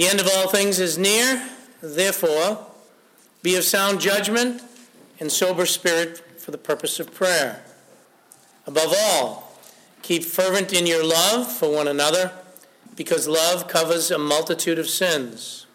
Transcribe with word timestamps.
The 0.00 0.08
end 0.08 0.18
of 0.18 0.30
all 0.34 0.48
things 0.48 0.80
is 0.80 0.96
near, 0.96 1.46
therefore, 1.82 2.66
be 3.42 3.56
of 3.56 3.64
sound 3.64 4.00
judgment 4.00 4.62
and 5.20 5.30
sober 5.30 5.66
spirit 5.66 6.40
for 6.40 6.52
the 6.52 6.56
purpose 6.56 6.98
of 7.00 7.12
prayer. 7.12 7.62
Above 8.66 8.94
all, 8.98 9.58
keep 10.00 10.24
fervent 10.24 10.72
in 10.72 10.86
your 10.86 11.04
love 11.04 11.52
for 11.52 11.70
one 11.70 11.86
another, 11.86 12.32
because 12.96 13.28
love 13.28 13.68
covers 13.68 14.10
a 14.10 14.16
multitude 14.16 14.78
of 14.78 14.88
sins. 14.88 15.66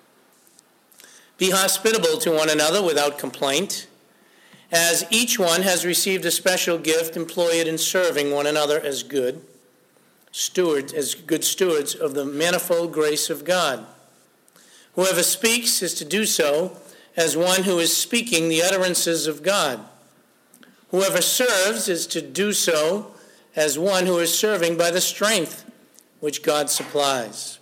Be 1.37 1.51
hospitable 1.51 2.17
to 2.17 2.31
one 2.31 2.49
another 2.49 2.81
without 2.81 3.19
complaint. 3.19 3.85
As 4.71 5.05
each 5.11 5.37
one 5.37 5.61
has 5.61 5.85
received 5.85 6.25
a 6.25 6.31
special 6.31 6.79
gift, 6.79 7.15
employ 7.15 7.59
it 7.59 7.67
in 7.67 7.77
serving 7.77 8.31
one 8.31 8.47
another 8.47 8.81
as 8.81 9.03
good 9.03 9.45
stewards, 10.31 10.93
as 10.93 11.13
good 11.13 11.43
stewards 11.43 11.93
of 11.93 12.15
the 12.15 12.25
manifold 12.25 12.91
grace 12.91 13.29
of 13.29 13.45
God. 13.45 13.85
Whoever 14.95 15.23
speaks 15.23 15.81
is 15.81 15.93
to 15.95 16.05
do 16.05 16.25
so 16.25 16.77
as 17.15 17.37
one 17.37 17.63
who 17.63 17.79
is 17.79 17.95
speaking 17.95 18.49
the 18.49 18.63
utterances 18.63 19.27
of 19.27 19.43
God. 19.43 19.79
Whoever 20.89 21.21
serves 21.21 21.87
is 21.87 22.07
to 22.07 22.21
do 22.21 22.53
so 22.53 23.13
as 23.55 23.79
one 23.79 24.05
who 24.05 24.19
is 24.19 24.37
serving 24.37 24.77
by 24.77 24.91
the 24.91 25.01
strength 25.01 25.69
which 26.19 26.43
God 26.43 26.69
supplies. 26.69 27.59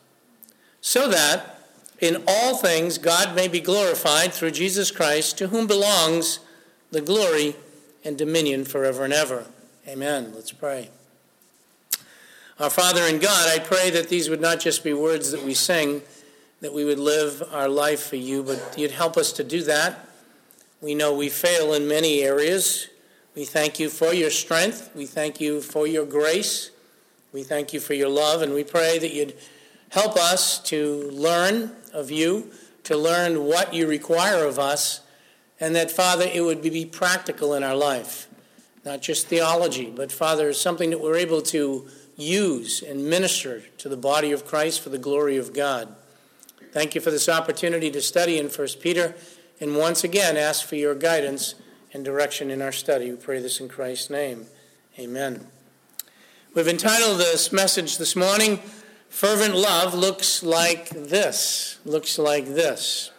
So 0.82 1.08
that 1.10 1.60
in 2.00 2.24
all 2.28 2.58
things 2.58 2.98
God 2.98 3.36
may 3.36 3.48
be 3.48 3.62
glorified 3.62 4.34
through 4.34 4.52
Jesus 4.52 4.92
Christ, 4.92 5.38
to 5.38 5.48
whom 5.48 5.68
belongs 5.68 6.40
the 6.92 7.02
glory 7.02 7.56
and 8.04 8.18
dominion 8.18 8.66
forever 8.66 9.04
and 9.04 9.14
ever. 9.14 9.46
Amen. 9.88 10.32
Let's 10.36 10.52
pray. 10.52 10.90
Our 12.60 12.70
Father 12.70 13.04
in 13.04 13.20
God, 13.20 13.50
I 13.50 13.60
pray 13.60 13.90
that 13.90 14.10
these 14.10 14.30
would 14.30 14.42
not 14.42 14.60
just 14.60 14.84
be 14.84 14.94
words 14.94 15.32
that 15.32 15.44
we 15.44 15.54
sing, 15.54 16.02
that 16.64 16.74
we 16.74 16.86
would 16.86 16.98
live 16.98 17.44
our 17.52 17.68
life 17.68 18.08
for 18.08 18.16
you, 18.16 18.42
but 18.42 18.76
you'd 18.78 18.90
help 18.90 19.18
us 19.18 19.34
to 19.34 19.44
do 19.44 19.64
that. 19.64 20.08
We 20.80 20.96
know 20.96 21.14
we 21.14 21.28
fail 21.28 21.74
in 21.74 21.90
many 21.90 22.22
areas. 22.22 22.88
We 23.36 23.44
thank 23.44 23.82
you 23.82 23.90
for 23.90 24.14
your 24.14 24.30
strength. 24.30 24.90
We 24.96 25.06
thank 25.06 25.42
you 25.42 25.60
for 25.60 25.86
your 25.86 26.06
grace. 26.06 26.72
We 27.34 27.44
thank 27.44 27.74
you 27.74 27.82
for 27.82 27.94
your 27.94 28.08
love, 28.08 28.42
and 28.42 28.54
we 28.54 28.64
pray 28.64 28.98
that 28.98 29.14
you'd 29.14 29.34
help 29.90 30.16
us 30.16 30.58
to 30.70 31.10
learn 31.12 31.76
of 31.92 32.10
you, 32.10 32.50
to 32.86 32.96
learn 32.96 33.44
what 33.44 33.74
you 33.74 33.86
require 33.86 34.46
of 34.46 34.58
us, 34.58 35.02
and 35.60 35.76
that, 35.76 35.92
Father, 35.92 36.30
it 36.34 36.46
would 36.46 36.62
be 36.62 36.86
practical 36.86 37.56
in 37.56 37.64
our 37.64 37.76
life. 37.76 38.30
Not 38.86 39.02
just 39.02 39.28
theology, 39.28 39.92
but, 39.94 40.14
Father, 40.14 40.54
something 40.54 40.92
that 40.92 41.02
we're 41.02 41.18
able 41.18 41.42
to 41.42 41.90
use 42.16 42.82
and 42.82 43.10
minister 43.10 43.64
to 43.80 43.90
the 43.90 43.98
body 43.98 44.32
of 44.32 44.46
Christ 44.46 44.80
for 44.80 44.88
the 44.88 44.98
glory 44.98 45.36
of 45.36 45.54
God. 45.54 45.94
Thank 46.74 46.96
you 46.96 47.02
for 47.02 47.12
this 47.12 47.30
opportunity 47.30 47.92
to 47.92 48.02
study 48.02 48.40
in 48.40 48.48
1 48.48 48.68
Peter, 48.82 49.14
and 49.60 49.78
once 49.78 50.04
again 50.04 50.36
ask 50.36 50.66
for 50.66 50.76
your 50.76 50.96
guidance 50.96 51.54
and 51.94 52.04
direction 52.04 52.50
in 52.50 52.64
our 52.64 52.72
study. 52.72 53.12
We 53.12 53.16
pray 53.16 53.40
this 53.40 53.60
in 53.60 53.70
Christ's 53.70 54.10
name. 54.10 54.48
Amen. 54.98 55.46
We've 56.56 56.68
entitled 56.68 57.20
this 57.20 57.52
message 57.52 58.00
this 58.00 58.16
morning, 58.16 58.58
Fervent 59.08 59.54
Love 59.54 59.94
Looks 59.94 60.42
Like 60.42 60.90
This. 60.90 61.78
Looks 61.86 62.18
like 62.18 62.48
this. 62.48 63.12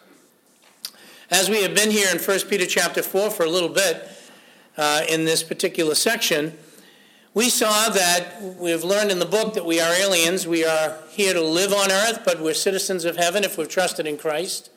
As 1.30 1.48
we 1.48 1.62
have 1.62 1.76
been 1.76 1.92
here 1.92 2.08
in 2.10 2.18
1 2.18 2.40
Peter 2.48 2.66
chapter 2.66 3.04
4 3.04 3.30
for 3.30 3.44
a 3.44 3.50
little 3.50 3.68
bit 3.68 4.08
uh, 4.76 5.02
in 5.08 5.26
this 5.26 5.44
particular 5.44 5.94
section, 5.94 6.58
we 7.34 7.50
saw 7.50 7.88
that 7.88 8.40
we've 8.58 8.84
learned 8.84 9.10
in 9.10 9.18
the 9.18 9.26
book 9.26 9.54
that 9.54 9.66
we 9.66 9.80
are 9.80 9.92
aliens. 9.92 10.46
We 10.46 10.64
are 10.64 10.98
here 11.10 11.34
to 11.34 11.42
live 11.42 11.72
on 11.72 11.90
earth, 11.90 12.22
but 12.24 12.40
we're 12.40 12.54
citizens 12.54 13.04
of 13.04 13.16
heaven 13.16 13.42
if 13.42 13.58
we've 13.58 13.68
trusted 13.68 14.06
in 14.06 14.16
Christ. 14.16 14.70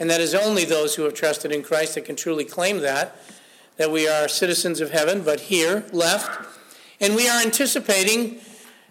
And 0.00 0.10
that 0.10 0.20
is 0.20 0.34
only 0.34 0.64
those 0.64 0.96
who 0.96 1.04
have 1.04 1.14
trusted 1.14 1.52
in 1.52 1.62
Christ 1.62 1.94
that 1.94 2.04
can 2.04 2.16
truly 2.16 2.44
claim 2.44 2.80
that 2.80 3.16
that 3.76 3.90
we 3.90 4.06
are 4.06 4.28
citizens 4.28 4.82
of 4.82 4.90
heaven, 4.90 5.22
but 5.22 5.40
here, 5.40 5.86
left. 5.90 6.46
And 7.00 7.16
we 7.16 7.30
are 7.30 7.40
anticipating 7.40 8.36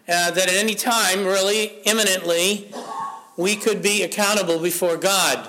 uh, 0.08 0.32
that 0.32 0.48
at 0.48 0.54
any 0.54 0.74
time, 0.74 1.24
really 1.24 1.78
imminently, 1.84 2.72
we 3.36 3.54
could 3.54 3.82
be 3.82 4.02
accountable 4.02 4.58
before 4.58 4.96
God. 4.96 5.48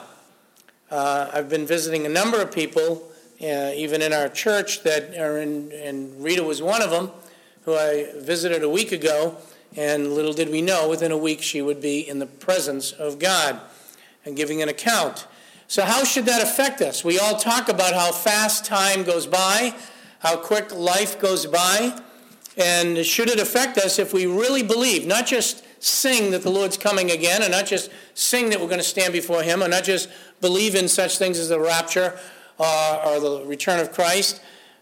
Uh, 0.91 1.31
I've 1.34 1.50
been 1.50 1.66
visiting 1.66 2.06
a 2.06 2.09
number 2.09 2.40
of 2.40 2.51
people, 2.51 3.09
uh, 3.41 3.72
even 3.73 4.03
in 4.03 4.13
our 4.13 4.29
church, 4.29 4.84
that 4.84 5.17
are 5.17 5.40
in, 5.40 5.72
and 5.72 6.23
Rita 6.23 6.44
was 6.44 6.62
one 6.62 6.84
of 6.84 6.91
them, 6.91 7.09
who 7.66 7.75
I 7.75 8.07
visited 8.17 8.63
a 8.63 8.69
week 8.69 8.91
ago. 8.91 9.38
And 9.75 10.13
little 10.13 10.33
did 10.33 10.49
we 10.49 10.61
know, 10.61 10.89
within 10.89 11.11
a 11.11 11.17
week, 11.17 11.41
she 11.41 11.61
would 11.61 11.81
be 11.81 12.07
in 12.07 12.19
the 12.19 12.25
presence 12.25 12.91
of 12.91 13.19
God 13.19 13.59
and 14.25 14.35
giving 14.35 14.61
an 14.61 14.69
account. 14.69 15.27
So, 15.67 15.83
how 15.83 16.03
should 16.03 16.25
that 16.25 16.41
affect 16.41 16.81
us? 16.81 17.05
We 17.05 17.17
all 17.17 17.38
talk 17.38 17.69
about 17.69 17.94
how 17.94 18.11
fast 18.11 18.66
time 18.66 19.03
goes 19.03 19.25
by, 19.25 19.73
how 20.19 20.35
quick 20.35 20.75
life 20.75 21.19
goes 21.19 21.45
by. 21.45 21.97
And 22.57 23.05
should 23.05 23.29
it 23.29 23.39
affect 23.39 23.78
us 23.78 23.97
if 23.97 24.13
we 24.13 24.25
really 24.25 24.63
believe, 24.63 25.07
not 25.07 25.25
just 25.25 25.63
sing 25.81 26.31
that 26.31 26.41
the 26.41 26.49
Lord's 26.49 26.78
coming 26.78 27.11
again, 27.11 27.41
and 27.41 27.51
not 27.51 27.66
just 27.66 27.89
sing 28.13 28.49
that 28.49 28.59
we're 28.59 28.67
going 28.67 28.79
to 28.79 28.83
stand 28.83 29.13
before 29.13 29.41
Him, 29.41 29.63
or 29.63 29.69
not 29.69 29.85
just 29.85 30.09
believe 30.41 30.75
in 30.75 30.89
such 30.89 31.17
things 31.17 31.39
as 31.39 31.47
the 31.47 31.59
rapture 31.59 32.19
uh, 32.59 33.01
or 33.05 33.19
the 33.22 33.45
return 33.45 33.79
of 33.79 33.93
Christ, 33.93 34.41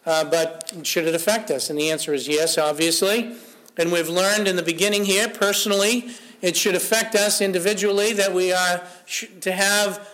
uh, 0.10 0.24
but 0.24 0.74
should 0.82 1.06
it 1.06 1.14
affect 1.14 1.52
us? 1.52 1.70
And 1.70 1.78
the 1.78 1.92
answer 1.92 2.16
is 2.16 2.28
yes, 2.28 2.58
obviously. 2.58 3.36
And 3.78 3.92
we've 3.92 4.10
learned 4.10 4.48
in 4.48 4.56
the 4.56 4.64
beginning 4.64 5.06
here, 5.06 5.30
personally, 5.30 6.10
it 6.42 6.58
should 6.58 6.74
affect 6.74 7.14
us 7.14 7.42
individually 7.42 8.14
that 8.14 8.34
we 8.34 8.52
are 8.52 8.82
to 9.42 9.52
have 9.52 10.10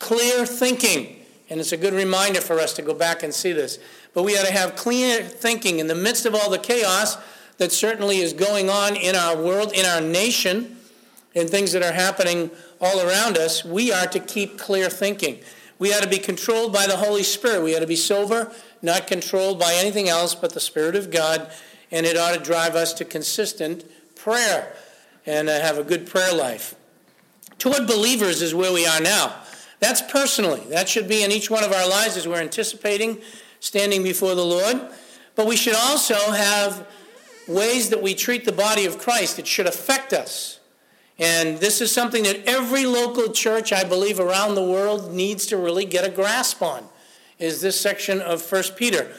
clear 0.00 0.44
thinking. 0.44 1.24
And 1.48 1.60
it's 1.60 1.70
a 1.70 1.76
good 1.76 1.94
reminder 1.94 2.40
for 2.40 2.58
us 2.58 2.72
to 2.74 2.82
go 2.82 2.94
back 2.94 3.22
and 3.22 3.32
see 3.32 3.52
this. 3.52 3.78
But 4.12 4.24
we 4.24 4.36
ought 4.36 4.46
to 4.46 4.52
have 4.52 4.74
clear 4.74 5.22
thinking 5.22 5.78
in 5.78 5.86
the 5.86 5.94
midst 5.94 6.26
of 6.26 6.34
all 6.34 6.50
the 6.50 6.58
chaos 6.58 7.16
that 7.58 7.70
certainly 7.70 8.18
is 8.18 8.32
going 8.32 8.68
on 8.68 8.96
in 8.96 9.14
our 9.14 9.36
world, 9.36 9.72
in 9.72 9.86
our 9.86 10.00
nation, 10.00 10.78
and 11.36 11.48
things 11.48 11.70
that 11.72 11.84
are 11.84 11.92
happening 11.92 12.50
all 12.80 13.00
around 13.00 13.38
us. 13.38 13.64
We 13.64 13.92
are 13.92 14.06
to 14.08 14.18
keep 14.18 14.58
clear 14.58 14.90
thinking. 14.90 15.38
We 15.78 15.94
ought 15.94 16.02
to 16.02 16.08
be 16.08 16.18
controlled 16.18 16.72
by 16.72 16.86
the 16.86 16.96
Holy 16.96 17.22
Spirit. 17.22 17.62
We 17.62 17.76
ought 17.76 17.80
to 17.80 17.86
be 17.86 17.96
sober, 17.96 18.52
not 18.82 19.06
controlled 19.06 19.58
by 19.58 19.74
anything 19.74 20.08
else 20.08 20.34
but 20.34 20.54
the 20.54 20.60
Spirit 20.60 20.96
of 20.96 21.10
God. 21.10 21.50
And 21.90 22.04
it 22.06 22.16
ought 22.16 22.34
to 22.34 22.40
drive 22.40 22.74
us 22.74 22.92
to 22.94 23.04
consistent 23.04 23.84
prayer 24.14 24.74
and 25.26 25.48
uh, 25.48 25.60
have 25.60 25.78
a 25.78 25.84
good 25.84 26.06
prayer 26.06 26.34
life. 26.34 26.74
Toward 27.58 27.86
believers 27.86 28.42
is 28.42 28.54
where 28.54 28.72
we 28.72 28.86
are 28.86 29.00
now. 29.00 29.34
That's 29.80 30.02
personally. 30.02 30.62
That 30.68 30.88
should 30.88 31.08
be 31.08 31.22
in 31.22 31.30
each 31.30 31.50
one 31.50 31.64
of 31.64 31.72
our 31.72 31.88
lives 31.88 32.16
as 32.16 32.26
we're 32.26 32.40
anticipating 32.40 33.20
standing 33.60 34.02
before 34.02 34.34
the 34.34 34.44
Lord. 34.44 34.80
But 35.34 35.46
we 35.46 35.56
should 35.56 35.74
also 35.74 36.14
have 36.14 36.86
ways 37.46 37.90
that 37.90 38.02
we 38.02 38.14
treat 38.14 38.44
the 38.44 38.52
body 38.52 38.84
of 38.84 38.98
Christ. 38.98 39.38
It 39.38 39.46
should 39.46 39.66
affect 39.66 40.12
us. 40.12 40.60
And 41.18 41.58
this 41.58 41.80
is 41.80 41.90
something 41.90 42.22
that 42.24 42.44
every 42.46 42.86
local 42.86 43.32
church, 43.32 43.72
I 43.72 43.82
believe, 43.82 44.20
around 44.20 44.54
the 44.54 44.62
world 44.62 45.12
needs 45.12 45.46
to 45.46 45.56
really 45.56 45.84
get 45.84 46.04
a 46.04 46.10
grasp 46.10 46.62
on, 46.62 46.87
is 47.38 47.60
this 47.60 47.80
section 47.80 48.20
of 48.20 48.50
1 48.50 48.62
Peter. 48.76 49.12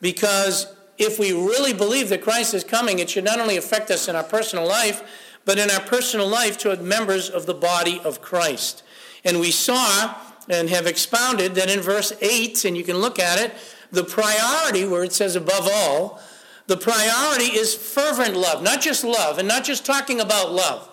Because 0.00 0.74
if 0.98 1.18
we 1.18 1.32
really 1.32 1.72
believe 1.72 2.08
that 2.10 2.22
Christ 2.22 2.54
is 2.54 2.64
coming, 2.64 2.98
it 2.98 3.10
should 3.10 3.24
not 3.24 3.40
only 3.40 3.56
affect 3.56 3.90
us 3.90 4.08
in 4.08 4.16
our 4.16 4.22
personal 4.22 4.66
life, 4.66 5.02
but 5.44 5.58
in 5.58 5.70
our 5.70 5.80
personal 5.80 6.28
life 6.28 6.56
to 6.58 6.76
members 6.76 7.28
of 7.28 7.46
the 7.46 7.54
body 7.54 8.00
of 8.04 8.20
Christ. 8.20 8.82
And 9.24 9.40
we 9.40 9.50
saw 9.50 10.14
and 10.48 10.68
have 10.68 10.86
expounded 10.86 11.54
that 11.54 11.70
in 11.70 11.80
verse 11.80 12.12
8, 12.20 12.64
and 12.64 12.76
you 12.76 12.84
can 12.84 12.98
look 12.98 13.18
at 13.18 13.38
it, 13.40 13.54
the 13.90 14.04
priority, 14.04 14.86
where 14.86 15.04
it 15.04 15.12
says 15.12 15.36
above 15.36 15.68
all, 15.72 16.20
the 16.66 16.76
priority 16.76 17.56
is 17.56 17.74
fervent 17.74 18.36
love, 18.36 18.62
not 18.62 18.80
just 18.80 19.04
love, 19.04 19.38
and 19.38 19.46
not 19.46 19.64
just 19.64 19.84
talking 19.84 20.20
about 20.20 20.52
love. 20.52 20.88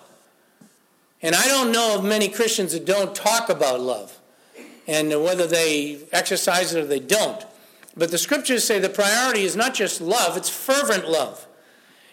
And 1.22 1.34
I 1.34 1.46
don't 1.46 1.72
know 1.72 1.96
of 1.96 2.04
many 2.04 2.28
Christians 2.28 2.72
that 2.72 2.84
don't 2.84 3.14
talk 3.14 3.48
about 3.48 3.80
love, 3.80 4.18
and 4.86 5.08
whether 5.22 5.46
they 5.46 6.00
exercise 6.12 6.74
it 6.74 6.82
or 6.82 6.86
they 6.86 7.00
don't. 7.00 7.44
But 7.96 8.10
the 8.10 8.18
scriptures 8.18 8.64
say 8.64 8.78
the 8.78 8.88
priority 8.88 9.42
is 9.42 9.54
not 9.54 9.74
just 9.74 10.00
love, 10.00 10.36
it's 10.36 10.48
fervent 10.48 11.08
love. 11.08 11.46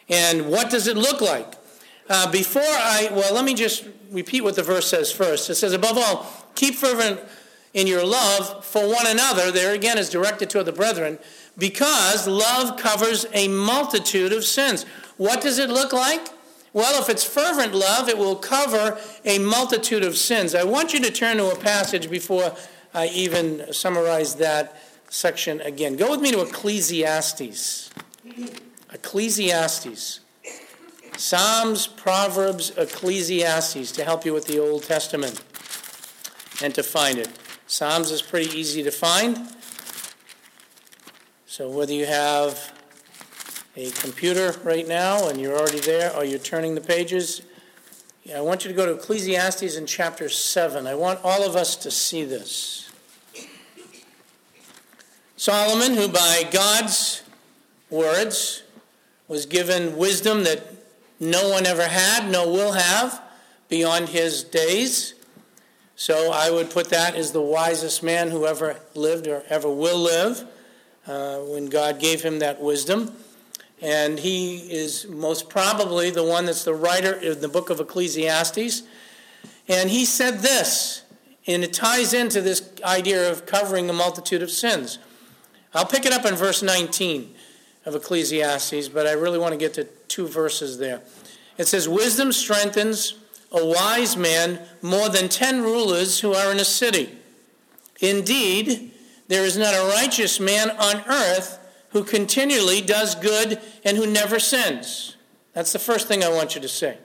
And 0.10 0.48
what 0.50 0.69
does 0.69 0.88
it 0.88 0.98
look 0.98 1.21
like? 1.21 1.54
Uh, 2.10 2.30
before 2.31 2.62
I, 2.63 3.10
well, 3.12 3.33
let 3.33 3.45
me 3.45 3.54
just 3.54 3.86
repeat 4.12 4.42
what 4.42 4.56
the 4.56 4.63
verse 4.63 4.88
says 4.88 5.12
first. 5.12 5.50
It 5.50 5.56
says, 5.56 5.74
above 5.74 5.98
all, 5.98 6.25
keep 6.56 6.75
fervent 6.75 7.19
in 7.74 7.86
your 7.86 8.04
love 8.04 8.66
for 8.66 8.88
one 8.88 9.06
another. 9.06 9.51
There 9.51 9.75
again 9.75 10.00
is 10.00 10.10
directed 10.10 10.50
toward 10.50 10.66
the 10.66 10.71
brethren, 10.71 11.19
because 11.57 12.27
love 12.27 12.77
covers 12.77 13.27
a 13.33 13.48
multitude 13.48 14.33
of 14.33 14.44
sins. 14.44 14.86
What 15.18 15.42
does 15.42 15.60
it 15.60 15.69
look 15.69 15.94
like? 15.94 16.27
Well, 16.71 17.01
if 17.01 17.10
it's 17.10 17.24
fervent 17.24 17.74
love, 17.74 18.10
it 18.10 18.18
will 18.18 18.36
cover 18.36 19.00
a 19.25 19.39
multitude 19.39 20.04
of 20.04 20.18
sins. 20.18 20.54
I 20.54 20.63
want 20.63 20.94
you 20.94 21.00
to 21.01 21.12
turn 21.12 21.38
to 21.38 21.50
a 21.50 21.56
passage 21.56 22.10
before 22.10 22.56
I 22.94 23.07
even 23.07 23.74
summarize 23.74 24.36
that 24.36 24.80
section 25.10 25.62
again. 25.62 25.95
Go 25.95 26.12
with 26.12 26.21
me 26.21 26.31
to 26.31 26.42
Ecclesiastes. 26.42 27.89
Ecclesiastes. 28.94 30.19
Psalms, 31.18 31.88
Proverbs, 31.88 32.71
Ecclesiastes 32.77 33.92
to 33.92 34.06
help 34.06 34.25
you 34.25 34.33
with 34.33 34.45
the 34.45 34.60
Old 34.60 34.83
Testament 34.83 35.44
and 36.62 36.74
to 36.75 36.83
find 36.83 37.18
it. 37.18 37.30
Psalms 37.68 38.12
is 38.12 38.21
pretty 38.21 38.57
easy 38.57 38.83
to 38.83 38.92
find. 38.92 39.50
So 41.45 41.69
whether 41.69 41.94
you 41.94 42.06
have 42.06 42.74
a 43.75 43.92
computer 43.92 44.56
right 44.63 44.88
now 44.88 45.30
and 45.30 45.39
you're 45.39 45.57
already 45.57 45.80
there 45.80 46.16
or 46.16 46.24
you're 46.25 46.39
turning 46.39 46.75
the 46.75 46.81
pages, 46.81 47.42
I 48.36 48.42
want 48.42 48.63
you 48.63 48.69
to 48.69 48.75
go 48.75 48.86
to 48.86 48.94
Ecclesiastes 48.94 49.75
in 49.75 49.86
chapter 49.86 50.30
7. 50.30 50.86
I 50.86 50.94
want 50.94 51.19
all 51.24 51.44
of 51.44 51.56
us 51.56 51.75
to 51.77 51.92
see 51.92 52.24
this. 52.25 52.92
Solomon, 55.36 55.95
who 55.95 56.07
by 56.07 56.48
God's 56.51 57.24
words 57.89 58.63
was 59.27 59.45
given 59.45 59.98
wisdom 59.98 60.44
that 60.44 60.63
no 61.19 61.50
one 61.50 61.66
ever 61.66 61.88
had, 61.88 62.30
no 62.30 62.50
will 62.50 62.74
have 62.74 63.21
beyond 63.68 64.10
his 64.10 64.44
days. 64.44 65.13
So 65.95 66.31
I 66.31 66.51
would 66.51 66.69
put 66.69 66.89
that 66.89 67.16
as 67.16 67.31
the 67.31 67.42
wisest 67.42 68.04
man 68.04 68.30
who 68.30 68.45
ever 68.45 68.80
lived 68.95 69.27
or 69.27 69.44
ever 69.50 69.69
will 69.69 70.00
live 70.00 70.45
uh, 71.07 71.38
when 71.39 71.68
God 71.68 72.00
gave 72.00 72.21
him 72.21 72.39
that 72.39 72.62
wisdom. 72.62 73.13
And 73.81 74.20
he 74.20 74.58
is 74.58 75.08
most 75.08 75.50
probably 75.50 76.10
the 76.10 76.24
one 76.24 76.46
that's 76.46 76.66
the 76.66 76.74
writer 76.74 77.14
in 77.14 77.40
the 77.40 77.48
book 77.48 77.70
of 77.70 77.80
Ecclesiastes. 77.80 78.84
And 79.68 79.90
he 79.90 80.04
said 80.06 80.40
this, 80.40 81.04
and 81.48 81.64
it 81.64 81.74
ties 81.74 82.14
into 82.14 82.42
this 82.42 82.70
idea 82.84 83.31
of 83.31 83.46
covering 83.46 83.90
a 83.90 83.94
multitude 83.94 84.42
of 84.42 84.52
sins. 84.52 85.00
I'll 85.74 85.86
pick 85.86 86.06
it 86.06 86.12
up 86.12 86.26
in 86.26 86.36
verse 86.36 86.62
19 86.62 87.34
of 87.86 87.96
Ecclesiastes, 87.96 88.90
but 88.90 89.08
I 89.08 89.14
really 89.14 89.40
want 89.40 89.54
to 89.54 89.58
get 89.58 89.74
to 89.76 89.86
two 90.08 90.28
verses 90.28 90.78
there. 90.78 91.02
It 91.58 91.68
says, 91.68 91.88
Wisdom 91.88 92.31
strengthens 92.31 93.16
a 93.52 93.66
wise 93.66 94.18
man 94.18 94.60
more 94.81 95.10
than 95.10 95.30
ten 95.30 95.62
rulers 95.62 96.20
who 96.20 96.34
are 96.34 96.52
in 96.52 96.60
a 96.60 96.66
city. 96.66 97.18
Indeed, 98.02 98.92
there 99.28 99.46
is 99.46 99.58
not 99.58 99.74
a 99.74 99.88
righteous 99.96 100.40
man 100.40 100.72
on 100.72 101.04
earth 101.08 101.58
who 101.89 102.03
continually 102.03 102.81
does 102.81 103.15
good 103.15 103.59
and 103.83 103.97
who 103.97 104.06
never 104.06 104.39
sins. 104.39 105.15
That's 105.53 105.74
the 105.74 105.80
first 105.80 106.07
thing 106.07 106.24
I 106.24 106.30
want 106.30 106.56
you 106.56 106.62
to 106.62 106.68
say. 106.68 106.97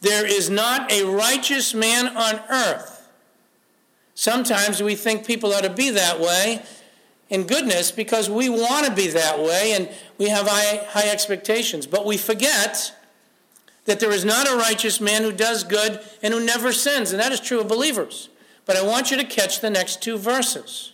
There 0.00 0.26
is 0.26 0.50
not 0.50 0.92
a 0.92 1.04
righteous 1.04 1.72
man 1.72 2.16
on 2.16 2.40
earth. 2.50 3.08
Sometimes 4.14 4.82
we 4.82 4.94
think 4.94 5.26
people 5.26 5.52
ought 5.52 5.64
to 5.64 5.70
be 5.70 5.90
that 5.90 6.20
way, 6.20 6.62
in 7.30 7.44
goodness 7.44 7.90
because 7.90 8.28
we 8.28 8.48
want 8.48 8.86
to 8.86 8.94
be 8.94 9.08
that 9.08 9.38
way 9.38 9.72
and 9.72 9.88
we 10.18 10.28
have 10.28 10.46
high, 10.46 10.84
high 10.88 11.08
expectations. 11.10 11.86
But 11.86 12.06
we 12.06 12.16
forget 12.16 12.94
that 13.86 14.00
there 14.00 14.12
is 14.12 14.24
not 14.24 14.48
a 14.48 14.56
righteous 14.56 15.00
man 15.00 15.22
who 15.22 15.32
does 15.32 15.64
good 15.64 16.00
and 16.22 16.32
who 16.32 16.44
never 16.44 16.72
sins. 16.72 17.12
And 17.12 17.20
that 17.20 17.32
is 17.32 17.40
true 17.40 17.60
of 17.60 17.68
believers. 17.68 18.28
But 18.66 18.76
I 18.76 18.82
want 18.82 19.10
you 19.10 19.16
to 19.16 19.24
catch 19.24 19.60
the 19.60 19.70
next 19.70 20.02
two 20.02 20.16
verses. 20.16 20.92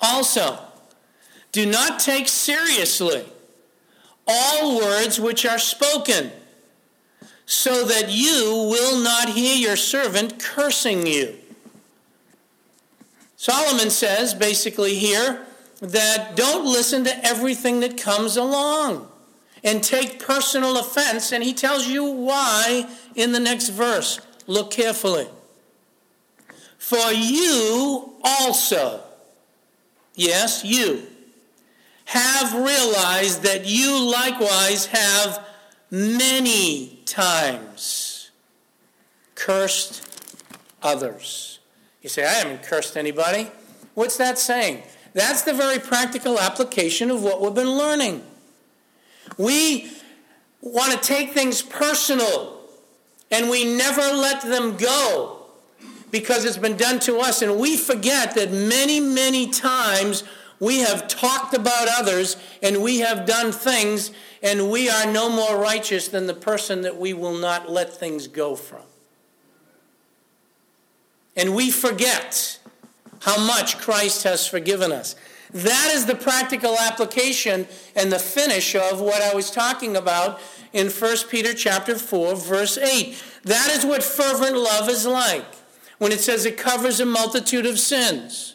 Also, 0.00 0.58
do 1.54 1.64
not 1.66 2.00
take 2.00 2.26
seriously 2.26 3.24
all 4.26 4.76
words 4.80 5.20
which 5.20 5.46
are 5.46 5.58
spoken, 5.58 6.32
so 7.46 7.84
that 7.84 8.10
you 8.10 8.68
will 8.72 9.00
not 9.04 9.28
hear 9.28 9.54
your 9.54 9.76
servant 9.76 10.42
cursing 10.42 11.06
you. 11.06 11.36
Solomon 13.36 13.90
says 13.90 14.34
basically 14.34 14.96
here 14.96 15.46
that 15.80 16.34
don't 16.34 16.64
listen 16.64 17.04
to 17.04 17.24
everything 17.24 17.78
that 17.80 17.98
comes 17.98 18.36
along 18.36 19.06
and 19.62 19.80
take 19.80 20.18
personal 20.18 20.76
offense. 20.78 21.30
And 21.30 21.44
he 21.44 21.52
tells 21.52 21.86
you 21.86 22.04
why 22.04 22.88
in 23.14 23.30
the 23.30 23.40
next 23.40 23.68
verse. 23.68 24.20
Look 24.48 24.72
carefully. 24.72 25.28
For 26.78 27.12
you 27.12 28.14
also, 28.24 29.02
yes, 30.14 30.64
you, 30.64 31.06
have 32.04 32.52
realized 32.54 33.42
that 33.42 33.64
you 33.66 34.10
likewise 34.10 34.86
have 34.86 35.44
many 35.90 37.00
times 37.06 38.30
cursed 39.34 40.22
others. 40.82 41.60
You 42.02 42.08
say, 42.08 42.24
I 42.24 42.32
haven't 42.34 42.62
cursed 42.62 42.96
anybody. 42.96 43.50
What's 43.94 44.16
that 44.18 44.38
saying? 44.38 44.82
That's 45.14 45.42
the 45.42 45.54
very 45.54 45.78
practical 45.78 46.38
application 46.38 47.10
of 47.10 47.22
what 47.22 47.40
we've 47.40 47.54
been 47.54 47.78
learning. 47.78 48.22
We 49.38 49.90
want 50.60 50.92
to 50.92 50.98
take 50.98 51.30
things 51.30 51.62
personal 51.62 52.60
and 53.30 53.48
we 53.48 53.64
never 53.64 54.00
let 54.00 54.42
them 54.42 54.76
go 54.76 55.46
because 56.10 56.44
it's 56.44 56.56
been 56.56 56.76
done 56.76 57.00
to 57.00 57.18
us. 57.18 57.42
And 57.42 57.58
we 57.58 57.76
forget 57.76 58.34
that 58.34 58.52
many, 58.52 59.00
many 59.00 59.50
times 59.50 60.24
we 60.60 60.80
have 60.80 61.08
talked 61.08 61.54
about 61.54 61.88
others 61.88 62.36
and 62.62 62.82
we 62.82 63.00
have 63.00 63.26
done 63.26 63.52
things 63.52 64.10
and 64.42 64.70
we 64.70 64.88
are 64.88 65.10
no 65.10 65.28
more 65.28 65.58
righteous 65.58 66.08
than 66.08 66.26
the 66.26 66.34
person 66.34 66.82
that 66.82 66.96
we 66.96 67.12
will 67.12 67.36
not 67.36 67.70
let 67.70 67.92
things 67.92 68.26
go 68.26 68.54
from 68.54 68.82
and 71.36 71.54
we 71.54 71.70
forget 71.70 72.58
how 73.20 73.44
much 73.44 73.78
Christ 73.78 74.24
has 74.24 74.46
forgiven 74.46 74.92
us. 74.92 75.16
That 75.52 75.92
is 75.94 76.06
the 76.06 76.14
practical 76.14 76.76
application 76.78 77.66
and 77.94 78.12
the 78.12 78.18
finish 78.18 78.74
of 78.74 79.00
what 79.00 79.22
I 79.22 79.34
was 79.34 79.50
talking 79.50 79.96
about 79.96 80.40
in 80.72 80.88
1 80.88 81.16
Peter 81.30 81.54
chapter 81.54 81.96
4 81.96 82.36
verse 82.36 82.76
8. 82.76 83.22
That 83.44 83.70
is 83.70 83.84
what 83.84 84.02
fervent 84.02 84.56
love 84.56 84.88
is 84.88 85.06
like. 85.06 85.46
When 85.98 86.12
it 86.12 86.20
says 86.20 86.44
it 86.44 86.58
covers 86.58 87.00
a 87.00 87.06
multitude 87.06 87.66
of 87.66 87.78
sins. 87.78 88.53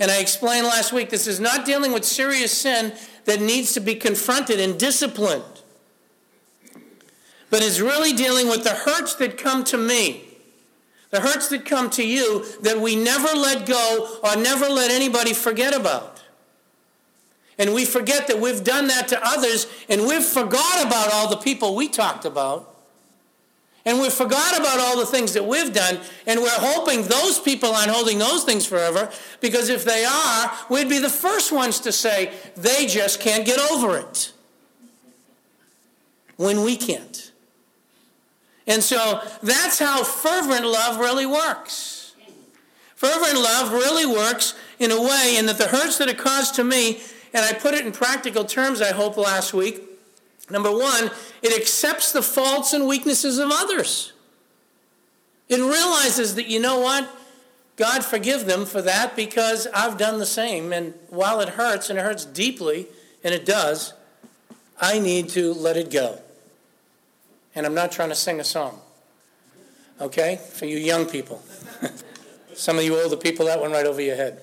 And 0.00 0.10
I 0.10 0.18
explained 0.18 0.66
last 0.66 0.92
week 0.92 1.10
this 1.10 1.28
is 1.28 1.38
not 1.38 1.64
dealing 1.64 1.92
with 1.92 2.04
serious 2.04 2.50
sin 2.50 2.94
that 3.26 3.40
needs 3.40 3.72
to 3.74 3.80
be 3.80 3.94
confronted 3.94 4.58
and 4.58 4.76
disciplined. 4.76 5.44
But 7.50 7.62
is 7.62 7.80
really 7.80 8.12
dealing 8.12 8.48
with 8.48 8.64
the 8.64 8.74
hurts 8.74 9.14
that 9.16 9.38
come 9.38 9.62
to 9.64 9.78
me 9.78 10.24
the 11.10 11.20
hurts 11.20 11.48
that 11.48 11.64
come 11.64 11.90
to 11.90 12.06
you 12.06 12.44
that 12.62 12.80
we 12.80 12.96
never 12.96 13.28
let 13.36 13.66
go 13.66 14.18
or 14.22 14.36
never 14.36 14.68
let 14.68 14.90
anybody 14.90 15.32
forget 15.32 15.74
about. 15.74 16.22
And 17.58 17.74
we 17.74 17.84
forget 17.84 18.26
that 18.28 18.40
we've 18.40 18.64
done 18.64 18.86
that 18.86 19.08
to 19.08 19.20
others 19.22 19.66
and 19.88 20.06
we've 20.06 20.24
forgot 20.24 20.86
about 20.86 21.12
all 21.12 21.28
the 21.28 21.36
people 21.36 21.74
we 21.74 21.88
talked 21.88 22.24
about. 22.24 22.69
And 23.86 23.98
we 24.00 24.10
forgot 24.10 24.58
about 24.58 24.78
all 24.78 24.98
the 24.98 25.06
things 25.06 25.32
that 25.32 25.46
we've 25.46 25.72
done, 25.72 26.00
and 26.26 26.40
we're 26.40 26.50
hoping 26.50 27.02
those 27.02 27.38
people 27.38 27.70
aren't 27.70 27.90
holding 27.90 28.18
those 28.18 28.44
things 28.44 28.66
forever, 28.66 29.10
because 29.40 29.70
if 29.70 29.84
they 29.84 30.04
are, 30.04 30.52
we'd 30.68 30.88
be 30.88 30.98
the 30.98 31.08
first 31.08 31.50
ones 31.50 31.80
to 31.80 31.92
say, 31.92 32.32
they 32.56 32.86
just 32.86 33.20
can't 33.20 33.46
get 33.46 33.58
over 33.72 33.96
it. 33.96 34.32
When 36.36 36.62
we 36.62 36.76
can't. 36.76 37.32
And 38.66 38.82
so 38.82 39.22
that's 39.42 39.78
how 39.78 40.04
fervent 40.04 40.66
love 40.66 40.98
really 40.98 41.26
works. 41.26 42.14
Fervent 42.94 43.40
love 43.40 43.72
really 43.72 44.04
works 44.04 44.54
in 44.78 44.90
a 44.90 45.00
way 45.00 45.36
in 45.38 45.46
that 45.46 45.56
the 45.56 45.68
hurts 45.68 45.96
that 45.98 46.08
it 46.08 46.18
caused 46.18 46.54
to 46.56 46.64
me, 46.64 47.00
and 47.32 47.44
I 47.46 47.54
put 47.54 47.72
it 47.72 47.86
in 47.86 47.92
practical 47.92 48.44
terms, 48.44 48.82
I 48.82 48.92
hope, 48.92 49.16
last 49.16 49.54
week. 49.54 49.89
Number 50.50 50.70
one, 50.70 51.10
it 51.42 51.56
accepts 51.56 52.12
the 52.12 52.22
faults 52.22 52.72
and 52.72 52.86
weaknesses 52.86 53.38
of 53.38 53.50
others. 53.52 54.12
It 55.48 55.58
realizes 55.58 56.34
that, 56.36 56.48
you 56.48 56.60
know 56.60 56.80
what? 56.80 57.08
God 57.76 58.04
forgive 58.04 58.46
them 58.46 58.66
for 58.66 58.82
that 58.82 59.16
because 59.16 59.66
I've 59.74 59.96
done 59.96 60.18
the 60.18 60.26
same. 60.26 60.72
And 60.72 60.94
while 61.08 61.40
it 61.40 61.50
hurts, 61.50 61.88
and 61.88 61.98
it 61.98 62.02
hurts 62.02 62.24
deeply, 62.24 62.86
and 63.24 63.34
it 63.34 63.46
does, 63.46 63.94
I 64.80 64.98
need 64.98 65.28
to 65.30 65.54
let 65.54 65.76
it 65.76 65.90
go. 65.90 66.20
And 67.54 67.66
I'm 67.66 67.74
not 67.74 67.90
trying 67.90 68.10
to 68.10 68.14
sing 68.14 68.38
a 68.38 68.44
song. 68.44 68.80
Okay? 70.00 70.38
For 70.52 70.66
you 70.66 70.78
young 70.78 71.06
people. 71.06 71.42
Some 72.54 72.78
of 72.78 72.84
you 72.84 73.00
older 73.00 73.16
people, 73.16 73.46
that 73.46 73.60
went 73.60 73.72
right 73.72 73.86
over 73.86 74.00
your 74.00 74.16
head. 74.16 74.42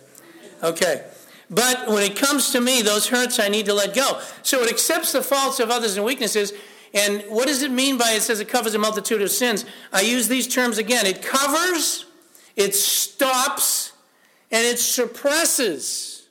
Okay. 0.63 1.05
But 1.49 1.87
when 1.87 2.03
it 2.03 2.17
comes 2.17 2.51
to 2.51 2.61
me, 2.61 2.81
those 2.81 3.07
hurts 3.07 3.39
I 3.39 3.47
need 3.47 3.67
to 3.67 3.73
let 3.73 3.93
go. 3.93 4.21
So 4.43 4.61
it 4.63 4.69
accepts 4.69 5.13
the 5.13 5.21
faults 5.21 5.59
of 5.59 5.69
others 5.69 5.95
and 5.95 6.05
weaknesses. 6.05 6.53
And 6.93 7.23
what 7.29 7.47
does 7.47 7.61
it 7.61 7.71
mean 7.71 7.97
by 7.97 8.11
it 8.11 8.21
says 8.21 8.39
it 8.39 8.49
covers 8.49 8.73
a 8.75 8.79
multitude 8.79 9.21
of 9.21 9.31
sins? 9.31 9.65
I 9.93 10.01
use 10.01 10.27
these 10.27 10.47
terms 10.47 10.77
again. 10.77 11.05
It 11.05 11.21
covers, 11.21 12.05
it 12.55 12.75
stops, 12.75 13.93
and 14.51 14.65
it 14.65 14.79
suppresses. 14.79 16.27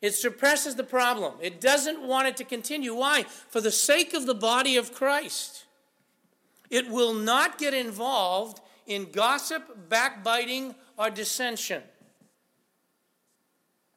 It 0.00 0.14
suppresses 0.14 0.74
the 0.74 0.84
problem. 0.84 1.34
It 1.40 1.60
doesn't 1.60 2.02
want 2.02 2.28
it 2.28 2.36
to 2.38 2.44
continue. 2.44 2.94
Why? 2.94 3.24
For 3.48 3.60
the 3.60 3.70
sake 3.70 4.12
of 4.12 4.26
the 4.26 4.34
body 4.34 4.76
of 4.76 4.94
Christ. 4.94 5.64
It 6.70 6.90
will 6.90 7.14
not 7.14 7.58
get 7.58 7.72
involved 7.72 8.60
in 8.86 9.10
gossip, 9.10 9.88
backbiting, 9.88 10.74
or 10.98 11.08
dissension. 11.08 11.82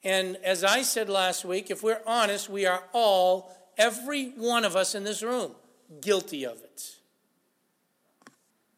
And 0.07 0.37
as 0.37 0.63
I 0.63 0.83
said 0.83 1.09
last 1.09 1.43
week, 1.43 1.69
if 1.69 1.83
we're 1.83 1.99
honest, 2.07 2.49
we 2.49 2.65
are 2.65 2.81
all 2.93 3.53
every 3.77 4.29
one 4.29 4.63
of 4.63 4.73
us 4.73 4.95
in 4.95 5.03
this 5.03 5.21
room, 5.21 5.51
guilty 5.99 6.45
of 6.45 6.61
it. 6.61 6.95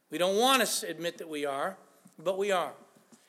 We 0.10 0.18
don't 0.18 0.38
want 0.38 0.66
to 0.66 0.88
admit 0.88 1.20
that 1.20 1.30
we 1.30 1.46
are, 1.46 1.78
but 2.18 2.40
we 2.40 2.52
are. 2.52 2.74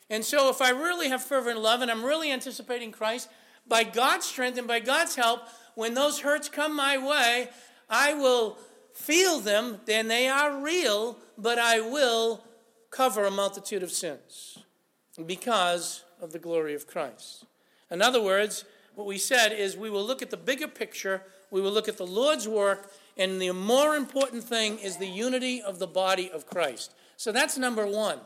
And 0.08 0.24
so, 0.24 0.48
if 0.48 0.62
I 0.62 0.70
really 0.70 1.10
have 1.10 1.22
fervent 1.22 1.60
love 1.60 1.82
and 1.82 1.90
I'm 1.90 2.02
really 2.02 2.32
anticipating 2.32 2.90
Christ, 2.90 3.28
by 3.68 3.84
God's 3.84 4.24
strength 4.24 4.56
and 4.56 4.66
by 4.66 4.80
God's 4.80 5.14
help, 5.14 5.42
when 5.74 5.92
those 5.92 6.20
hurts 6.20 6.48
come 6.48 6.74
my 6.74 6.96
way, 6.96 7.50
I 7.90 8.14
will 8.14 8.56
feel 8.94 9.40
them, 9.40 9.78
then 9.84 10.08
they 10.08 10.26
are 10.26 10.58
real, 10.58 11.18
but 11.36 11.58
I 11.58 11.82
will 11.82 12.42
cover 12.90 13.26
a 13.26 13.30
multitude 13.30 13.82
of 13.82 13.92
sins 13.92 14.56
because 15.26 16.02
of 16.18 16.32
the 16.32 16.38
glory 16.38 16.74
of 16.74 16.86
Christ. 16.86 17.44
In 17.90 18.02
other 18.02 18.22
words, 18.22 18.64
what 18.94 19.06
we 19.06 19.18
said 19.18 19.52
is 19.52 19.76
we 19.76 19.90
will 19.90 20.04
look 20.04 20.22
at 20.22 20.30
the 20.30 20.36
bigger 20.36 20.68
picture, 20.68 21.22
we 21.50 21.60
will 21.60 21.72
look 21.72 21.88
at 21.88 21.96
the 21.96 22.06
Lord's 22.06 22.48
work, 22.48 22.92
and 23.16 23.40
the 23.40 23.52
more 23.52 23.96
important 23.96 24.44
thing 24.44 24.78
is 24.78 24.96
the 24.96 25.06
unity 25.06 25.60
of 25.60 25.78
the 25.78 25.86
body 25.86 26.30
of 26.30 26.46
Christ. 26.46 26.94
So 27.16 27.32
that's 27.32 27.58
number 27.58 27.86
one. 27.86 28.18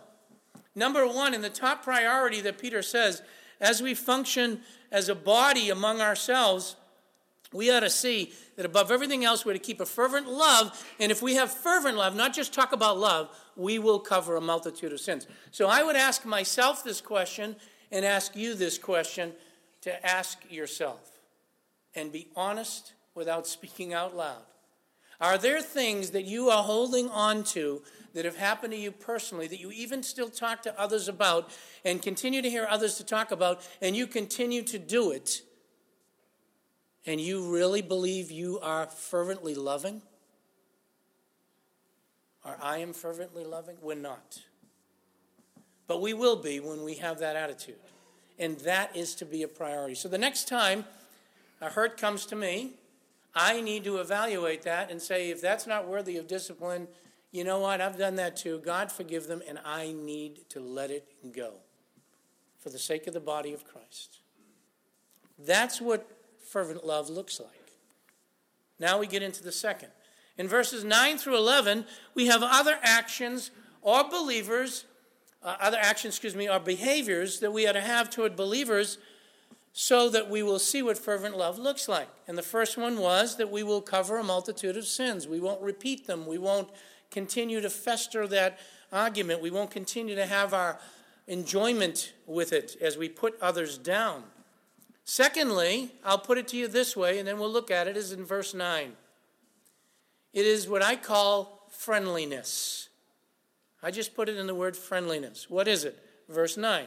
Number 0.74 1.06
one, 1.06 1.34
in 1.34 1.42
the 1.42 1.50
top 1.50 1.82
priority 1.82 2.40
that 2.42 2.58
Peter 2.58 2.82
says, 2.82 3.22
as 3.60 3.80
we 3.80 3.94
function 3.94 4.60
as 4.90 5.08
a 5.08 5.14
body 5.14 5.70
among 5.70 6.00
ourselves, 6.00 6.76
we 7.52 7.70
ought 7.70 7.80
to 7.80 7.90
see 7.90 8.32
that 8.56 8.66
above 8.66 8.90
everything 8.90 9.24
else, 9.24 9.44
we're 9.44 9.52
to 9.52 9.58
keep 9.58 9.80
a 9.80 9.86
fervent 9.86 10.28
love. 10.28 10.84
And 10.98 11.12
if 11.12 11.22
we 11.22 11.36
have 11.36 11.52
fervent 11.52 11.96
love, 11.96 12.16
not 12.16 12.34
just 12.34 12.52
talk 12.52 12.72
about 12.72 12.98
love, 12.98 13.30
we 13.56 13.78
will 13.78 14.00
cover 14.00 14.36
a 14.36 14.40
multitude 14.40 14.92
of 14.92 15.00
sins. 15.00 15.26
So 15.52 15.68
I 15.68 15.82
would 15.84 15.96
ask 15.96 16.24
myself 16.24 16.82
this 16.82 17.00
question 17.00 17.54
and 17.92 18.04
ask 18.04 18.34
you 18.34 18.54
this 18.54 18.76
question 18.76 19.32
to 19.84 20.06
ask 20.06 20.38
yourself 20.50 21.20
and 21.94 22.10
be 22.10 22.26
honest 22.34 22.94
without 23.14 23.46
speaking 23.46 23.92
out 23.92 24.16
loud. 24.16 24.42
Are 25.20 25.38
there 25.38 25.60
things 25.60 26.10
that 26.10 26.24
you 26.24 26.48
are 26.48 26.62
holding 26.62 27.08
on 27.10 27.44
to 27.44 27.82
that 28.14 28.24
have 28.24 28.36
happened 28.36 28.72
to 28.72 28.78
you 28.78 28.90
personally 28.90 29.46
that 29.46 29.60
you 29.60 29.70
even 29.70 30.02
still 30.02 30.30
talk 30.30 30.62
to 30.62 30.80
others 30.80 31.06
about 31.06 31.50
and 31.84 32.00
continue 32.00 32.40
to 32.40 32.50
hear 32.50 32.66
others 32.68 32.96
to 32.96 33.04
talk 33.04 33.30
about 33.30 33.66
and 33.82 33.94
you 33.94 34.06
continue 34.06 34.62
to 34.62 34.78
do 34.78 35.10
it? 35.10 35.42
And 37.06 37.20
you 37.20 37.52
really 37.52 37.82
believe 37.82 38.30
you 38.30 38.58
are 38.60 38.86
fervently 38.86 39.54
loving? 39.54 40.00
Or 42.42 42.56
I 42.60 42.78
am 42.78 42.94
fervently 42.94 43.44
loving? 43.44 43.76
We're 43.82 43.96
not. 43.96 44.40
But 45.86 46.00
we 46.00 46.14
will 46.14 46.36
be 46.36 46.60
when 46.60 46.82
we 46.82 46.94
have 46.94 47.18
that 47.18 47.36
attitude. 47.36 47.76
And 48.38 48.58
that 48.60 48.96
is 48.96 49.14
to 49.16 49.24
be 49.24 49.42
a 49.42 49.48
priority. 49.48 49.94
So 49.94 50.08
the 50.08 50.18
next 50.18 50.48
time 50.48 50.84
a 51.60 51.70
hurt 51.70 51.96
comes 51.96 52.26
to 52.26 52.36
me, 52.36 52.72
I 53.34 53.60
need 53.60 53.84
to 53.84 53.98
evaluate 53.98 54.62
that 54.62 54.90
and 54.90 55.00
say, 55.00 55.30
if 55.30 55.40
that's 55.40 55.66
not 55.66 55.88
worthy 55.88 56.16
of 56.16 56.26
discipline, 56.26 56.88
you 57.32 57.42
know 57.42 57.58
what? 57.58 57.80
I've 57.80 57.98
done 57.98 58.14
that 58.16 58.36
too. 58.36 58.60
God 58.64 58.92
forgive 58.92 59.26
them, 59.26 59.42
and 59.48 59.58
I 59.64 59.92
need 59.92 60.48
to 60.50 60.60
let 60.60 60.90
it 60.90 61.04
go 61.32 61.54
for 62.60 62.70
the 62.70 62.78
sake 62.78 63.08
of 63.08 63.14
the 63.14 63.20
body 63.20 63.52
of 63.52 63.64
Christ. 63.64 64.20
That's 65.38 65.80
what 65.80 66.08
fervent 66.46 66.86
love 66.86 67.10
looks 67.10 67.40
like. 67.40 67.72
Now 68.78 68.98
we 68.98 69.08
get 69.08 69.22
into 69.22 69.42
the 69.42 69.52
second. 69.52 69.88
In 70.38 70.46
verses 70.46 70.84
9 70.84 71.18
through 71.18 71.36
11, 71.36 71.86
we 72.14 72.26
have 72.26 72.42
other 72.42 72.78
actions 72.82 73.50
or 73.82 74.08
believers, 74.08 74.84
uh, 75.44 75.56
other 75.60 75.78
actions, 75.80 76.14
excuse 76.14 76.34
me, 76.34 76.48
are 76.48 76.58
behaviors 76.58 77.40
that 77.40 77.52
we 77.52 77.66
are 77.66 77.72
to 77.72 77.80
have 77.80 78.10
toward 78.10 78.34
believers 78.34 78.98
so 79.72 80.08
that 80.08 80.30
we 80.30 80.42
will 80.42 80.58
see 80.58 80.82
what 80.82 80.96
fervent 80.96 81.36
love 81.36 81.58
looks 81.58 81.88
like. 81.88 82.08
And 82.26 82.38
the 82.38 82.42
first 82.42 82.78
one 82.78 82.98
was 82.98 83.36
that 83.36 83.50
we 83.50 83.62
will 83.62 83.82
cover 83.82 84.18
a 84.18 84.24
multitude 84.24 84.76
of 84.76 84.86
sins. 84.86 85.28
We 85.28 85.40
won't 85.40 85.60
repeat 85.60 86.06
them. 86.06 86.26
We 86.26 86.38
won't 86.38 86.70
continue 87.10 87.60
to 87.60 87.68
fester 87.68 88.26
that 88.28 88.58
argument. 88.92 89.42
We 89.42 89.50
won't 89.50 89.70
continue 89.70 90.14
to 90.14 90.26
have 90.26 90.54
our 90.54 90.78
enjoyment 91.26 92.12
with 92.26 92.52
it 92.52 92.76
as 92.80 92.96
we 92.96 93.08
put 93.08 93.38
others 93.40 93.76
down. 93.76 94.22
Secondly, 95.04 95.92
I'll 96.04 96.18
put 96.18 96.38
it 96.38 96.48
to 96.48 96.56
you 96.56 96.68
this 96.68 96.96
way, 96.96 97.18
and 97.18 97.28
then 97.28 97.38
we'll 97.38 97.52
look 97.52 97.70
at 97.70 97.86
it, 97.86 97.96
is 97.96 98.12
in 98.12 98.24
verse 98.24 98.54
9. 98.54 98.92
It 100.32 100.46
is 100.46 100.68
what 100.68 100.82
I 100.82 100.96
call 100.96 101.68
friendliness. 101.70 102.88
I 103.84 103.90
just 103.90 104.16
put 104.16 104.30
it 104.30 104.38
in 104.38 104.46
the 104.46 104.54
word 104.54 104.76
friendliness. 104.76 105.50
What 105.50 105.68
is 105.68 105.84
it? 105.84 106.02
Verse 106.28 106.56
9. 106.56 106.86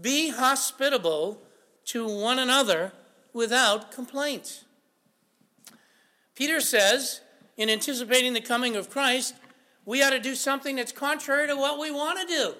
Be 0.00 0.30
hospitable 0.30 1.42
to 1.86 2.08
one 2.08 2.38
another 2.38 2.92
without 3.34 3.92
complaint. 3.92 4.64
Peter 6.34 6.60
says, 6.60 7.20
in 7.58 7.68
anticipating 7.68 8.32
the 8.32 8.40
coming 8.40 8.76
of 8.76 8.88
Christ, 8.88 9.34
we 9.84 10.02
ought 10.02 10.10
to 10.10 10.18
do 10.18 10.34
something 10.34 10.76
that's 10.76 10.90
contrary 10.90 11.46
to 11.48 11.54
what 11.54 11.78
we 11.78 11.90
want 11.90 12.18
to 12.18 12.26
do. 12.26 12.54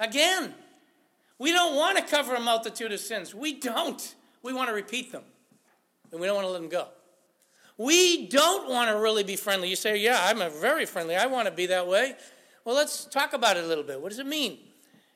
Again, 0.00 0.52
we 1.38 1.52
don't 1.52 1.76
want 1.76 1.96
to 1.96 2.02
cover 2.02 2.34
a 2.34 2.40
multitude 2.40 2.92
of 2.92 2.98
sins. 2.98 3.34
We 3.34 3.54
don't. 3.54 4.14
We 4.42 4.52
want 4.52 4.68
to 4.68 4.74
repeat 4.74 5.12
them, 5.12 5.22
and 6.10 6.20
we 6.20 6.26
don't 6.26 6.34
want 6.34 6.46
to 6.46 6.50
let 6.50 6.60
them 6.60 6.70
go. 6.70 6.88
We 7.80 8.26
don't 8.26 8.68
want 8.68 8.90
to 8.90 8.98
really 8.98 9.24
be 9.24 9.36
friendly. 9.36 9.70
You 9.70 9.74
say, 9.74 9.96
Yeah, 9.96 10.20
I'm 10.22 10.38
very 10.60 10.84
friendly. 10.84 11.16
I 11.16 11.24
want 11.24 11.48
to 11.48 11.50
be 11.50 11.64
that 11.64 11.86
way. 11.86 12.14
Well, 12.62 12.74
let's 12.74 13.06
talk 13.06 13.32
about 13.32 13.56
it 13.56 13.64
a 13.64 13.66
little 13.66 13.82
bit. 13.82 14.02
What 14.02 14.10
does 14.10 14.18
it 14.18 14.26
mean 14.26 14.58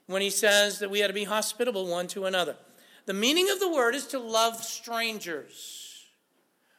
when 0.07 0.23
he 0.23 0.31
says 0.31 0.79
that 0.79 0.91
we 0.91 1.05
ought 1.05 1.09
to 1.09 1.13
be 1.13 1.25
hospitable 1.25 1.87
one 1.87 2.07
to 2.07 2.25
another? 2.25 2.57
The 3.05 3.13
meaning 3.13 3.51
of 3.51 3.61
the 3.61 3.71
word 3.71 3.95
is 3.95 4.07
to 4.07 4.19
love 4.19 4.57
strangers. 4.65 6.07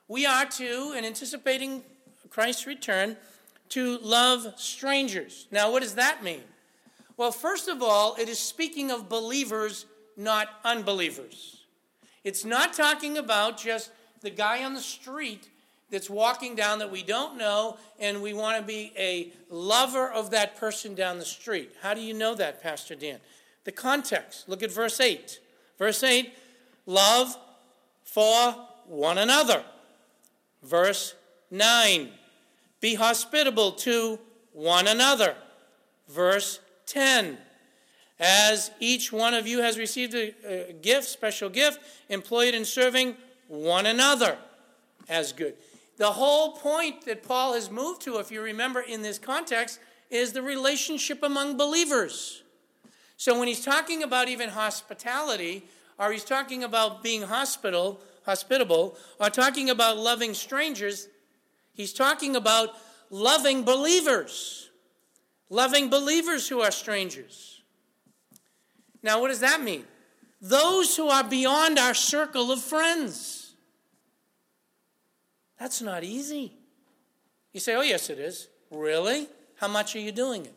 We 0.08 0.26
are 0.26 0.48
to, 0.48 0.96
in 0.98 1.06
anticipating 1.06 1.84
Christ's 2.32 2.66
return, 2.66 3.16
to 3.70 4.00
love 4.00 4.56
strangers. 4.58 5.46
Now, 5.52 5.72
what 5.72 5.84
does 5.84 5.94
that 5.94 6.24
mean? 6.24 6.42
Well, 7.16 7.32
first 7.32 7.68
of 7.68 7.84
all, 7.84 8.16
it 8.16 8.28
is 8.28 8.40
speaking 8.40 8.90
of 8.90 9.08
believers, 9.08 9.86
not 10.18 10.48
unbelievers. 10.64 11.62
It's 12.24 12.44
not 12.44 12.74
talking 12.74 13.20
about 13.20 13.60
just 13.60 13.92
the 14.22 14.32
guy 14.32 14.64
on 14.64 14.74
the 14.74 14.82
street 14.82 15.50
that's 15.96 16.10
walking 16.10 16.56
down 16.56 16.80
that 16.80 16.92
we 16.92 17.02
don't 17.02 17.38
know, 17.38 17.78
and 18.02 18.22
we 18.22 18.34
want 18.34 18.60
to 18.60 18.64
be 18.64 18.92
a 18.98 19.32
lover 19.50 20.12
of 20.12 20.32
that 20.32 20.58
person 20.58 20.94
down 20.94 21.20
the 21.20 21.26
street. 21.26 21.72
How 21.82 21.94
do 21.94 22.02
you 22.02 22.14
know 22.14 22.36
that, 22.36 22.62
Pastor 22.62 22.96
Dan? 22.96 23.20
The 23.64 23.72
context. 23.72 24.50
Look 24.50 24.62
at 24.62 24.72
verse 24.72 25.00
8. 25.00 25.40
Verse 25.80 26.04
8 26.04 26.34
love 26.86 27.38
for 28.04 28.54
one 28.88 29.18
another. 29.18 29.64
Verse 30.62 31.16
9 31.50 32.10
be 32.82 32.94
hospitable 32.94 33.72
to 33.72 34.20
one 34.54 34.88
another. 34.88 35.34
Verse 36.08 36.60
10. 36.86 37.36
As 38.20 38.70
each 38.80 39.12
one 39.12 39.34
of 39.34 39.48
you 39.48 39.62
has 39.62 39.80
received 39.80 40.14
a, 40.14 40.72
gift, 40.84 41.06
special 41.06 41.50
gift, 41.50 41.80
employ 42.10 42.46
it 42.46 42.54
in 42.54 42.64
serving 42.64 43.16
one 43.48 43.88
another 43.88 44.38
as 45.10 45.34
good. 45.34 45.56
The 45.98 46.12
whole 46.12 46.54
point 46.54 47.06
that 47.06 47.24
Paul 47.24 47.54
has 47.54 47.72
moved 47.72 48.02
to, 48.04 48.18
if 48.20 48.32
you 48.32 48.42
remember 48.42 48.82
in 48.82 49.02
this 49.02 49.18
context, 49.18 49.80
is 50.10 50.34
the 50.34 50.42
relationship 50.42 51.24
among 51.24 51.58
believers. 51.58 52.44
So 53.18 53.38
when 53.40 53.48
he's 53.48 53.64
talking 53.64 54.04
about 54.04 54.28
even 54.28 54.50
hospitality, 54.50 55.64
or 55.98 56.12
he's 56.12 56.26
talking 56.26 56.64
about 56.64 57.02
being 57.02 57.22
hospital, 57.22 58.02
hospitable, 58.26 58.98
or 59.20 59.30
talking 59.30 59.70
about 59.70 59.98
loving 59.98 60.34
strangers, 60.34 61.08
he's 61.74 61.94
talking 61.94 62.36
about 62.36 62.76
loving 63.10 63.64
believers 63.64 64.66
loving 65.50 65.90
believers 65.90 66.48
who 66.48 66.62
are 66.62 66.72
strangers. 66.72 67.62
Now, 69.04 69.22
what 69.22 69.30
does 69.30 69.42
that 69.42 69.62
mean? 69.62 69.86
Those 70.42 70.96
who 70.96 71.08
are 71.08 71.24
beyond 71.24 71.78
our 71.78 71.94
circle 71.94 72.52
of 72.52 72.60
friends. 72.62 73.45
That's 75.60 75.82
not 75.82 76.04
easy. 76.04 76.54
You 77.54 77.60
say, 77.60 77.76
oh, 77.76 77.82
yes, 77.82 78.10
it 78.10 78.20
is. 78.20 78.50
Really? 78.70 79.28
How 79.56 79.68
much 79.68 79.96
are 79.96 80.00
you 80.00 80.12
doing 80.12 80.46
it? 80.46 80.54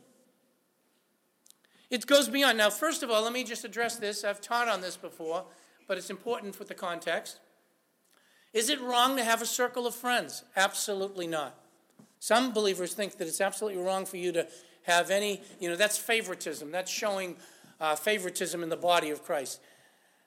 It 1.90 2.06
goes 2.06 2.28
beyond. 2.28 2.58
Now, 2.58 2.70
first 2.70 3.02
of 3.02 3.10
all, 3.10 3.22
let 3.22 3.32
me 3.32 3.44
just 3.44 3.64
address 3.64 3.96
this. 3.96 4.24
I've 4.24 4.40
taught 4.40 4.68
on 4.68 4.80
this 4.80 4.96
before, 4.96 5.44
but 5.86 5.96
it's 5.96 6.10
important 6.10 6.58
with 6.58 6.68
the 6.68 6.74
context. 6.74 7.38
Is 8.52 8.68
it 8.68 8.80
wrong 8.80 9.16
to 9.16 9.24
have 9.24 9.40
a 9.40 9.46
circle 9.46 9.86
of 9.86 9.94
friends? 9.94 10.42
Absolutely 10.56 11.26
not. 11.26 11.54
Some 12.18 12.52
believers 12.52 12.94
think 12.94 13.16
that 13.18 13.28
it's 13.28 13.40
absolutely 13.40 13.80
wrong 13.80 14.04
for 14.04 14.16
you 14.16 14.32
to 14.32 14.48
have 14.82 15.10
any, 15.10 15.40
you 15.60 15.68
know, 15.68 15.76
that's 15.76 15.96
favoritism. 15.96 16.72
That's 16.72 16.90
showing 16.90 17.36
uh, 17.80 17.94
favoritism 17.94 18.62
in 18.62 18.68
the 18.68 18.76
body 18.76 19.10
of 19.10 19.22
Christ. 19.22 19.60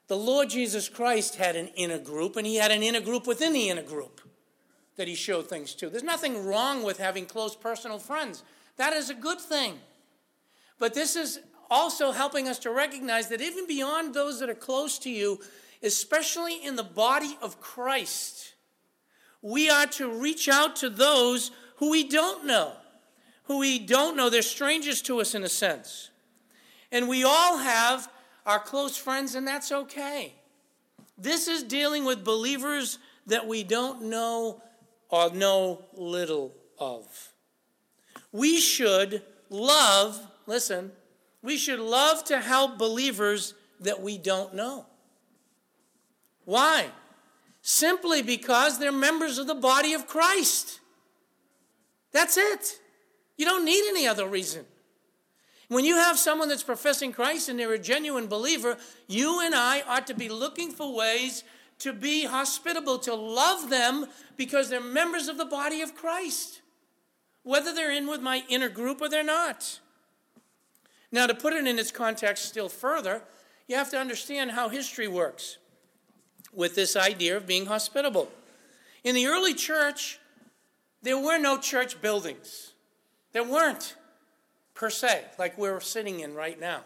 The 0.08 0.16
Lord 0.16 0.50
Jesus 0.50 0.88
Christ 0.88 1.36
had 1.36 1.54
an 1.54 1.68
inner 1.76 1.98
group, 1.98 2.36
and 2.36 2.46
he 2.46 2.56
had 2.56 2.70
an 2.70 2.82
inner 2.82 3.00
group 3.00 3.26
within 3.26 3.52
the 3.52 3.68
inner 3.68 3.82
group 3.82 4.20
that 4.96 5.08
he 5.08 5.14
showed 5.14 5.48
things 5.48 5.74
to. 5.74 5.88
There's 5.88 6.02
nothing 6.02 6.46
wrong 6.46 6.82
with 6.82 6.98
having 6.98 7.26
close 7.26 7.56
personal 7.56 7.98
friends, 7.98 8.42
that 8.76 8.92
is 8.92 9.10
a 9.10 9.14
good 9.14 9.40
thing. 9.40 9.74
But 10.78 10.94
this 10.94 11.16
is 11.16 11.40
also 11.70 12.12
helping 12.12 12.48
us 12.48 12.58
to 12.60 12.70
recognize 12.70 13.28
that 13.28 13.40
even 13.40 13.66
beyond 13.66 14.14
those 14.14 14.40
that 14.40 14.50
are 14.50 14.54
close 14.54 14.98
to 15.00 15.10
you, 15.10 15.40
especially 15.82 16.64
in 16.64 16.76
the 16.76 16.82
body 16.82 17.36
of 17.40 17.60
Christ, 17.60 18.54
we 19.40 19.70
are 19.70 19.86
to 19.86 20.10
reach 20.10 20.48
out 20.48 20.76
to 20.76 20.90
those 20.90 21.50
who 21.76 21.90
we 21.90 22.08
don't 22.08 22.46
know, 22.46 22.72
who 23.44 23.58
we 23.58 23.78
don't 23.78 24.16
know. 24.16 24.30
They're 24.30 24.42
strangers 24.42 25.02
to 25.02 25.20
us 25.20 25.34
in 25.34 25.42
a 25.42 25.48
sense. 25.48 26.10
And 26.90 27.08
we 27.08 27.24
all 27.24 27.58
have 27.58 28.10
our 28.46 28.58
close 28.58 28.96
friends, 28.96 29.34
and 29.34 29.46
that's 29.46 29.72
okay. 29.72 30.34
This 31.16 31.48
is 31.48 31.62
dealing 31.62 32.04
with 32.04 32.24
believers 32.24 32.98
that 33.26 33.46
we 33.46 33.62
don't 33.64 34.02
know 34.02 34.62
or 35.12 35.30
know 35.30 35.84
little 35.92 36.54
of. 36.78 37.06
We 38.32 38.58
should 38.58 39.22
love, 39.50 40.18
listen, 40.46 40.90
we 41.42 41.58
should 41.58 41.78
love 41.78 42.24
to 42.24 42.40
help 42.40 42.78
believers 42.78 43.54
that 43.80 44.00
we 44.00 44.16
don't 44.16 44.54
know. 44.54 44.86
Why? 46.46 46.86
Simply 47.60 48.22
because 48.22 48.78
they're 48.78 48.90
members 48.90 49.38
of 49.38 49.46
the 49.46 49.54
body 49.54 49.92
of 49.92 50.08
Christ. 50.08 50.80
That's 52.12 52.36
it. 52.36 52.80
You 53.36 53.44
don't 53.44 53.64
need 53.64 53.84
any 53.88 54.06
other 54.06 54.26
reason. 54.26 54.64
When 55.68 55.84
you 55.84 55.96
have 55.96 56.18
someone 56.18 56.48
that's 56.48 56.62
professing 56.62 57.12
Christ 57.12 57.48
and 57.48 57.58
they're 57.58 57.72
a 57.72 57.78
genuine 57.78 58.28
believer, 58.28 58.78
you 59.08 59.40
and 59.44 59.54
I 59.54 59.82
ought 59.82 60.06
to 60.08 60.14
be 60.14 60.28
looking 60.28 60.70
for 60.70 60.94
ways 60.94 61.44
to 61.82 61.92
be 61.92 62.24
hospitable, 62.24 62.98
to 63.00 63.14
love 63.14 63.68
them 63.68 64.06
because 64.36 64.70
they're 64.70 64.80
members 64.80 65.28
of 65.28 65.36
the 65.36 65.44
body 65.44 65.82
of 65.82 65.94
Christ, 65.94 66.62
whether 67.42 67.74
they're 67.74 67.92
in 67.92 68.06
with 68.06 68.20
my 68.20 68.44
inner 68.48 68.68
group 68.68 69.00
or 69.00 69.08
they're 69.08 69.24
not. 69.24 69.80
Now, 71.10 71.26
to 71.26 71.34
put 71.34 71.52
it 71.52 71.66
in 71.66 71.78
its 71.78 71.90
context 71.90 72.46
still 72.46 72.68
further, 72.68 73.22
you 73.66 73.76
have 73.76 73.90
to 73.90 73.98
understand 73.98 74.52
how 74.52 74.68
history 74.68 75.08
works 75.08 75.58
with 76.52 76.74
this 76.74 76.96
idea 76.96 77.36
of 77.36 77.46
being 77.46 77.66
hospitable. 77.66 78.30
In 79.02 79.14
the 79.14 79.26
early 79.26 79.52
church, 79.52 80.20
there 81.02 81.18
were 81.18 81.38
no 81.38 81.58
church 81.58 82.00
buildings. 82.00 82.72
There 83.32 83.44
weren't, 83.44 83.96
per 84.74 84.88
se, 84.88 85.24
like 85.38 85.58
we're 85.58 85.80
sitting 85.80 86.20
in 86.20 86.34
right 86.34 86.58
now. 86.60 86.82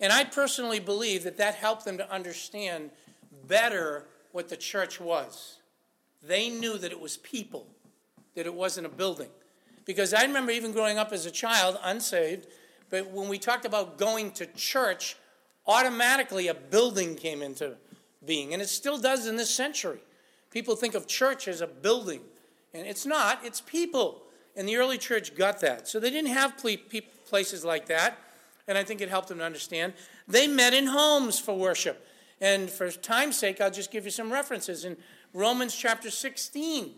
And 0.00 0.12
I 0.12 0.24
personally 0.24 0.80
believe 0.80 1.24
that 1.24 1.36
that 1.36 1.54
helped 1.54 1.84
them 1.84 1.98
to 1.98 2.10
understand 2.10 2.90
better 3.46 4.06
what 4.32 4.48
the 4.48 4.56
church 4.56 5.00
was. 5.00 5.58
They 6.22 6.48
knew 6.48 6.78
that 6.78 6.92
it 6.92 7.00
was 7.00 7.16
people, 7.16 7.66
that 8.34 8.46
it 8.46 8.54
wasn't 8.54 8.86
a 8.86 8.90
building. 8.90 9.28
Because 9.84 10.12
I 10.12 10.22
remember 10.22 10.52
even 10.52 10.72
growing 10.72 10.98
up 10.98 11.12
as 11.12 11.26
a 11.26 11.30
child, 11.30 11.78
unsaved, 11.82 12.46
but 12.90 13.10
when 13.10 13.28
we 13.28 13.38
talked 13.38 13.64
about 13.64 13.98
going 13.98 14.32
to 14.32 14.46
church, 14.46 15.16
automatically 15.66 16.48
a 16.48 16.54
building 16.54 17.14
came 17.14 17.42
into 17.42 17.76
being. 18.24 18.52
And 18.52 18.60
it 18.60 18.68
still 18.68 18.98
does 18.98 19.26
in 19.26 19.36
this 19.36 19.54
century. 19.54 20.00
People 20.50 20.76
think 20.76 20.94
of 20.94 21.06
church 21.06 21.48
as 21.48 21.60
a 21.60 21.66
building, 21.66 22.20
and 22.72 22.86
it's 22.86 23.06
not, 23.06 23.44
it's 23.44 23.60
people. 23.60 24.22
And 24.56 24.68
the 24.68 24.76
early 24.76 24.98
church 24.98 25.34
got 25.34 25.60
that. 25.60 25.86
So 25.86 26.00
they 26.00 26.10
didn't 26.10 26.30
have 26.30 26.56
places 27.26 27.64
like 27.64 27.86
that, 27.86 28.18
and 28.66 28.78
I 28.78 28.84
think 28.84 29.00
it 29.00 29.08
helped 29.08 29.28
them 29.28 29.38
to 29.38 29.44
understand. 29.44 29.92
They 30.26 30.46
met 30.48 30.74
in 30.74 30.86
homes 30.86 31.38
for 31.38 31.56
worship. 31.56 32.06
And 32.40 32.70
for 32.70 32.90
time's 32.90 33.38
sake, 33.38 33.60
I'll 33.60 33.70
just 33.70 33.90
give 33.90 34.04
you 34.04 34.10
some 34.10 34.32
references. 34.32 34.84
In 34.84 34.96
Romans 35.32 35.74
chapter 35.74 36.10
16, 36.10 36.92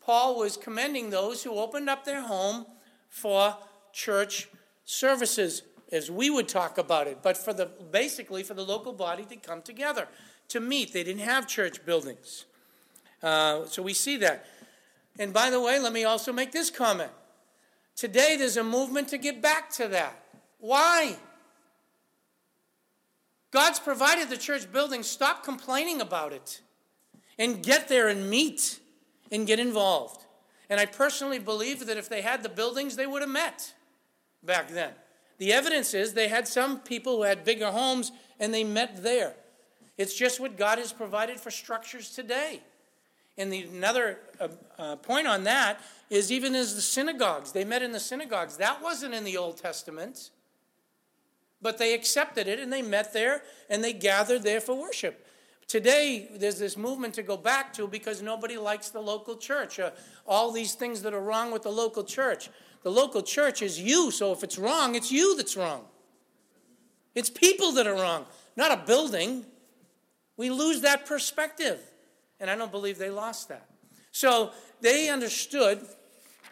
Paul 0.00 0.38
was 0.38 0.56
commending 0.56 1.10
those 1.10 1.42
who 1.42 1.52
opened 1.52 1.88
up 1.88 2.04
their 2.04 2.22
home 2.22 2.66
for 3.08 3.56
church 3.92 4.48
services, 4.84 5.62
as 5.92 6.10
we 6.10 6.30
would 6.30 6.48
talk 6.48 6.78
about 6.78 7.06
it, 7.06 7.18
but 7.22 7.36
for 7.36 7.52
the 7.52 7.66
basically 7.66 8.42
for 8.42 8.54
the 8.54 8.64
local 8.64 8.92
body 8.92 9.24
to 9.24 9.36
come 9.36 9.62
together 9.62 10.08
to 10.48 10.60
meet. 10.60 10.92
They 10.92 11.04
didn't 11.04 11.22
have 11.22 11.46
church 11.46 11.84
buildings. 11.84 12.46
Uh, 13.22 13.66
so 13.66 13.82
we 13.82 13.94
see 13.94 14.16
that. 14.18 14.46
And 15.18 15.32
by 15.32 15.50
the 15.50 15.60
way, 15.60 15.78
let 15.78 15.92
me 15.92 16.04
also 16.04 16.32
make 16.32 16.52
this 16.52 16.70
comment. 16.70 17.10
Today, 17.96 18.36
there's 18.36 18.56
a 18.56 18.64
movement 18.64 19.08
to 19.08 19.18
get 19.18 19.42
back 19.42 19.70
to 19.72 19.88
that. 19.88 20.24
Why? 20.58 21.16
God's 23.50 23.80
provided 23.80 24.28
the 24.28 24.36
church 24.36 24.70
building. 24.70 25.02
Stop 25.02 25.44
complaining 25.44 26.00
about 26.00 26.32
it 26.32 26.60
and 27.38 27.62
get 27.62 27.88
there 27.88 28.08
and 28.08 28.30
meet 28.30 28.78
and 29.32 29.46
get 29.46 29.58
involved. 29.58 30.24
And 30.68 30.78
I 30.78 30.86
personally 30.86 31.38
believe 31.38 31.86
that 31.86 31.96
if 31.96 32.08
they 32.08 32.22
had 32.22 32.42
the 32.42 32.48
buildings, 32.48 32.96
they 32.96 33.06
would 33.06 33.22
have 33.22 33.30
met 33.30 33.74
back 34.42 34.68
then. 34.68 34.92
The 35.38 35.52
evidence 35.52 35.94
is 35.94 36.12
they 36.12 36.28
had 36.28 36.46
some 36.46 36.80
people 36.80 37.16
who 37.16 37.22
had 37.22 37.44
bigger 37.44 37.70
homes 37.70 38.12
and 38.38 38.54
they 38.54 38.62
met 38.62 39.02
there. 39.02 39.34
It's 39.96 40.14
just 40.14 40.38
what 40.38 40.56
God 40.56 40.78
has 40.78 40.92
provided 40.92 41.40
for 41.40 41.50
structures 41.50 42.10
today. 42.10 42.60
And 43.36 43.52
the, 43.52 43.62
another 43.62 44.18
uh, 44.38 44.48
uh, 44.78 44.96
point 44.96 45.26
on 45.26 45.44
that 45.44 45.80
is 46.10 46.30
even 46.30 46.54
as 46.54 46.74
the 46.74 46.82
synagogues, 46.82 47.52
they 47.52 47.64
met 47.64 47.82
in 47.82 47.92
the 47.92 48.00
synagogues. 48.00 48.58
That 48.58 48.82
wasn't 48.82 49.14
in 49.14 49.24
the 49.24 49.36
Old 49.36 49.56
Testament, 49.56 50.30
but 51.62 51.78
they 51.78 51.94
accepted 51.94 52.48
it 52.48 52.58
and 52.58 52.72
they 52.72 52.82
met 52.82 53.12
there 53.12 53.42
and 53.68 53.82
they 53.82 53.92
gathered 53.92 54.42
there 54.42 54.60
for 54.60 54.74
worship. 54.74 55.26
Today, 55.66 56.28
there's 56.34 56.58
this 56.58 56.76
movement 56.76 57.14
to 57.14 57.22
go 57.22 57.36
back 57.36 57.72
to 57.74 57.86
because 57.86 58.22
nobody 58.22 58.58
likes 58.58 58.88
the 58.88 59.00
local 59.00 59.36
church. 59.36 59.78
Uh, 59.78 59.90
all 60.26 60.50
these 60.50 60.74
things 60.74 61.02
that 61.02 61.14
are 61.14 61.20
wrong 61.20 61.52
with 61.52 61.62
the 61.62 61.70
local 61.70 62.02
church. 62.02 62.50
The 62.82 62.90
local 62.90 63.22
church 63.22 63.62
is 63.62 63.78
you, 63.78 64.10
so 64.10 64.32
if 64.32 64.42
it's 64.42 64.58
wrong, 64.58 64.96
it's 64.96 65.12
you 65.12 65.36
that's 65.36 65.56
wrong. 65.56 65.84
It's 67.14 67.30
people 67.30 67.72
that 67.72 67.86
are 67.86 67.94
wrong, 67.94 68.26
not 68.56 68.72
a 68.72 68.84
building. 68.84 69.44
We 70.36 70.50
lose 70.50 70.80
that 70.80 71.06
perspective. 71.06 71.78
And 72.40 72.50
I 72.50 72.56
don't 72.56 72.72
believe 72.72 72.98
they 72.98 73.10
lost 73.10 73.48
that. 73.50 73.68
So 74.12 74.50
they 74.80 75.08
understood 75.08 75.86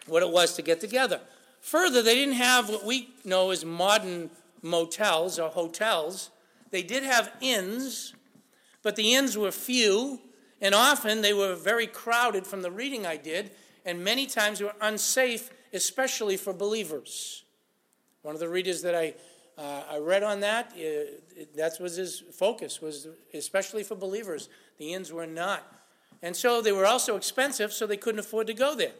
what 0.05 0.23
it 0.23 0.29
was 0.29 0.53
to 0.55 0.61
get 0.61 0.79
together. 0.79 1.19
Further, 1.61 2.01
they 2.01 2.15
didn't 2.15 2.35
have 2.35 2.69
what 2.69 2.85
we 2.85 3.09
know 3.25 3.51
as 3.51 3.65
modern 3.65 4.29
motels 4.61 5.39
or 5.39 5.49
hotels. 5.49 6.29
They 6.71 6.83
did 6.83 7.03
have 7.03 7.31
inns, 7.41 8.13
but 8.83 8.95
the 8.95 9.13
inns 9.13 9.37
were 9.37 9.51
few, 9.51 10.19
and 10.61 10.75
often 10.75 11.21
they 11.21 11.33
were 11.33 11.55
very 11.55 11.87
crowded 11.87 12.45
from 12.45 12.61
the 12.61 12.71
reading 12.71 13.05
I 13.05 13.17
did, 13.17 13.51
and 13.85 14.03
many 14.03 14.25
times 14.25 14.61
were 14.61 14.73
unsafe, 14.81 15.49
especially 15.73 16.37
for 16.37 16.53
believers. 16.53 17.43
One 18.21 18.35
of 18.35 18.39
the 18.39 18.49
readers 18.49 18.81
that 18.81 18.95
I 18.95 19.13
uh, 19.59 19.83
I 19.91 19.97
read 19.97 20.23
on 20.23 20.39
that. 20.39 20.71
Uh, 20.73 21.43
that 21.55 21.73
was 21.81 21.97
his 21.97 22.23
focus, 22.31 22.81
was 22.81 23.07
especially 23.33 23.83
for 23.83 23.95
believers. 23.95 24.47
The 24.77 24.93
inns 24.93 25.11
were 25.11 25.27
not. 25.27 25.63
And 26.21 26.35
so 26.35 26.61
they 26.61 26.71
were 26.71 26.85
also 26.85 27.17
expensive, 27.17 27.73
so 27.73 27.85
they 27.85 27.97
couldn't 27.97 28.19
afford 28.19 28.47
to 28.47 28.53
go 28.53 28.73
there. 28.73 28.93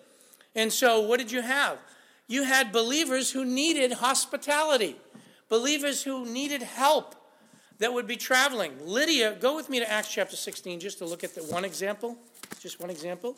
And 0.55 0.71
so 0.71 0.99
what 0.99 1.19
did 1.19 1.31
you 1.31 1.41
have? 1.41 1.79
You 2.27 2.43
had 2.43 2.71
believers 2.71 3.31
who 3.31 3.45
needed 3.45 3.93
hospitality, 3.93 4.97
believers 5.49 6.03
who 6.03 6.25
needed 6.25 6.63
help 6.63 7.15
that 7.79 7.93
would 7.93 8.07
be 8.07 8.15
traveling. 8.15 8.73
Lydia, 8.85 9.35
go 9.39 9.55
with 9.55 9.69
me 9.69 9.79
to 9.79 9.91
Acts 9.91 10.11
chapter 10.11 10.35
16 10.35 10.79
just 10.79 10.99
to 10.99 11.05
look 11.05 11.23
at 11.23 11.33
the 11.33 11.41
one 11.43 11.65
example. 11.65 12.17
Just 12.59 12.79
one 12.79 12.89
example. 12.89 13.35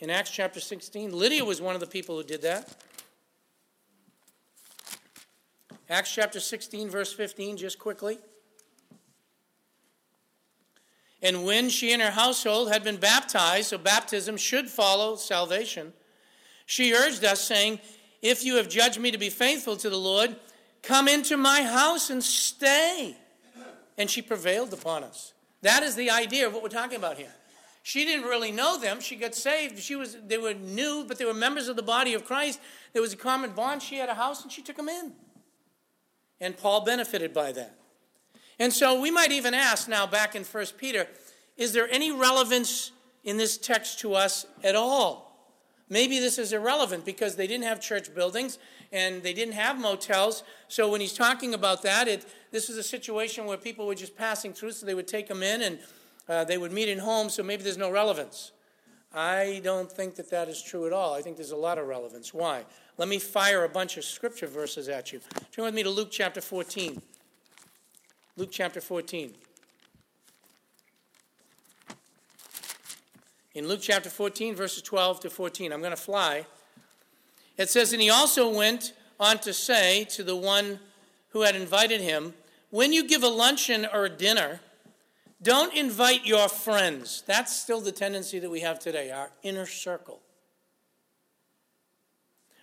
In 0.00 0.10
Acts 0.10 0.30
chapter 0.30 0.60
16, 0.60 1.16
Lydia 1.16 1.44
was 1.44 1.60
one 1.60 1.74
of 1.74 1.80
the 1.80 1.86
people 1.86 2.16
who 2.16 2.24
did 2.24 2.42
that. 2.42 2.68
Acts 5.88 6.12
chapter 6.12 6.40
16, 6.40 6.90
verse 6.90 7.12
15, 7.12 7.56
just 7.56 7.78
quickly. 7.78 8.18
And 11.22 11.44
when 11.44 11.70
she 11.70 11.92
and 11.92 12.02
her 12.02 12.10
household 12.10 12.70
had 12.70 12.84
been 12.84 12.96
baptized, 12.96 13.68
so 13.68 13.78
baptism 13.78 14.36
should 14.36 14.68
follow 14.68 15.16
salvation, 15.16 15.92
she 16.66 16.92
urged 16.92 17.24
us, 17.24 17.40
saying, 17.40 17.80
If 18.20 18.44
you 18.44 18.56
have 18.56 18.68
judged 18.68 18.98
me 18.98 19.10
to 19.10 19.18
be 19.18 19.30
faithful 19.30 19.76
to 19.76 19.88
the 19.88 19.96
Lord, 19.96 20.36
come 20.86 21.08
into 21.08 21.36
my 21.36 21.62
house 21.62 22.10
and 22.10 22.22
stay. 22.22 23.16
And 23.96 24.10
she 24.10 24.22
prevailed 24.22 24.72
upon 24.72 25.04
us. 25.04 25.32
That 25.62 25.82
is 25.82 25.94
the 25.94 26.10
idea 26.10 26.46
of 26.46 26.52
what 26.52 26.62
we're 26.62 26.68
talking 26.68 26.96
about 26.96 27.16
here. 27.16 27.32
She 27.82 28.04
didn't 28.04 28.26
really 28.26 28.50
know 28.50 28.78
them. 28.78 29.00
She 29.00 29.14
got 29.14 29.34
saved. 29.34 29.78
She 29.78 29.94
was, 29.94 30.16
they 30.26 30.38
were 30.38 30.54
new, 30.54 31.04
but 31.06 31.18
they 31.18 31.24
were 31.24 31.34
members 31.34 31.68
of 31.68 31.76
the 31.76 31.82
body 31.82 32.14
of 32.14 32.24
Christ. 32.24 32.58
There 32.92 33.02
was 33.02 33.12
a 33.12 33.16
common 33.16 33.50
bond. 33.50 33.82
She 33.82 33.96
had 33.96 34.08
a 34.08 34.14
house 34.14 34.42
and 34.42 34.50
she 34.50 34.62
took 34.62 34.76
them 34.76 34.88
in. 34.88 35.12
And 36.40 36.56
Paul 36.56 36.84
benefited 36.84 37.34
by 37.34 37.52
that. 37.52 37.76
And 38.58 38.72
so 38.72 39.00
we 39.00 39.10
might 39.10 39.32
even 39.32 39.52
ask 39.52 39.88
now, 39.88 40.06
back 40.06 40.34
in 40.34 40.44
1 40.44 40.66
Peter, 40.78 41.06
is 41.56 41.72
there 41.72 41.88
any 41.90 42.10
relevance 42.10 42.90
in 43.22 43.36
this 43.36 43.58
text 43.58 44.00
to 44.00 44.14
us 44.14 44.46
at 44.62 44.74
all? 44.74 45.33
Maybe 45.88 46.18
this 46.18 46.38
is 46.38 46.52
irrelevant 46.52 47.04
because 47.04 47.36
they 47.36 47.46
didn't 47.46 47.64
have 47.64 47.80
church 47.80 48.14
buildings 48.14 48.58
and 48.92 49.22
they 49.22 49.34
didn't 49.34 49.54
have 49.54 49.78
motels. 49.78 50.42
So 50.68 50.90
when 50.90 51.00
he's 51.00 51.12
talking 51.12 51.52
about 51.52 51.82
that, 51.82 52.08
it, 52.08 52.24
this 52.50 52.70
is 52.70 52.78
a 52.78 52.82
situation 52.82 53.44
where 53.44 53.58
people 53.58 53.86
were 53.86 53.94
just 53.94 54.16
passing 54.16 54.52
through, 54.52 54.72
so 54.72 54.86
they 54.86 54.94
would 54.94 55.08
take 55.08 55.28
them 55.28 55.42
in 55.42 55.62
and 55.62 55.78
uh, 56.28 56.44
they 56.44 56.56
would 56.56 56.72
meet 56.72 56.88
in 56.88 56.98
homes, 56.98 57.34
so 57.34 57.42
maybe 57.42 57.62
there's 57.62 57.76
no 57.76 57.90
relevance. 57.90 58.52
I 59.12 59.60
don't 59.62 59.90
think 59.90 60.16
that 60.16 60.30
that 60.30 60.48
is 60.48 60.60
true 60.62 60.86
at 60.86 60.92
all. 60.92 61.14
I 61.14 61.22
think 61.22 61.36
there's 61.36 61.52
a 61.52 61.56
lot 61.56 61.78
of 61.78 61.86
relevance. 61.86 62.32
Why? 62.32 62.64
Let 62.96 63.08
me 63.08 63.18
fire 63.18 63.64
a 63.64 63.68
bunch 63.68 63.96
of 63.96 64.04
scripture 64.04 64.46
verses 64.46 64.88
at 64.88 65.12
you. 65.12 65.20
Turn 65.52 65.66
with 65.66 65.74
me 65.74 65.82
to 65.82 65.90
Luke 65.90 66.08
chapter 66.10 66.40
14. 66.40 67.00
Luke 68.36 68.48
chapter 68.50 68.80
14. 68.80 69.34
In 73.54 73.68
Luke 73.68 73.80
chapter 73.80 74.10
14, 74.10 74.56
verses 74.56 74.82
12 74.82 75.20
to 75.20 75.30
14. 75.30 75.72
I'm 75.72 75.80
going 75.80 75.92
to 75.92 75.96
fly. 75.96 76.46
It 77.56 77.70
says, 77.70 77.92
And 77.92 78.02
he 78.02 78.10
also 78.10 78.52
went 78.52 78.92
on 79.20 79.38
to 79.38 79.52
say 79.52 80.04
to 80.10 80.24
the 80.24 80.36
one 80.36 80.80
who 81.28 81.42
had 81.42 81.54
invited 81.54 82.00
him, 82.00 82.34
When 82.70 82.92
you 82.92 83.06
give 83.06 83.22
a 83.22 83.28
luncheon 83.28 83.86
or 83.92 84.06
a 84.06 84.10
dinner, 84.10 84.60
don't 85.40 85.74
invite 85.74 86.26
your 86.26 86.48
friends. 86.48 87.22
That's 87.26 87.54
still 87.54 87.80
the 87.80 87.92
tendency 87.92 88.40
that 88.40 88.50
we 88.50 88.60
have 88.60 88.80
today, 88.80 89.12
our 89.12 89.30
inner 89.42 89.66
circle. 89.66 90.20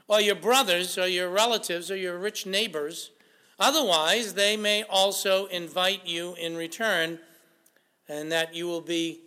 Or 0.08 0.20
your 0.20 0.36
brothers, 0.36 0.98
or 0.98 1.08
your 1.08 1.30
relatives, 1.30 1.90
or 1.90 1.96
your 1.96 2.18
rich 2.18 2.46
neighbors. 2.46 3.12
Otherwise, 3.58 4.34
they 4.34 4.58
may 4.58 4.84
also 4.84 5.46
invite 5.46 6.06
you 6.06 6.36
in 6.36 6.58
return, 6.58 7.20
and 8.10 8.30
that 8.30 8.54
you 8.54 8.68
will 8.68 8.82
be 8.82 9.22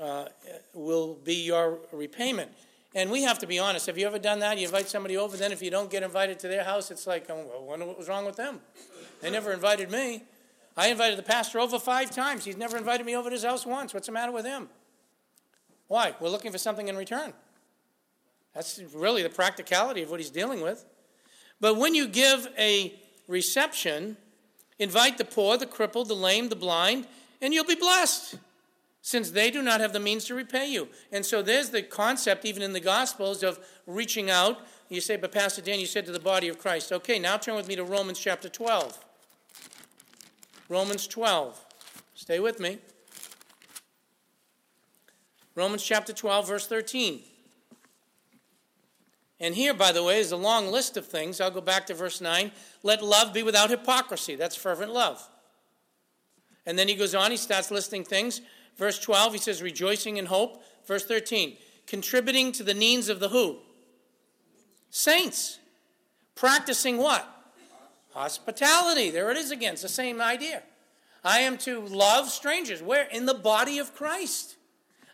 uh, 0.00 0.26
will 0.74 1.14
be 1.14 1.34
your 1.34 1.78
repayment. 1.92 2.50
And 2.94 3.10
we 3.10 3.22
have 3.22 3.38
to 3.40 3.46
be 3.46 3.58
honest. 3.58 3.86
Have 3.86 3.98
you 3.98 4.06
ever 4.06 4.18
done 4.18 4.38
that? 4.38 4.56
You 4.58 4.64
invite 4.64 4.88
somebody 4.88 5.16
over, 5.16 5.36
then 5.36 5.52
if 5.52 5.62
you 5.62 5.70
don't 5.70 5.90
get 5.90 6.02
invited 6.02 6.38
to 6.40 6.48
their 6.48 6.64
house, 6.64 6.90
it's 6.90 7.06
like, 7.06 7.26
oh, 7.28 7.52
I 7.58 7.62
wonder 7.62 7.84
what 7.84 7.98
was 7.98 8.08
wrong 8.08 8.24
with 8.24 8.36
them. 8.36 8.60
They 9.20 9.30
never 9.30 9.52
invited 9.52 9.90
me. 9.90 10.22
I 10.76 10.88
invited 10.88 11.18
the 11.18 11.22
pastor 11.22 11.58
over 11.58 11.78
five 11.78 12.10
times. 12.10 12.44
He's 12.44 12.56
never 12.56 12.76
invited 12.76 13.04
me 13.04 13.16
over 13.16 13.28
to 13.28 13.34
his 13.34 13.44
house 13.44 13.66
once. 13.66 13.92
What's 13.94 14.06
the 14.06 14.12
matter 14.12 14.32
with 14.32 14.44
him? 14.44 14.68
Why? 15.88 16.14
We're 16.20 16.28
looking 16.28 16.52
for 16.52 16.58
something 16.58 16.88
in 16.88 16.96
return. 16.96 17.32
That's 18.54 18.80
really 18.94 19.22
the 19.22 19.30
practicality 19.30 20.02
of 20.02 20.10
what 20.10 20.20
he's 20.20 20.30
dealing 20.30 20.62
with. 20.62 20.84
But 21.60 21.76
when 21.76 21.94
you 21.94 22.08
give 22.08 22.48
a 22.58 22.98
reception, 23.28 24.16
invite 24.78 25.18
the 25.18 25.24
poor, 25.24 25.56
the 25.58 25.66
crippled, 25.66 26.08
the 26.08 26.14
lame, 26.14 26.48
the 26.48 26.56
blind, 26.56 27.06
and 27.40 27.52
you'll 27.52 27.64
be 27.64 27.74
blessed 27.74 28.36
since 29.06 29.30
they 29.30 29.52
do 29.52 29.62
not 29.62 29.80
have 29.80 29.92
the 29.92 30.00
means 30.00 30.24
to 30.24 30.34
repay 30.34 30.68
you. 30.68 30.88
And 31.12 31.24
so 31.24 31.40
there's 31.40 31.70
the 31.70 31.80
concept, 31.80 32.44
even 32.44 32.60
in 32.60 32.72
the 32.72 32.80
Gospels, 32.80 33.44
of 33.44 33.60
reaching 33.86 34.30
out. 34.30 34.58
You 34.88 35.00
say, 35.00 35.14
but 35.14 35.30
Pastor 35.30 35.62
Dan, 35.62 35.78
you 35.78 35.86
said 35.86 36.06
to 36.06 36.12
the 36.12 36.18
body 36.18 36.48
of 36.48 36.58
Christ. 36.58 36.90
Okay, 36.90 37.20
now 37.20 37.36
turn 37.36 37.54
with 37.54 37.68
me 37.68 37.76
to 37.76 37.84
Romans 37.84 38.18
chapter 38.18 38.48
12. 38.48 38.98
Romans 40.68 41.06
12. 41.06 41.64
Stay 42.16 42.40
with 42.40 42.58
me. 42.58 42.78
Romans 45.54 45.84
chapter 45.84 46.12
12, 46.12 46.48
verse 46.48 46.66
13. 46.66 47.20
And 49.38 49.54
here, 49.54 49.72
by 49.72 49.92
the 49.92 50.02
way, 50.02 50.18
is 50.18 50.32
a 50.32 50.36
long 50.36 50.66
list 50.72 50.96
of 50.96 51.06
things. 51.06 51.40
I'll 51.40 51.52
go 51.52 51.60
back 51.60 51.86
to 51.86 51.94
verse 51.94 52.20
9. 52.20 52.50
Let 52.82 53.04
love 53.04 53.32
be 53.32 53.44
without 53.44 53.70
hypocrisy. 53.70 54.34
That's 54.34 54.56
fervent 54.56 54.92
love. 54.92 55.28
And 56.66 56.76
then 56.76 56.88
he 56.88 56.96
goes 56.96 57.14
on, 57.14 57.30
he 57.30 57.36
starts 57.36 57.70
listing 57.70 58.02
things. 58.02 58.40
Verse 58.76 58.98
12, 58.98 59.32
he 59.32 59.38
says, 59.38 59.62
rejoicing 59.62 60.16
in 60.16 60.26
hope. 60.26 60.62
Verse 60.86 61.04
13, 61.04 61.56
contributing 61.86 62.52
to 62.52 62.62
the 62.62 62.74
needs 62.74 63.08
of 63.08 63.20
the 63.20 63.30
who? 63.30 63.58
Saints. 64.90 65.58
Practicing 66.34 66.98
what? 66.98 67.26
Hospitality. 68.12 69.10
There 69.10 69.30
it 69.30 69.36
is 69.36 69.50
again. 69.50 69.74
It's 69.74 69.82
the 69.82 69.88
same 69.88 70.20
idea. 70.20 70.62
I 71.24 71.40
am 71.40 71.58
to 71.58 71.80
love 71.80 72.28
strangers. 72.28 72.82
Where? 72.82 73.08
In 73.08 73.26
the 73.26 73.34
body 73.34 73.78
of 73.78 73.94
Christ. 73.94 74.56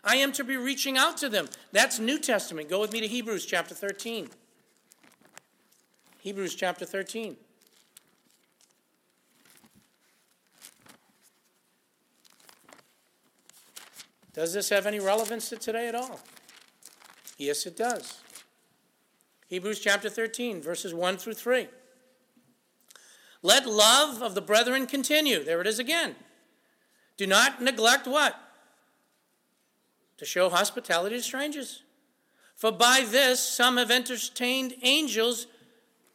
I 0.03 0.17
am 0.17 0.31
to 0.33 0.43
be 0.43 0.57
reaching 0.57 0.97
out 0.97 1.17
to 1.17 1.29
them. 1.29 1.47
That's 1.71 1.97
New 1.97 2.19
Testament. 2.19 2.69
Go 2.69 2.81
with 2.81 2.91
me 2.91 3.01
to 3.01 3.07
Hebrews 3.07 3.45
chapter 3.45 3.73
13. 3.73 4.29
Hebrews 6.19 6.55
chapter 6.55 6.85
13. 6.85 7.37
Does 14.33 14.53
this 14.53 14.69
have 14.69 14.85
any 14.85 14.99
relevance 14.99 15.49
to 15.49 15.57
today 15.57 15.87
at 15.87 15.95
all? 15.95 16.19
Yes, 17.37 17.65
it 17.65 17.77
does. 17.77 18.19
Hebrews 19.47 19.79
chapter 19.79 20.09
13, 20.09 20.61
verses 20.61 20.93
1 20.93 21.17
through 21.17 21.35
3. 21.35 21.67
Let 23.43 23.67
love 23.67 24.23
of 24.23 24.33
the 24.33 24.41
brethren 24.41 24.87
continue. 24.87 25.43
There 25.43 25.61
it 25.61 25.67
is 25.67 25.77
again. 25.77 26.15
Do 27.17 27.27
not 27.27 27.61
neglect 27.61 28.07
what? 28.07 28.35
To 30.17 30.25
show 30.25 30.49
hospitality 30.49 31.17
to 31.17 31.21
strangers. 31.21 31.83
For 32.55 32.71
by 32.71 33.05
this 33.07 33.39
some 33.41 33.77
have 33.77 33.91
entertained 33.91 34.75
angels 34.81 35.47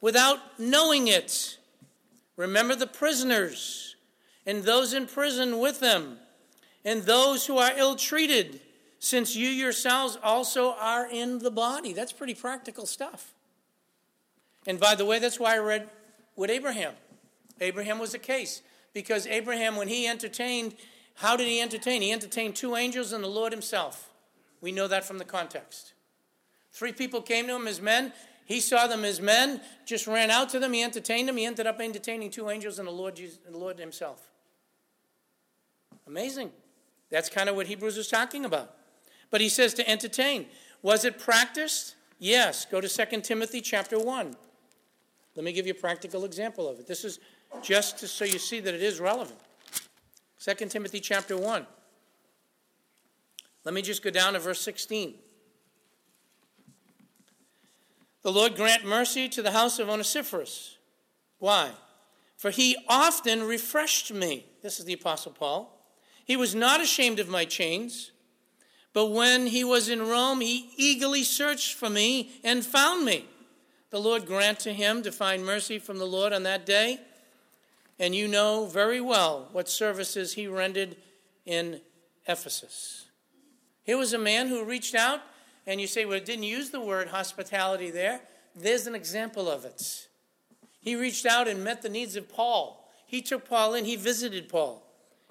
without 0.00 0.59
knowing 0.59 1.07
it. 1.07 1.59
Remember 2.37 2.74
the 2.74 2.87
prisoners 2.87 3.96
and 4.46 4.62
those 4.62 4.92
in 4.92 5.07
prison 5.07 5.59
with 5.59 5.81
them 5.81 6.18
and 6.88 7.03
those 7.03 7.44
who 7.44 7.59
are 7.59 7.72
ill 7.77 7.96
treated, 7.96 8.62
since 8.98 9.37
you 9.37 9.46
yourselves 9.46 10.18
also 10.22 10.72
are 10.72 11.07
in 11.07 11.38
the 11.38 11.51
body. 11.51 11.92
That's 11.92 12.12
pretty 12.12 12.33
practical 12.33 12.87
stuff. 12.87 13.35
And 14.66 14.81
by 14.81 14.94
the 14.94 15.05
way, 15.05 15.18
that's 15.18 15.38
why 15.38 15.57
I 15.57 15.59
read 15.59 15.90
with 16.35 16.48
Abraham. 16.48 16.94
Abraham 17.61 17.98
was 17.98 18.14
a 18.14 18.18
case 18.18 18.62
because 18.94 19.27
Abraham, 19.27 19.77
when 19.77 19.88
he 19.88 20.07
entertained, 20.07 20.77
how 21.16 21.37
did 21.37 21.46
he 21.46 21.61
entertain? 21.61 22.01
He 22.01 22.11
entertained 22.11 22.57
two 22.57 22.74
angels 22.74 23.12
and 23.12 23.22
the 23.22 23.29
Lord 23.29 23.53
himself. 23.53 24.09
We 24.62 24.72
know 24.72 24.88
that 24.88 25.05
from 25.05 25.18
the 25.18 25.27
context. 25.27 25.92
Three 26.72 26.92
people 26.92 27.20
came 27.20 27.48
to 27.48 27.57
him 27.57 27.68
as 27.68 27.83
men. 27.83 28.14
He 28.46 28.61
saw 28.61 28.87
them 28.87 29.05
as 29.05 29.20
men, 29.20 29.61
just 29.85 30.07
ran 30.07 30.31
out 30.31 30.48
to 30.51 30.59
them. 30.59 30.72
He 30.72 30.83
entertained 30.83 31.29
them. 31.29 31.37
He 31.37 31.44
ended 31.44 31.66
up 31.66 31.83
entertaining 31.83 32.31
two 32.31 32.48
angels 32.48 32.79
and 32.79 32.88
the 32.88 32.92
Lord, 32.92 33.18
and 33.18 33.55
the 33.55 33.59
Lord 33.59 33.79
himself. 33.79 34.31
Amazing. 36.07 36.51
That's 37.11 37.29
kind 37.29 37.49
of 37.49 37.57
what 37.57 37.66
Hebrews 37.66 37.97
is 37.97 38.09
talking 38.09 38.44
about. 38.44 38.75
But 39.31 39.40
he 39.40 39.49
says 39.49 39.75
to 39.75 39.88
entertain. 39.88 40.47
Was 40.83 41.05
it 41.05 41.18
practiced? 41.18 41.94
Yes. 42.18 42.64
Go 42.64 42.81
to 42.81 42.88
2 42.88 43.21
Timothy 43.23 43.61
chapter 43.61 43.99
1. 43.99 44.37
Let 45.35 45.44
me 45.44 45.53
give 45.53 45.66
you 45.66 45.73
a 45.73 45.77
practical 45.77 46.25
example 46.25 46.68
of 46.68 46.79
it. 46.81 46.87
This 46.87 47.05
is 47.05 47.21
just 47.62 48.01
so 48.01 48.25
you 48.25 48.38
see 48.38 48.61
that 48.61 48.75
it 48.75 48.83
is 48.83 49.01
relevant. 49.01 49.38
2 50.44 50.55
Timothy 50.66 51.01
chapter 51.01 51.37
1. 51.37 51.66
Let 53.64 53.75
me 53.75 53.83
just 53.83 54.03
go 54.03 54.11
down 54.11 54.33
to 54.33 54.38
verse 54.38 54.61
16. 54.61 55.14
The 58.23 58.33
Lord 58.33 58.57
grant 58.57 58.85
mercy 58.85 59.29
to 59.29 59.42
the 59.42 59.53
house 59.53 59.79
of 59.79 59.88
Onesiphorus. 59.88 60.77
Why? 61.38 61.71
For 62.37 62.51
he 62.51 62.77
often 62.88 63.44
refreshed 63.44 64.12
me. 64.12 64.47
This 64.62 64.79
is 64.79 64.85
the 64.85 64.92
Apostle 64.92 65.33
Paul 65.33 65.77
he 66.28 66.36
was 66.36 66.54
not 66.54 66.82
ashamed 66.82 67.18
of 67.20 67.30
my 67.30 67.46
chains, 67.46 68.12
but 68.92 69.06
when 69.06 69.46
he 69.46 69.64
was 69.64 69.88
in 69.88 70.06
Rome, 70.06 70.42
he 70.42 70.68
eagerly 70.76 71.22
searched 71.22 71.72
for 71.72 71.88
me 71.88 72.32
and 72.44 72.64
found 72.64 73.06
me. 73.06 73.24
The 73.88 73.98
Lord 73.98 74.26
grant 74.26 74.60
to 74.60 74.74
him 74.74 75.02
to 75.04 75.10
find 75.10 75.44
mercy 75.44 75.78
from 75.78 75.96
the 75.96 76.06
Lord 76.06 76.34
on 76.34 76.42
that 76.42 76.66
day. 76.66 77.00
And 77.98 78.14
you 78.14 78.28
know 78.28 78.66
very 78.66 79.00
well 79.00 79.48
what 79.52 79.70
services 79.70 80.34
he 80.34 80.46
rendered 80.46 80.96
in 81.46 81.80
Ephesus. 82.26 83.06
Here 83.82 83.96
was 83.96 84.12
a 84.12 84.18
man 84.18 84.48
who 84.48 84.64
reached 84.64 84.94
out, 84.94 85.20
and 85.66 85.80
you 85.80 85.86
say, 85.86 86.04
well, 86.04 86.18
it 86.18 86.26
didn't 86.26 86.42
use 86.42 86.68
the 86.68 86.80
word 86.80 87.08
hospitality 87.08 87.90
there. 87.90 88.20
There's 88.54 88.86
an 88.86 88.94
example 88.94 89.48
of 89.48 89.64
it. 89.64 90.08
He 90.78 90.94
reached 90.94 91.24
out 91.24 91.48
and 91.48 91.64
met 91.64 91.80
the 91.80 91.88
needs 91.88 92.16
of 92.16 92.28
Paul. 92.28 92.86
He 93.06 93.22
took 93.22 93.48
Paul 93.48 93.72
in, 93.72 93.86
he 93.86 93.96
visited 93.96 94.50
Paul 94.50 94.84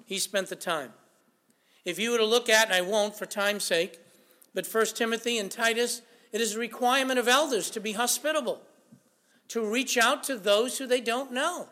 he 0.08 0.18
spent 0.18 0.48
the 0.48 0.56
time. 0.56 0.94
If 1.84 1.98
you 1.98 2.12
were 2.12 2.18
to 2.18 2.24
look 2.24 2.48
at, 2.48 2.64
and 2.64 2.74
I 2.74 2.80
won't 2.80 3.14
for 3.14 3.26
time's 3.26 3.64
sake, 3.64 4.00
but 4.54 4.66
1 4.66 4.86
Timothy 4.94 5.36
and 5.36 5.50
Titus, 5.50 6.00
it 6.32 6.40
is 6.40 6.54
a 6.54 6.58
requirement 6.58 7.18
of 7.18 7.28
elders 7.28 7.68
to 7.70 7.80
be 7.80 7.92
hospitable, 7.92 8.62
to 9.48 9.70
reach 9.70 9.98
out 9.98 10.24
to 10.24 10.36
those 10.38 10.78
who 10.78 10.86
they 10.86 11.02
don't 11.02 11.30
know. 11.30 11.68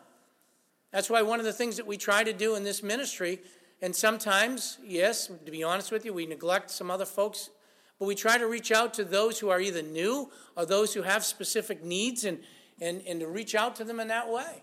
That's 0.91 1.09
why 1.09 1.23
one 1.23 1.39
of 1.39 1.45
the 1.45 1.53
things 1.53 1.77
that 1.77 1.87
we 1.87 1.97
try 1.97 2.23
to 2.23 2.31
do 2.31 2.53
in 2.53 2.63
this 2.63 2.83
ministry, 2.83 3.39
and 3.81 3.95
sometimes, 3.95 4.77
yes, 4.83 5.31
to 5.43 5.51
be 5.51 5.63
honest 5.63 5.91
with 5.91 6.05
you, 6.05 6.13
we 6.13 6.27
neglect 6.27 6.69
some 6.69 6.91
other 6.91 7.05
folks, 7.05 7.49
but 7.97 8.05
we 8.05 8.13
try 8.13 8.37
to 8.37 8.45
reach 8.45 8.71
out 8.71 8.93
to 8.93 9.03
those 9.03 9.39
who 9.39 9.49
are 9.49 9.59
either 9.59 9.81
new 9.81 10.29
or 10.55 10.67
those 10.67 10.93
who 10.93 11.01
have 11.01 11.25
specific 11.25 11.83
needs 11.83 12.23
and, 12.23 12.37
and, 12.79 13.01
and 13.07 13.19
to 13.19 13.27
reach 13.27 13.55
out 13.55 13.75
to 13.77 13.83
them 13.83 13.99
in 13.99 14.09
that 14.09 14.29
way. 14.29 14.61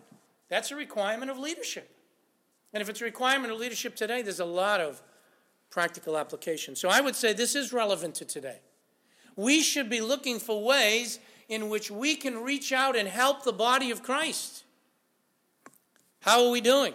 That's 0.48 0.70
a 0.70 0.76
requirement 0.76 1.32
of 1.32 1.38
leadership. 1.38 1.90
And 2.74 2.82
if 2.82 2.88
it's 2.88 3.00
a 3.00 3.04
requirement 3.04 3.52
of 3.52 3.58
leadership 3.60 3.94
today, 3.94 4.20
there's 4.20 4.40
a 4.40 4.44
lot 4.44 4.80
of 4.80 5.00
practical 5.70 6.18
application. 6.18 6.74
So 6.74 6.88
I 6.88 7.00
would 7.00 7.14
say 7.14 7.32
this 7.32 7.54
is 7.54 7.72
relevant 7.72 8.16
to 8.16 8.24
today. 8.24 8.58
We 9.36 9.62
should 9.62 9.88
be 9.88 10.00
looking 10.00 10.40
for 10.40 10.62
ways 10.62 11.20
in 11.48 11.68
which 11.68 11.90
we 11.90 12.16
can 12.16 12.42
reach 12.42 12.72
out 12.72 12.96
and 12.96 13.08
help 13.08 13.44
the 13.44 13.52
body 13.52 13.90
of 13.90 14.02
Christ. 14.02 14.64
How 16.20 16.44
are 16.44 16.50
we 16.50 16.60
doing? 16.60 16.94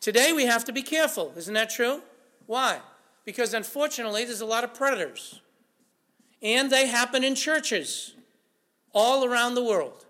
Today 0.00 0.32
we 0.32 0.44
have 0.44 0.64
to 0.66 0.72
be 0.72 0.82
careful, 0.82 1.32
isn't 1.36 1.54
that 1.54 1.70
true? 1.70 2.02
Why? 2.46 2.80
Because 3.24 3.54
unfortunately, 3.54 4.24
there's 4.24 4.40
a 4.40 4.46
lot 4.46 4.64
of 4.64 4.74
predators. 4.74 5.40
And 6.42 6.70
they 6.70 6.86
happen 6.86 7.24
in 7.24 7.34
churches 7.34 8.14
all 8.92 9.24
around 9.24 9.54
the 9.54 9.64
world. 9.64 10.04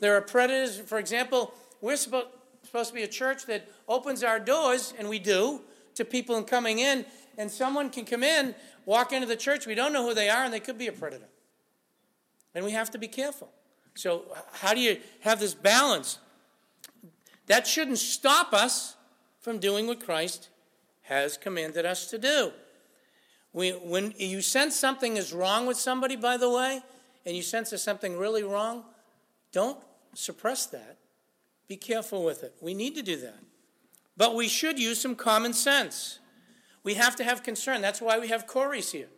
There 0.00 0.16
are 0.16 0.20
predators, 0.20 0.78
for 0.78 0.98
example, 0.98 1.52
we're 1.80 1.96
supposed, 1.96 2.28
supposed 2.68 2.90
to 2.90 2.94
be 2.94 3.02
a 3.02 3.08
church 3.08 3.46
that 3.46 3.68
opens 3.88 4.22
our 4.22 4.38
doors, 4.38 4.94
and 4.98 5.08
we 5.08 5.18
do, 5.18 5.62
to 5.94 6.04
people 6.04 6.40
coming 6.42 6.78
in, 6.78 7.04
and 7.36 7.50
someone 7.50 7.90
can 7.90 8.04
come 8.04 8.22
in, 8.22 8.54
walk 8.86 9.12
into 9.12 9.26
the 9.26 9.36
church, 9.36 9.66
we 9.66 9.74
don't 9.74 9.92
know 9.92 10.06
who 10.06 10.14
they 10.14 10.28
are, 10.28 10.44
and 10.44 10.52
they 10.52 10.60
could 10.60 10.78
be 10.78 10.86
a 10.86 10.92
predator. 10.92 11.28
And 12.54 12.64
we 12.64 12.72
have 12.72 12.90
to 12.90 12.98
be 12.98 13.08
careful. 13.08 13.50
So, 13.94 14.24
how 14.52 14.74
do 14.74 14.80
you 14.80 14.98
have 15.20 15.40
this 15.40 15.54
balance? 15.54 16.18
That 17.46 17.66
shouldn't 17.66 17.98
stop 17.98 18.52
us 18.52 18.96
from 19.40 19.58
doing 19.58 19.86
what 19.86 20.04
Christ 20.04 20.50
has 21.02 21.36
commanded 21.36 21.86
us 21.86 22.10
to 22.10 22.18
do. 22.18 22.52
We, 23.52 23.70
when 23.70 24.12
you 24.18 24.42
sense 24.42 24.76
something 24.76 25.16
is 25.16 25.32
wrong 25.32 25.66
with 25.66 25.78
somebody, 25.78 26.16
by 26.16 26.36
the 26.36 26.50
way, 26.50 26.82
and 27.24 27.34
you 27.34 27.42
sense 27.42 27.70
there's 27.70 27.82
something 27.82 28.16
really 28.16 28.42
wrong, 28.42 28.84
don't 29.52 29.78
suppress 30.14 30.66
that. 30.66 30.98
Be 31.68 31.76
careful 31.76 32.24
with 32.24 32.42
it. 32.42 32.54
We 32.60 32.74
need 32.74 32.94
to 32.96 33.02
do 33.02 33.16
that. 33.20 33.38
But 34.16 34.34
we 34.34 34.48
should 34.48 34.78
use 34.78 35.00
some 35.00 35.14
common 35.14 35.52
sense. 35.52 36.18
We 36.82 36.94
have 36.94 37.14
to 37.16 37.24
have 37.24 37.42
concern. 37.42 37.82
That's 37.82 38.00
why 38.00 38.18
we 38.18 38.28
have 38.28 38.46
CORI's 38.46 38.92
here, 38.92 39.10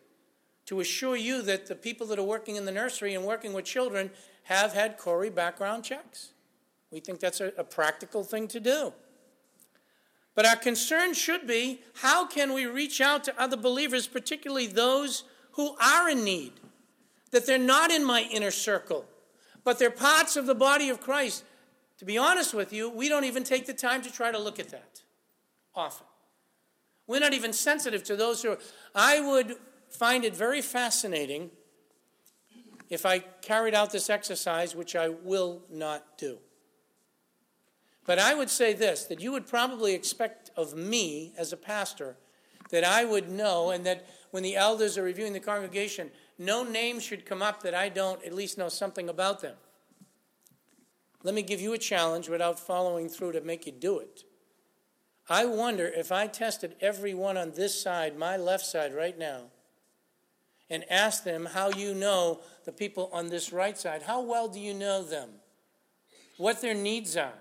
to 0.67 0.81
assure 0.81 1.17
you 1.17 1.43
that 1.43 1.67
the 1.67 1.77
people 1.77 2.07
that 2.09 2.19
are 2.19 2.25
working 2.25 2.57
in 2.57 2.65
the 2.65 2.73
nursery 2.73 3.15
and 3.15 3.25
working 3.25 3.53
with 3.53 3.65
children 3.65 4.11
have 4.45 4.73
had 4.73 4.99
CORI 4.99 5.31
background 5.31 5.85
checks. 5.85 6.33
We 6.91 7.01
think 7.01 7.21
that's 7.21 7.41
a, 7.41 7.53
a 7.57 7.65
practical 7.65 8.25
thing 8.25 8.49
to 8.49 8.61
do. 8.61 8.93
But 10.35 10.47
our 10.47 10.57
concern 10.57 11.15
should 11.15 11.47
be 11.47 11.81
how 11.95 12.27
can 12.27 12.53
we 12.53 12.67
reach 12.67 13.01
out 13.01 13.25
to 13.25 13.41
other 13.41 13.57
believers, 13.57 14.07
particularly 14.07 14.67
those 14.67 15.25
who 15.53 15.77
are 15.81 16.09
in 16.09 16.25
need? 16.25 16.55
That 17.31 17.47
they're 17.47 17.59
not 17.59 17.91
in 17.91 18.05
my 18.05 18.23
inner 18.23 18.51
circle, 18.51 19.05
but 19.63 19.79
they're 19.79 19.91
parts 19.91 20.37
of 20.37 20.47
the 20.47 20.55
body 20.55 20.89
of 20.89 21.01
Christ. 21.01 21.45
To 22.01 22.07
be 22.07 22.17
honest 22.17 22.55
with 22.55 22.73
you, 22.73 22.89
we 22.89 23.11
don't 23.11 23.25
even 23.25 23.45
take 23.45 23.67
the 23.67 23.75
time 23.75 24.01
to 24.01 24.11
try 24.11 24.33
to 24.33 24.39
look 24.39 24.59
at 24.59 24.71
that 24.71 25.03
often. 25.75 26.07
We're 27.07 27.21
not 27.21 27.35
even 27.35 27.53
sensitive 27.53 28.03
to 28.05 28.17
those 28.17 28.43
who 28.43 28.53
are. 28.53 28.59
I 28.95 29.21
would 29.21 29.57
find 29.91 30.25
it 30.25 30.35
very 30.35 30.63
fascinating 30.63 31.51
if 32.89 33.05
I 33.05 33.19
carried 33.19 33.75
out 33.75 33.93
this 33.93 34.09
exercise, 34.09 34.75
which 34.75 34.97
I 34.97 35.11
will 35.11 35.61
not 35.71 36.17
do. 36.17 36.39
But 38.07 38.19
I 38.19 38.33
would 38.33 38.49
say 38.49 38.73
this 38.73 39.05
that 39.05 39.21
you 39.21 39.31
would 39.33 39.47
probably 39.47 39.93
expect 39.93 40.51
of 40.57 40.75
me 40.75 41.35
as 41.37 41.53
a 41.53 41.57
pastor 41.59 42.17
that 42.71 42.83
I 42.83 43.05
would 43.05 43.29
know, 43.29 43.73
and 43.73 43.85
that 43.85 44.07
when 44.31 44.43
the 44.43 44.57
elders 44.57 44.97
are 44.97 45.03
reviewing 45.03 45.35
the 45.35 45.41
congregation, 45.41 46.11
no 46.39 46.65
name 46.65 46.99
should 46.99 47.27
come 47.27 47.43
up 47.43 47.63
that 47.63 47.75
I 47.75 47.91
don't 47.91 48.25
at 48.25 48.33
least 48.33 48.57
know 48.57 48.71
something 48.71 49.11
about 49.11 49.43
them. 49.43 49.57
Let 51.23 51.35
me 51.35 51.43
give 51.43 51.61
you 51.61 51.73
a 51.73 51.79
challenge 51.79 52.29
without 52.29 52.59
following 52.59 53.09
through 53.09 53.33
to 53.33 53.41
make 53.41 53.67
you 53.67 53.73
do 53.73 53.99
it. 53.99 54.25
I 55.29 55.45
wonder 55.45 55.87
if 55.87 56.11
I 56.11 56.27
tested 56.27 56.77
everyone 56.81 57.37
on 57.37 57.53
this 57.53 57.81
side, 57.81 58.19
my 58.19 58.37
left 58.37 58.67
side 58.67 58.95
right 58.95 59.17
now, 59.19 59.43
and 60.69 60.85
asked 60.91 61.25
them 61.25 61.47
how 61.47 61.71
you 61.71 61.95
know 61.95 62.41
the 62.65 62.73
people 62.73 63.11
on 63.13 63.29
this 63.29 63.53
right 63.53 63.77
side. 63.77 64.03
How 64.03 64.23
well 64.23 64.49
do 64.49 64.59
you 64.59 64.75
know 64.75 65.03
them? 65.05 65.29
What 66.37 66.61
their 66.61 66.75
needs 66.75 67.17
are? 67.17 67.35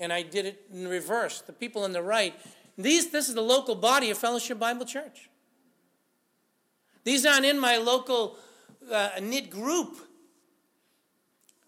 and 0.00 0.12
I 0.12 0.22
did 0.22 0.46
it 0.46 0.64
in 0.72 0.88
reverse. 0.88 1.42
The 1.42 1.52
people 1.52 1.84
on 1.84 1.92
the 1.92 2.02
right, 2.02 2.34
these, 2.76 3.10
this 3.10 3.28
is 3.28 3.34
the 3.34 3.42
local 3.42 3.74
body 3.74 4.10
of 4.10 4.18
Fellowship 4.18 4.58
Bible 4.58 4.86
Church. 4.86 5.28
These 7.04 7.26
aren't 7.26 7.44
in 7.44 7.60
my 7.60 7.76
local 7.76 8.38
uh, 8.90 9.10
knit 9.22 9.50
group. 9.50 9.96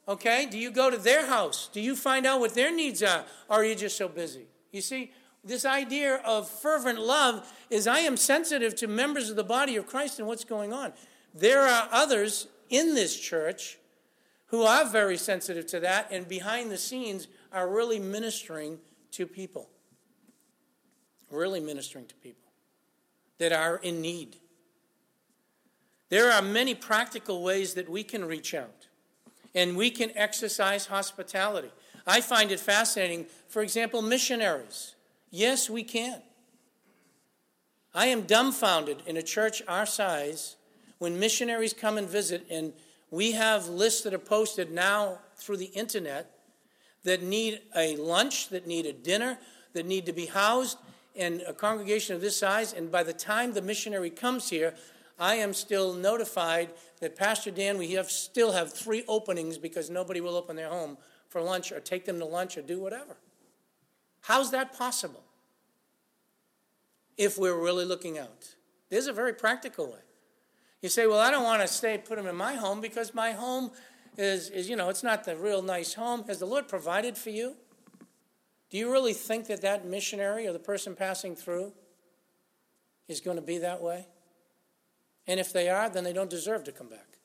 Okay? 0.08 0.46
Do 0.46 0.58
you 0.58 0.70
go 0.70 0.90
to 0.90 0.96
their 0.96 1.26
house? 1.26 1.68
Do 1.72 1.80
you 1.80 1.94
find 1.94 2.26
out 2.26 2.40
what 2.40 2.54
their 2.54 2.74
needs 2.74 3.02
are? 3.02 3.24
Or 3.48 3.58
are 3.58 3.64
you 3.64 3.74
just 3.74 3.96
so 3.96 4.08
busy? 4.08 4.46
You 4.72 4.80
see, 4.80 5.12
this 5.44 5.64
idea 5.64 6.16
of 6.16 6.48
fervent 6.48 7.00
love 7.00 7.52
is 7.70 7.86
I 7.86 8.00
am 8.00 8.16
sensitive 8.16 8.74
to 8.76 8.86
members 8.86 9.30
of 9.30 9.36
the 9.36 9.44
body 9.44 9.76
of 9.76 9.86
Christ 9.86 10.18
and 10.18 10.28
what's 10.28 10.44
going 10.44 10.72
on. 10.72 10.92
There 11.34 11.62
are 11.62 11.88
others 11.90 12.48
in 12.68 12.94
this 12.94 13.18
church 13.18 13.78
who 14.46 14.62
are 14.62 14.84
very 14.84 15.16
sensitive 15.16 15.66
to 15.66 15.80
that 15.80 16.08
and 16.10 16.28
behind 16.28 16.70
the 16.70 16.78
scenes 16.78 17.28
are 17.52 17.68
really 17.68 17.98
ministering 17.98 18.78
to 19.12 19.26
people. 19.26 19.68
Really 21.30 21.60
ministering 21.60 22.06
to 22.06 22.14
people 22.16 22.50
that 23.38 23.52
are 23.52 23.76
in 23.76 24.00
need. 24.00 24.36
There 26.10 26.30
are 26.30 26.42
many 26.42 26.74
practical 26.74 27.42
ways 27.42 27.74
that 27.74 27.88
we 27.88 28.04
can 28.04 28.24
reach 28.24 28.52
out 28.54 28.81
and 29.54 29.76
we 29.76 29.90
can 29.90 30.10
exercise 30.16 30.86
hospitality. 30.86 31.70
I 32.06 32.20
find 32.20 32.50
it 32.50 32.60
fascinating. 32.60 33.26
For 33.48 33.62
example, 33.62 34.02
missionaries. 34.02 34.94
Yes, 35.30 35.70
we 35.70 35.82
can. 35.82 36.22
I 37.94 38.06
am 38.06 38.22
dumbfounded 38.22 39.02
in 39.06 39.16
a 39.16 39.22
church 39.22 39.62
our 39.68 39.86
size 39.86 40.56
when 40.98 41.18
missionaries 41.18 41.72
come 41.72 41.98
and 41.98 42.08
visit, 42.08 42.46
and 42.50 42.72
we 43.10 43.32
have 43.32 43.68
lists 43.68 44.02
that 44.02 44.14
are 44.14 44.18
posted 44.18 44.70
now 44.70 45.18
through 45.36 45.58
the 45.58 45.66
internet 45.66 46.30
that 47.04 47.22
need 47.22 47.60
a 47.76 47.96
lunch, 47.96 48.48
that 48.48 48.66
need 48.66 48.86
a 48.86 48.92
dinner, 48.92 49.38
that 49.72 49.84
need 49.84 50.06
to 50.06 50.12
be 50.12 50.26
housed, 50.26 50.78
and 51.16 51.42
a 51.42 51.52
congregation 51.52 52.14
of 52.14 52.22
this 52.22 52.36
size. 52.36 52.72
And 52.72 52.90
by 52.90 53.02
the 53.02 53.12
time 53.12 53.52
the 53.52 53.62
missionary 53.62 54.10
comes 54.10 54.48
here, 54.48 54.74
I 55.18 55.36
am 55.36 55.52
still 55.52 55.94
notified 55.94 56.70
that 57.00 57.16
Pastor 57.16 57.50
Dan, 57.50 57.78
we 57.78 57.92
have 57.92 58.10
still 58.10 58.52
have 58.52 58.72
three 58.72 59.04
openings 59.08 59.58
because 59.58 59.90
nobody 59.90 60.20
will 60.20 60.36
open 60.36 60.56
their 60.56 60.68
home 60.68 60.96
for 61.28 61.40
lunch 61.40 61.72
or 61.72 61.80
take 61.80 62.04
them 62.04 62.18
to 62.18 62.24
lunch 62.24 62.56
or 62.56 62.62
do 62.62 62.80
whatever. 62.80 63.16
How's 64.22 64.50
that 64.52 64.76
possible? 64.76 65.24
If 67.16 67.38
we're 67.38 67.58
really 67.58 67.84
looking 67.84 68.18
out. 68.18 68.54
There's 68.88 69.06
a 69.06 69.12
very 69.12 69.32
practical 69.32 69.86
way. 69.86 70.00
You 70.80 70.88
say, 70.88 71.06
well, 71.06 71.20
I 71.20 71.30
don't 71.30 71.44
want 71.44 71.62
to 71.62 71.68
stay, 71.68 71.98
put 71.98 72.16
them 72.16 72.26
in 72.26 72.36
my 72.36 72.54
home 72.54 72.80
because 72.80 73.14
my 73.14 73.32
home 73.32 73.70
is, 74.18 74.50
is, 74.50 74.68
you 74.68 74.76
know, 74.76 74.88
it's 74.88 75.02
not 75.02 75.24
the 75.24 75.36
real 75.36 75.62
nice 75.62 75.94
home. 75.94 76.24
Has 76.26 76.38
the 76.38 76.46
Lord 76.46 76.68
provided 76.68 77.16
for 77.16 77.30
you? 77.30 77.54
Do 78.70 78.78
you 78.78 78.90
really 78.90 79.12
think 79.12 79.46
that 79.46 79.60
that 79.62 79.86
missionary 79.86 80.46
or 80.46 80.52
the 80.52 80.58
person 80.58 80.96
passing 80.96 81.36
through 81.36 81.72
is 83.06 83.20
going 83.20 83.36
to 83.36 83.42
be 83.42 83.58
that 83.58 83.82
way? 83.82 84.06
And 85.26 85.38
if 85.38 85.52
they 85.52 85.68
are, 85.68 85.88
then 85.88 86.04
they 86.04 86.12
don't 86.12 86.30
deserve 86.30 86.64
to 86.64 86.72
come 86.72 86.88
back. 86.88 87.18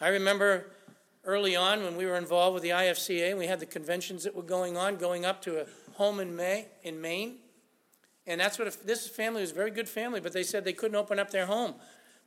I 0.00 0.08
remember 0.08 0.66
early 1.24 1.56
on 1.56 1.82
when 1.82 1.96
we 1.96 2.06
were 2.06 2.16
involved 2.16 2.54
with 2.54 2.62
the 2.62 2.70
IFCA 2.70 3.36
we 3.36 3.46
had 3.46 3.60
the 3.60 3.66
conventions 3.66 4.24
that 4.24 4.34
were 4.34 4.42
going 4.42 4.76
on, 4.76 4.96
going 4.96 5.24
up 5.24 5.42
to 5.42 5.60
a 5.60 5.66
home 5.94 6.20
in 6.20 6.34
May 6.34 6.66
in 6.82 7.00
Maine. 7.00 7.36
And 8.26 8.40
that's 8.40 8.58
what 8.58 8.86
this 8.86 9.08
family 9.08 9.40
was 9.40 9.50
a 9.50 9.54
very 9.54 9.70
good 9.70 9.88
family, 9.88 10.20
but 10.20 10.32
they 10.32 10.42
said 10.42 10.64
they 10.64 10.72
couldn't 10.72 10.96
open 10.96 11.18
up 11.18 11.30
their 11.30 11.46
home 11.46 11.74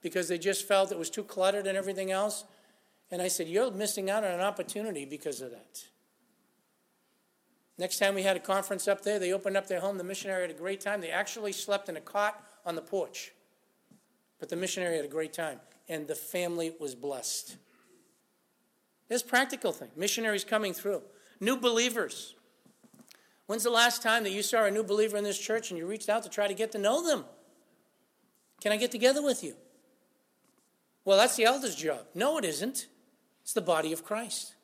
because 0.01 0.27
they 0.27 0.37
just 0.37 0.67
felt 0.67 0.91
it 0.91 0.97
was 0.97 1.09
too 1.09 1.23
cluttered 1.23 1.67
and 1.67 1.77
everything 1.77 2.11
else. 2.11 2.43
And 3.11 3.21
I 3.21 3.27
said, 3.27 3.47
You're 3.47 3.71
missing 3.71 4.09
out 4.09 4.23
on 4.23 4.31
an 4.31 4.41
opportunity 4.41 5.05
because 5.05 5.41
of 5.41 5.51
that. 5.51 5.85
Next 7.77 7.99
time 7.99 8.15
we 8.15 8.23
had 8.23 8.35
a 8.35 8.39
conference 8.39 8.87
up 8.87 9.01
there, 9.01 9.19
they 9.19 9.31
opened 9.31 9.57
up 9.57 9.67
their 9.67 9.79
home. 9.79 9.97
The 9.97 10.03
missionary 10.03 10.41
had 10.41 10.51
a 10.51 10.59
great 10.59 10.81
time. 10.81 11.01
They 11.01 11.11
actually 11.11 11.51
slept 11.51 11.89
in 11.89 11.97
a 11.97 12.01
cot 12.01 12.43
on 12.65 12.75
the 12.75 12.81
porch. 12.81 13.31
But 14.41 14.49
the 14.49 14.55
missionary 14.57 14.95
had 14.95 15.05
a 15.05 15.07
great 15.07 15.33
time, 15.33 15.59
and 15.87 16.07
the 16.07 16.15
family 16.15 16.73
was 16.79 16.95
blessed. 16.95 17.57
This 19.07 19.21
practical 19.21 19.71
thing. 19.71 19.89
Missionaries 19.95 20.43
coming 20.43 20.73
through. 20.73 21.03
New 21.39 21.57
believers. 21.57 22.33
When's 23.45 23.63
the 23.63 23.69
last 23.69 24.01
time 24.01 24.23
that 24.23 24.31
you 24.31 24.41
saw 24.41 24.65
a 24.65 24.71
new 24.71 24.83
believer 24.83 25.15
in 25.15 25.23
this 25.23 25.37
church 25.37 25.69
and 25.69 25.77
you 25.77 25.85
reached 25.85 26.09
out 26.09 26.23
to 26.23 26.29
try 26.29 26.47
to 26.47 26.55
get 26.55 26.71
to 26.71 26.79
know 26.79 27.05
them? 27.05 27.25
Can 28.61 28.71
I 28.71 28.77
get 28.77 28.89
together 28.89 29.21
with 29.21 29.43
you? 29.43 29.53
Well, 31.05 31.17
that's 31.17 31.35
the 31.35 31.43
elder's 31.43 31.75
job. 31.75 32.07
No, 32.15 32.39
it 32.39 32.45
isn't. 32.45 32.87
It's 33.43 33.53
the 33.53 33.61
body 33.61 33.93
of 33.93 34.03
Christ. 34.03 34.55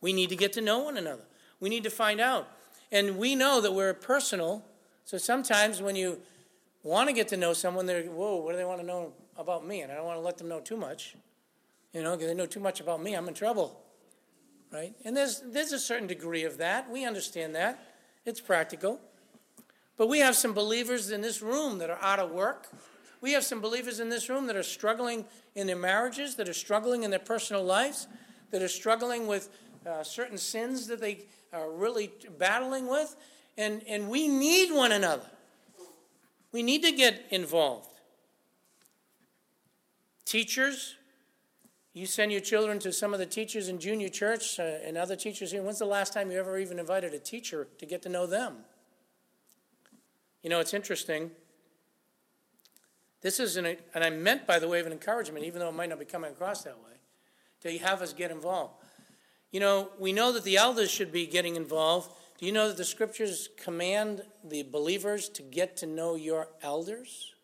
We 0.00 0.14
need 0.14 0.30
to 0.30 0.36
get 0.36 0.54
to 0.54 0.62
know 0.62 0.78
one 0.78 0.96
another. 0.96 1.24
We 1.60 1.68
need 1.68 1.84
to 1.84 1.90
find 1.90 2.18
out. 2.18 2.48
And 2.90 3.18
we 3.18 3.34
know 3.34 3.60
that 3.60 3.74
we're 3.74 3.92
personal. 3.92 4.64
So 5.04 5.18
sometimes 5.18 5.82
when 5.82 5.96
you 5.96 6.20
want 6.82 7.08
to 7.08 7.14
get 7.14 7.28
to 7.28 7.36
know 7.36 7.52
someone, 7.52 7.86
they're, 7.86 8.04
whoa, 8.04 8.36
what 8.36 8.52
do 8.52 8.56
they 8.56 8.64
want 8.64 8.80
to 8.80 8.86
know 8.86 9.12
about 9.36 9.66
me? 9.66 9.82
And 9.82 9.92
I 9.92 9.96
don't 9.96 10.06
want 10.06 10.18
to 10.18 10.22
let 10.22 10.38
them 10.38 10.48
know 10.48 10.60
too 10.60 10.76
much. 10.76 11.16
You 11.92 12.02
know, 12.02 12.12
because 12.12 12.28
they 12.28 12.34
know 12.34 12.46
too 12.46 12.60
much 12.60 12.80
about 12.80 13.02
me, 13.02 13.14
I'm 13.14 13.28
in 13.28 13.34
trouble. 13.34 13.80
Right? 14.72 14.94
And 15.04 15.16
there's, 15.16 15.42
there's 15.44 15.72
a 15.72 15.78
certain 15.78 16.06
degree 16.06 16.44
of 16.44 16.58
that. 16.58 16.88
We 16.90 17.04
understand 17.04 17.54
that. 17.56 17.84
It's 18.24 18.40
practical. 18.40 19.00
But 19.96 20.08
we 20.08 20.20
have 20.20 20.36
some 20.36 20.52
believers 20.52 21.10
in 21.10 21.20
this 21.20 21.42
room 21.42 21.78
that 21.78 21.90
are 21.90 21.98
out 22.00 22.20
of 22.20 22.30
work 22.30 22.68
we 23.20 23.32
have 23.32 23.44
some 23.44 23.60
believers 23.60 24.00
in 24.00 24.08
this 24.08 24.28
room 24.28 24.46
that 24.46 24.56
are 24.56 24.62
struggling 24.62 25.26
in 25.54 25.66
their 25.66 25.76
marriages, 25.76 26.36
that 26.36 26.48
are 26.48 26.54
struggling 26.54 27.02
in 27.02 27.10
their 27.10 27.20
personal 27.20 27.62
lives, 27.62 28.06
that 28.50 28.62
are 28.62 28.68
struggling 28.68 29.26
with 29.26 29.50
uh, 29.86 30.02
certain 30.02 30.38
sins 30.38 30.86
that 30.86 31.00
they 31.00 31.24
are 31.52 31.70
really 31.70 32.10
battling 32.38 32.88
with. 32.88 33.14
And, 33.58 33.82
and 33.86 34.08
we 34.08 34.26
need 34.26 34.72
one 34.72 34.92
another. 34.92 35.26
We 36.52 36.62
need 36.62 36.82
to 36.82 36.92
get 36.92 37.22
involved. 37.30 37.88
Teachers, 40.24 40.96
you 41.92 42.06
send 42.06 42.30
your 42.30 42.40
children 42.40 42.78
to 42.80 42.92
some 42.92 43.12
of 43.12 43.18
the 43.18 43.26
teachers 43.26 43.68
in 43.68 43.78
junior 43.78 44.08
church 44.08 44.58
uh, 44.58 44.62
and 44.84 44.96
other 44.96 45.16
teachers 45.16 45.50
here. 45.50 45.62
When's 45.62 45.78
the 45.78 45.86
last 45.86 46.12
time 46.12 46.30
you 46.30 46.38
ever 46.38 46.58
even 46.58 46.78
invited 46.78 47.14
a 47.14 47.18
teacher 47.18 47.68
to 47.78 47.86
get 47.86 48.02
to 48.02 48.08
know 48.08 48.26
them? 48.26 48.58
You 50.42 50.50
know, 50.50 50.60
it's 50.60 50.72
interesting. 50.72 51.32
This 53.22 53.38
is 53.38 53.56
an, 53.56 53.76
and 53.94 54.04
I 54.04 54.10
meant 54.10 54.46
by 54.46 54.58
the 54.58 54.68
way 54.68 54.80
of 54.80 54.86
an 54.86 54.92
encouragement, 54.92 55.44
even 55.44 55.60
though 55.60 55.68
it 55.68 55.74
might 55.74 55.88
not 55.88 55.98
be 55.98 56.04
coming 56.04 56.30
across 56.30 56.62
that 56.62 56.78
way, 56.78 56.92
to 57.62 57.78
have 57.78 58.00
us 58.00 58.12
get 58.12 58.30
involved. 58.30 58.74
You 59.50 59.60
know, 59.60 59.90
we 59.98 60.12
know 60.12 60.32
that 60.32 60.44
the 60.44 60.56
elders 60.56 60.90
should 60.90 61.12
be 61.12 61.26
getting 61.26 61.56
involved. 61.56 62.12
Do 62.40 62.46
you 62.46 62.52
know 62.52 62.68
that 62.68 62.78
the 62.78 62.86
scriptures 62.86 63.50
command 63.62 64.22
the 64.42 64.62
believers 64.62 65.28
to 65.28 65.42
get 65.42 65.76
to 65.76 65.86
know 65.86 66.14
your 66.14 66.48
elders? 66.62 67.34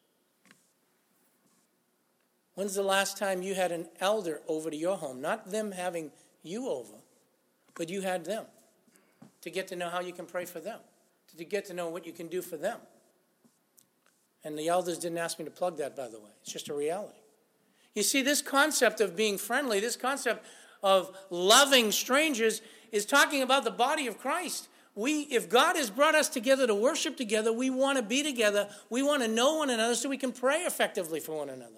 When's 2.54 2.74
the 2.74 2.82
last 2.82 3.18
time 3.18 3.42
you 3.42 3.54
had 3.54 3.72
an 3.72 3.88
elder 4.00 4.40
over 4.48 4.70
to 4.70 4.76
your 4.76 4.96
home? 4.96 5.20
Not 5.20 5.50
them 5.50 5.72
having 5.72 6.12
you 6.42 6.70
over, 6.70 6.94
but 7.74 7.90
you 7.90 8.00
had 8.00 8.24
them 8.24 8.46
to 9.42 9.50
get 9.50 9.68
to 9.68 9.76
know 9.76 9.90
how 9.90 10.00
you 10.00 10.14
can 10.14 10.24
pray 10.24 10.46
for 10.46 10.60
them, 10.60 10.80
to 11.36 11.44
get 11.44 11.66
to 11.66 11.74
know 11.74 11.90
what 11.90 12.06
you 12.06 12.12
can 12.12 12.28
do 12.28 12.40
for 12.40 12.56
them. 12.56 12.78
And 14.44 14.58
the 14.58 14.68
elders 14.68 14.96
didn't 14.96 15.18
ask 15.18 15.38
me 15.38 15.44
to 15.44 15.50
plug 15.50 15.76
that, 15.76 15.94
by 15.94 16.08
the 16.08 16.18
way. 16.18 16.30
It's 16.40 16.50
just 16.50 16.70
a 16.70 16.74
reality. 16.74 17.18
You 17.94 18.02
see, 18.02 18.22
this 18.22 18.40
concept 18.40 19.02
of 19.02 19.14
being 19.14 19.36
friendly, 19.36 19.78
this 19.78 19.96
concept 19.96 20.46
of 20.82 21.14
loving 21.28 21.92
strangers, 21.92 22.62
is 22.92 23.04
talking 23.04 23.42
about 23.42 23.64
the 23.64 23.70
body 23.70 24.06
of 24.06 24.16
Christ. 24.16 24.68
We, 24.96 25.20
if 25.22 25.48
God 25.48 25.76
has 25.76 25.90
brought 25.90 26.16
us 26.16 26.28
together 26.28 26.66
to 26.66 26.74
worship 26.74 27.16
together, 27.16 27.52
we 27.52 27.70
want 27.70 27.98
to 27.98 28.02
be 28.02 28.24
together. 28.24 28.68
We 28.90 29.02
want 29.04 29.22
to 29.22 29.28
know 29.28 29.58
one 29.58 29.70
another 29.70 29.94
so 29.94 30.08
we 30.08 30.16
can 30.16 30.32
pray 30.32 30.62
effectively 30.62 31.20
for 31.20 31.36
one 31.36 31.50
another 31.50 31.76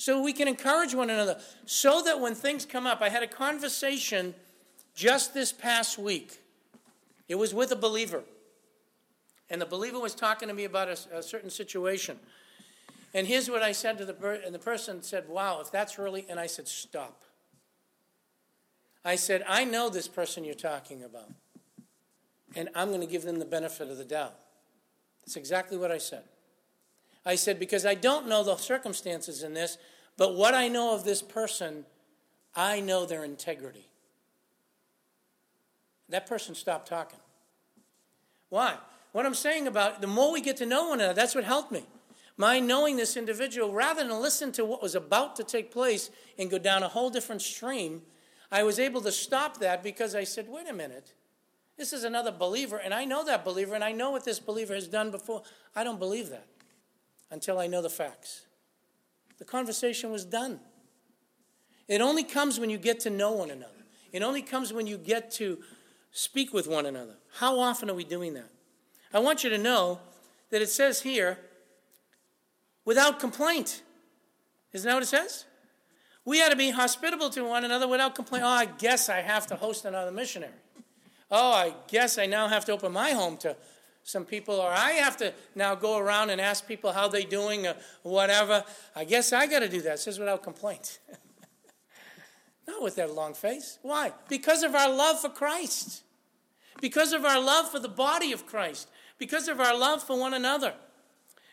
so 0.00 0.22
we 0.22 0.32
can 0.32 0.48
encourage 0.48 0.94
one 0.94 1.10
another, 1.10 1.38
so 1.66 2.00
that 2.00 2.18
when 2.18 2.34
things 2.34 2.64
come 2.64 2.86
up, 2.86 3.02
I 3.02 3.10
had 3.10 3.22
a 3.22 3.26
conversation 3.26 4.34
just 4.94 5.34
this 5.34 5.52
past 5.52 5.98
week. 5.98 6.40
It 7.28 7.34
was 7.34 7.52
with 7.52 7.70
a 7.70 7.76
believer. 7.76 8.22
And 9.50 9.60
the 9.60 9.66
believer 9.66 10.00
was 10.00 10.14
talking 10.14 10.48
to 10.48 10.54
me 10.54 10.64
about 10.64 10.88
a, 10.88 11.18
a 11.18 11.22
certain 11.22 11.50
situation. 11.50 12.18
And 13.12 13.26
here's 13.26 13.50
what 13.50 13.62
I 13.62 13.72
said 13.72 13.98
to 13.98 14.06
the 14.06 14.14
person, 14.14 14.42
and 14.46 14.54
the 14.54 14.58
person 14.58 15.02
said, 15.02 15.28
Wow, 15.28 15.60
if 15.60 15.70
that's 15.70 15.98
really, 15.98 16.24
and 16.30 16.40
I 16.40 16.46
said, 16.46 16.66
Stop. 16.66 17.22
I 19.04 19.16
said, 19.16 19.44
I 19.46 19.66
know 19.66 19.90
this 19.90 20.08
person 20.08 20.44
you're 20.44 20.54
talking 20.54 21.04
about, 21.04 21.28
and 22.54 22.68
I'm 22.74 22.88
going 22.88 23.00
to 23.00 23.06
give 23.06 23.22
them 23.22 23.38
the 23.38 23.44
benefit 23.44 23.90
of 23.90 23.98
the 23.98 24.04
doubt. 24.04 24.34
That's 25.22 25.36
exactly 25.36 25.78
what 25.78 25.90
I 25.90 25.98
said. 25.98 26.24
I 27.24 27.34
said, 27.34 27.58
because 27.58 27.84
I 27.84 27.94
don't 27.94 28.28
know 28.28 28.42
the 28.42 28.56
circumstances 28.56 29.42
in 29.42 29.54
this, 29.54 29.78
but 30.16 30.34
what 30.34 30.54
I 30.54 30.68
know 30.68 30.94
of 30.94 31.04
this 31.04 31.22
person, 31.22 31.84
I 32.54 32.80
know 32.80 33.06
their 33.06 33.24
integrity. 33.24 33.86
That 36.08 36.26
person 36.26 36.54
stopped 36.54 36.88
talking. 36.88 37.20
Why? 38.48 38.76
What 39.12 39.26
I'm 39.26 39.34
saying 39.34 39.66
about 39.66 40.00
the 40.00 40.06
more 40.06 40.32
we 40.32 40.40
get 40.40 40.56
to 40.58 40.66
know 40.66 40.88
one 40.88 41.00
another, 41.00 41.14
that's 41.14 41.34
what 41.34 41.44
helped 41.44 41.72
me. 41.72 41.84
My 42.36 42.58
knowing 42.58 42.96
this 42.96 43.16
individual, 43.16 43.72
rather 43.72 44.02
than 44.02 44.20
listen 44.20 44.50
to 44.52 44.64
what 44.64 44.82
was 44.82 44.94
about 44.94 45.36
to 45.36 45.44
take 45.44 45.70
place 45.70 46.10
and 46.38 46.50
go 46.50 46.58
down 46.58 46.82
a 46.82 46.88
whole 46.88 47.10
different 47.10 47.42
stream, 47.42 48.02
I 48.50 48.62
was 48.62 48.78
able 48.78 49.02
to 49.02 49.12
stop 49.12 49.58
that 49.58 49.82
because 49.82 50.14
I 50.14 50.24
said, 50.24 50.48
wait 50.48 50.68
a 50.68 50.72
minute. 50.72 51.12
This 51.80 51.94
is 51.94 52.04
another 52.04 52.30
believer, 52.30 52.76
and 52.76 52.92
I 52.92 53.06
know 53.06 53.24
that 53.24 53.42
believer, 53.42 53.74
and 53.74 53.82
I 53.82 53.92
know 53.92 54.10
what 54.10 54.22
this 54.22 54.38
believer 54.38 54.74
has 54.74 54.86
done 54.86 55.10
before. 55.10 55.44
I 55.74 55.82
don't 55.82 55.98
believe 55.98 56.28
that 56.28 56.44
until 57.30 57.58
I 57.58 57.68
know 57.68 57.80
the 57.80 57.88
facts. 57.88 58.42
The 59.38 59.46
conversation 59.46 60.12
was 60.12 60.26
done. 60.26 60.60
It 61.88 62.02
only 62.02 62.22
comes 62.22 62.60
when 62.60 62.68
you 62.68 62.76
get 62.76 63.00
to 63.00 63.08
know 63.08 63.32
one 63.32 63.50
another. 63.50 63.72
It 64.12 64.20
only 64.20 64.42
comes 64.42 64.74
when 64.74 64.86
you 64.86 64.98
get 64.98 65.30
to 65.36 65.56
speak 66.12 66.52
with 66.52 66.68
one 66.68 66.84
another. 66.84 67.14
How 67.38 67.58
often 67.58 67.88
are 67.88 67.94
we 67.94 68.04
doing 68.04 68.34
that? 68.34 68.50
I 69.14 69.20
want 69.20 69.42
you 69.42 69.48
to 69.48 69.56
know 69.56 70.00
that 70.50 70.60
it 70.60 70.68
says 70.68 71.00
here, 71.00 71.38
without 72.84 73.18
complaint. 73.18 73.80
Isn't 74.74 74.86
that 74.86 74.92
what 74.92 75.02
it 75.02 75.06
says? 75.06 75.46
We 76.26 76.42
ought 76.42 76.50
to 76.50 76.56
be 76.56 76.72
hospitable 76.72 77.30
to 77.30 77.42
one 77.42 77.64
another 77.64 77.88
without 77.88 78.14
complaint. 78.14 78.44
Oh, 78.44 78.48
I 78.48 78.66
guess 78.66 79.08
I 79.08 79.22
have 79.22 79.46
to 79.46 79.56
host 79.56 79.86
another 79.86 80.12
missionary. 80.12 80.52
Oh, 81.30 81.52
I 81.52 81.74
guess 81.88 82.18
I 82.18 82.26
now 82.26 82.48
have 82.48 82.64
to 82.66 82.72
open 82.72 82.92
my 82.92 83.10
home 83.10 83.36
to 83.38 83.56
some 84.02 84.24
people, 84.24 84.56
or 84.56 84.70
I 84.70 84.92
have 84.92 85.16
to 85.18 85.32
now 85.54 85.74
go 85.74 85.98
around 85.98 86.30
and 86.30 86.40
ask 86.40 86.66
people 86.66 86.92
how 86.92 87.08
they're 87.08 87.22
doing 87.22 87.66
or 87.66 87.76
whatever. 88.02 88.64
I 88.96 89.04
guess 89.04 89.32
I 89.32 89.46
got 89.46 89.60
to 89.60 89.68
do 89.68 89.80
that. 89.82 89.94
It 89.94 89.98
says 89.98 90.18
without 90.18 90.42
complaint. 90.42 90.98
Not 92.66 92.82
with 92.82 92.96
that 92.96 93.14
long 93.14 93.34
face. 93.34 93.78
Why? 93.82 94.12
Because 94.28 94.62
of 94.62 94.74
our 94.74 94.92
love 94.92 95.20
for 95.20 95.28
Christ. 95.28 96.02
Because 96.80 97.12
of 97.12 97.24
our 97.24 97.40
love 97.40 97.70
for 97.70 97.78
the 97.78 97.88
body 97.88 98.32
of 98.32 98.46
Christ. 98.46 98.88
Because 99.18 99.48
of 99.48 99.60
our 99.60 99.76
love 99.76 100.02
for 100.02 100.18
one 100.18 100.34
another. 100.34 100.74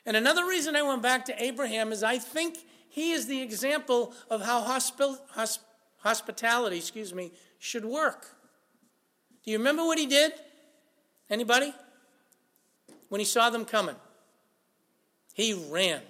And 0.06 0.16
another 0.16 0.48
reason 0.48 0.76
I 0.76 0.84
went 0.84 1.02
back 1.02 1.26
to 1.26 1.44
Abraham 1.44 1.92
is 1.92 2.02
I 2.02 2.18
think 2.18 2.60
he 2.88 3.12
is 3.12 3.28
the 3.28 3.42
example 3.42 4.14
of 4.30 4.42
how 4.42 4.64
hospi- 4.64 5.20
hosp- 5.36 5.60
hospitality, 5.98 6.78
excuse 6.78 7.14
me, 7.14 7.32
should 7.60 7.84
work. 7.84 8.37
Do 9.48 9.52
you 9.52 9.58
remember 9.58 9.84
what 9.84 9.98
he 9.98 10.06
did? 10.06 10.34
Anybody? 11.28 11.74
when 13.10 13.20
he 13.20 13.26
saw 13.26 13.50
them 13.50 13.66
coming. 13.66 13.96
He 15.34 15.54
ran. 15.54 16.02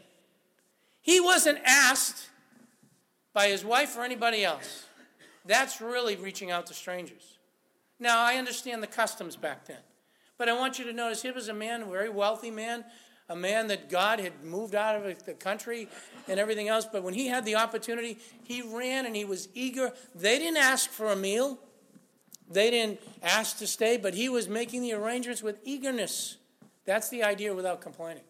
He 1.02 1.20
wasn't 1.20 1.60
asked 1.66 2.30
by 3.34 3.48
his 3.48 3.64
wife 3.64 3.98
or 3.98 4.04
anybody 4.04 4.44
else. 4.44 4.86
That's 5.46 5.80
really 5.80 6.16
reaching 6.16 6.52
out 6.52 6.66
to 6.68 6.74
strangers. 6.74 7.38
Now, 8.00 8.22
I 8.22 8.36
understand 8.36 8.84
the 8.84 8.88
customs 8.88 9.36
back 9.36 9.66
then, 9.66 9.80
but 10.38 10.50
I 10.50 10.54
want 10.54 10.78
you 10.78 10.86
to 10.86 10.94
notice 10.94 11.22
he 11.22 11.32
was 11.32 11.48
a 11.48 11.54
man, 11.54 11.84
a 11.84 11.86
very 11.86 12.10
wealthy 12.10 12.52
man, 12.52 12.84
a 13.30 13.36
man 13.36 13.68
that 13.68 13.90
God 13.90 14.20
had 14.20 14.44
moved 14.44 14.76
out 14.76 14.96
of 14.96 15.26
the 15.26 15.34
country 15.34 15.88
and 16.28 16.40
everything 16.40 16.68
else. 16.68 16.86
But 16.86 17.04
when 17.04 17.14
he 17.14 17.28
had 17.28 17.44
the 17.44 17.56
opportunity, 17.56 18.18
he 18.44 18.62
ran 18.62 19.06
and 19.06 19.16
he 19.16 19.26
was 19.26 19.50
eager. 19.54 19.94
They 20.16 20.38
didn't 20.38 20.58
ask 20.58 20.90
for 20.90 21.12
a 21.12 21.16
meal, 21.16 21.60
they 22.50 22.72
didn't 22.72 23.02
ask 23.22 23.58
to 23.58 23.68
stay, 23.68 23.98
but 23.98 24.14
he 24.14 24.30
was 24.30 24.48
making 24.48 24.82
the 24.82 24.94
arrangements 24.94 25.44
with 25.44 25.60
eagerness. 25.64 26.38
That's 26.86 27.10
the 27.10 27.24
idea 27.24 27.54
without 27.54 27.82
complaining. 27.82 28.24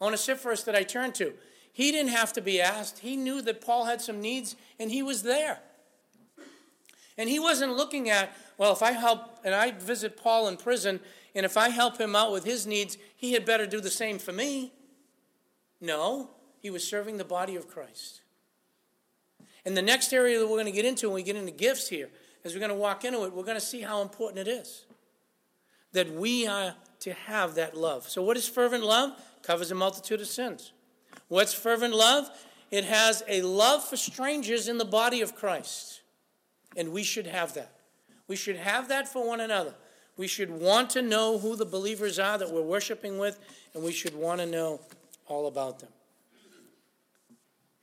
Onesiphorus 0.00 0.62
that 0.64 0.74
I 0.74 0.82
turned 0.82 1.14
to, 1.16 1.34
he 1.72 1.90
didn't 1.90 2.12
have 2.12 2.32
to 2.34 2.40
be 2.40 2.60
asked. 2.60 3.00
He 3.00 3.16
knew 3.16 3.42
that 3.42 3.60
Paul 3.60 3.84
had 3.84 4.00
some 4.00 4.20
needs, 4.20 4.56
and 4.78 4.90
he 4.90 5.02
was 5.02 5.22
there. 5.22 5.58
And 7.18 7.28
he 7.28 7.38
wasn't 7.38 7.76
looking 7.76 8.10
at, 8.10 8.34
well, 8.58 8.72
if 8.72 8.82
I 8.82 8.92
help, 8.92 9.38
and 9.44 9.54
I 9.54 9.72
visit 9.72 10.16
Paul 10.16 10.48
in 10.48 10.56
prison, 10.56 11.00
and 11.34 11.44
if 11.44 11.56
I 11.56 11.68
help 11.68 11.98
him 11.98 12.16
out 12.16 12.32
with 12.32 12.44
his 12.44 12.66
needs, 12.66 12.96
he 13.16 13.32
had 13.32 13.44
better 13.44 13.66
do 13.66 13.80
the 13.80 13.90
same 13.90 14.18
for 14.18 14.32
me. 14.32 14.72
No, 15.80 16.30
he 16.60 16.70
was 16.70 16.86
serving 16.86 17.18
the 17.18 17.24
body 17.24 17.56
of 17.56 17.68
Christ. 17.68 18.20
And 19.64 19.76
the 19.76 19.82
next 19.82 20.12
area 20.12 20.38
that 20.38 20.46
we're 20.46 20.56
going 20.56 20.66
to 20.66 20.72
get 20.72 20.84
into 20.84 21.08
when 21.08 21.16
we 21.16 21.22
get 21.22 21.36
into 21.36 21.50
gifts 21.50 21.88
here, 21.88 22.08
as 22.44 22.52
we're 22.52 22.60
going 22.60 22.70
to 22.70 22.76
walk 22.76 23.04
into 23.04 23.24
it, 23.24 23.32
we're 23.32 23.44
going 23.44 23.56
to 23.56 23.64
see 23.64 23.80
how 23.80 24.02
important 24.02 24.46
it 24.46 24.50
is 24.50 24.84
that 25.92 26.12
we 26.12 26.46
are 26.46 26.74
to 27.00 27.12
have 27.12 27.54
that 27.54 27.76
love. 27.76 28.08
So, 28.08 28.22
what 28.22 28.36
is 28.36 28.48
fervent 28.48 28.84
love? 28.84 29.12
Covers 29.42 29.70
a 29.70 29.74
multitude 29.74 30.20
of 30.20 30.26
sins. 30.26 30.72
What's 31.28 31.54
fervent 31.54 31.94
love? 31.94 32.28
It 32.70 32.84
has 32.84 33.22
a 33.28 33.42
love 33.42 33.84
for 33.84 33.96
strangers 33.96 34.68
in 34.68 34.78
the 34.78 34.84
body 34.84 35.20
of 35.20 35.34
Christ. 35.34 36.00
And 36.76 36.92
we 36.92 37.04
should 37.04 37.26
have 37.26 37.54
that. 37.54 37.72
We 38.26 38.36
should 38.36 38.56
have 38.56 38.88
that 38.88 39.06
for 39.06 39.26
one 39.26 39.40
another. 39.40 39.74
We 40.16 40.26
should 40.26 40.50
want 40.50 40.90
to 40.90 41.02
know 41.02 41.38
who 41.38 41.56
the 41.56 41.64
believers 41.64 42.18
are 42.18 42.38
that 42.38 42.50
we're 42.50 42.62
worshiping 42.62 43.18
with, 43.18 43.38
and 43.74 43.82
we 43.82 43.92
should 43.92 44.14
want 44.14 44.40
to 44.40 44.46
know 44.46 44.80
all 45.26 45.46
about 45.46 45.80
them. 45.80 45.90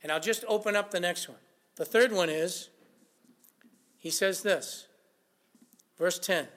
And 0.02 0.10
I'll 0.10 0.20
just 0.20 0.44
open 0.48 0.74
up 0.74 0.90
the 0.90 1.00
next 1.00 1.28
one. 1.28 1.38
The 1.76 1.84
third 1.84 2.12
one 2.12 2.28
is, 2.28 2.68
he 4.02 4.10
says 4.10 4.42
this, 4.42 4.88
verse 5.96 6.18
10 6.18 6.48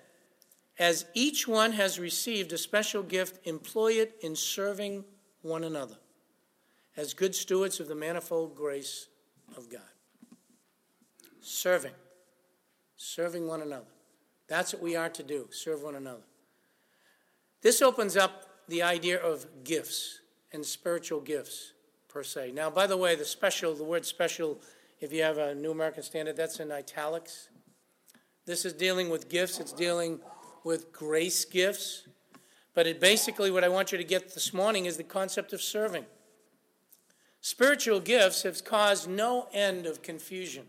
as 0.77 1.05
each 1.13 1.47
one 1.47 1.71
has 1.71 1.99
received 1.99 2.51
a 2.51 2.57
special 2.57 3.01
gift, 3.01 3.47
employ 3.47 3.93
it 3.93 4.17
in 4.21 4.35
serving 4.35 5.05
one 5.41 5.63
another 5.63 5.95
as 6.97 7.13
good 7.13 7.33
stewards 7.33 7.79
of 7.79 7.87
the 7.87 7.95
manifold 7.95 8.55
grace 8.55 9.07
of 9.55 9.69
God. 9.69 9.81
Serving. 11.39 11.93
Serving 12.97 13.47
one 13.47 13.61
another. 13.61 13.85
That's 14.47 14.73
what 14.73 14.81
we 14.81 14.95
are 14.95 15.09
to 15.09 15.23
do, 15.23 15.47
serve 15.51 15.81
one 15.81 15.95
another. 15.95 16.23
This 17.61 17.81
opens 17.81 18.17
up 18.17 18.65
the 18.67 18.81
idea 18.81 19.21
of 19.21 19.45
gifts 19.63 20.19
and 20.51 20.65
spiritual 20.65 21.21
gifts, 21.21 21.73
per 22.07 22.23
se. 22.23 22.51
Now, 22.53 22.69
by 22.69 22.87
the 22.87 22.95
way, 22.95 23.15
the 23.15 23.25
special, 23.25 23.73
the 23.73 23.83
word 23.83 24.05
special, 24.05 24.59
if 24.99 25.11
you 25.11 25.23
have 25.23 25.37
a 25.37 25.53
New 25.53 25.71
American 25.71 26.03
Standard, 26.03 26.37
that's 26.37 26.59
in 26.59 26.71
italics. 26.71 27.49
This 28.45 28.65
is 28.65 28.73
dealing 28.73 29.09
with 29.09 29.29
gifts, 29.29 29.59
it's 29.59 29.73
dealing 29.73 30.19
with 30.63 30.91
grace 30.91 31.45
gifts. 31.45 32.07
But 32.73 32.87
it 32.87 32.99
basically, 32.99 33.51
what 33.51 33.63
I 33.63 33.69
want 33.69 33.91
you 33.91 33.97
to 33.97 34.03
get 34.03 34.33
this 34.33 34.53
morning 34.53 34.85
is 34.85 34.97
the 34.97 35.03
concept 35.03 35.53
of 35.53 35.61
serving. 35.61 36.05
Spiritual 37.41 37.99
gifts 37.99 38.43
have 38.43 38.63
caused 38.65 39.07
no 39.09 39.47
end 39.53 39.85
of 39.85 40.01
confusion, 40.01 40.65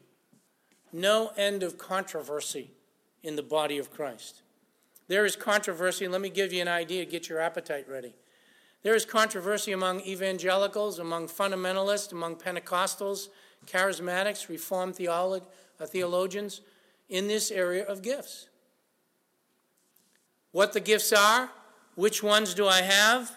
no 0.93 1.33
end 1.37 1.63
of 1.63 1.79
controversy 1.79 2.71
in 3.23 3.35
the 3.35 3.43
body 3.43 3.79
of 3.79 3.91
Christ. 3.91 4.43
There 5.09 5.25
is 5.25 5.37
controversy. 5.37 6.07
Let 6.07 6.21
me 6.21 6.31
give 6.31 6.53
you 6.53 6.63
an 6.63 6.69
idea, 6.69 7.05
get 7.05 7.29
your 7.29 7.41
appetite 7.41 7.89
ready. 7.89 8.15
There 8.83 8.95
is 8.95 9.05
controversy 9.05 9.73
among 9.73 10.01
evangelicals, 10.03 10.99
among 10.99 11.29
fundamentalists, 11.29 12.13
among 12.13 12.37
Pentecostals, 12.37 13.29
charismatics, 13.67 14.49
Reformed 14.49 15.01
uh, 15.01 15.87
theologians 15.87 16.61
in 17.09 17.29
this 17.29 17.51
area 17.51 17.85
of 17.85 18.03
gifts. 18.03 18.49
What 20.53 20.73
the 20.73 20.81
gifts 20.81 21.13
are, 21.13 21.51
which 21.95 22.23
ones 22.23 22.55
do 22.55 22.67
I 22.67 22.83
have, 22.83 23.33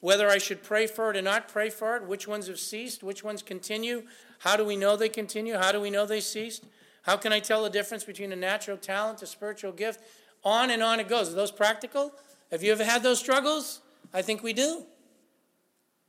whether 0.00 0.28
I 0.28 0.38
should 0.38 0.62
pray 0.62 0.86
for 0.86 1.10
it 1.10 1.16
or 1.16 1.22
not 1.22 1.48
pray 1.48 1.70
for 1.70 1.96
it, 1.96 2.06
which 2.06 2.28
ones 2.28 2.46
have 2.46 2.60
ceased, 2.60 3.02
which 3.02 3.24
ones 3.24 3.42
continue, 3.42 4.04
how 4.40 4.56
do 4.56 4.64
we 4.64 4.76
know 4.76 4.96
they 4.96 5.08
continue, 5.08 5.56
how 5.56 5.72
do 5.72 5.80
we 5.80 5.90
know 5.90 6.06
they 6.06 6.20
ceased, 6.20 6.64
how 7.02 7.16
can 7.16 7.32
I 7.32 7.40
tell 7.40 7.62
the 7.62 7.70
difference 7.70 8.04
between 8.04 8.32
a 8.32 8.36
natural 8.36 8.76
talent, 8.76 9.22
a 9.22 9.26
spiritual 9.26 9.72
gift? 9.72 10.00
On 10.44 10.70
and 10.70 10.82
on 10.82 11.00
it 11.00 11.08
goes. 11.08 11.30
Are 11.30 11.36
those 11.36 11.52
practical? 11.52 12.12
Have 12.50 12.62
you 12.62 12.72
ever 12.72 12.84
had 12.84 13.02
those 13.02 13.20
struggles? 13.20 13.80
I 14.12 14.22
think 14.22 14.42
we 14.42 14.52
do. 14.52 14.84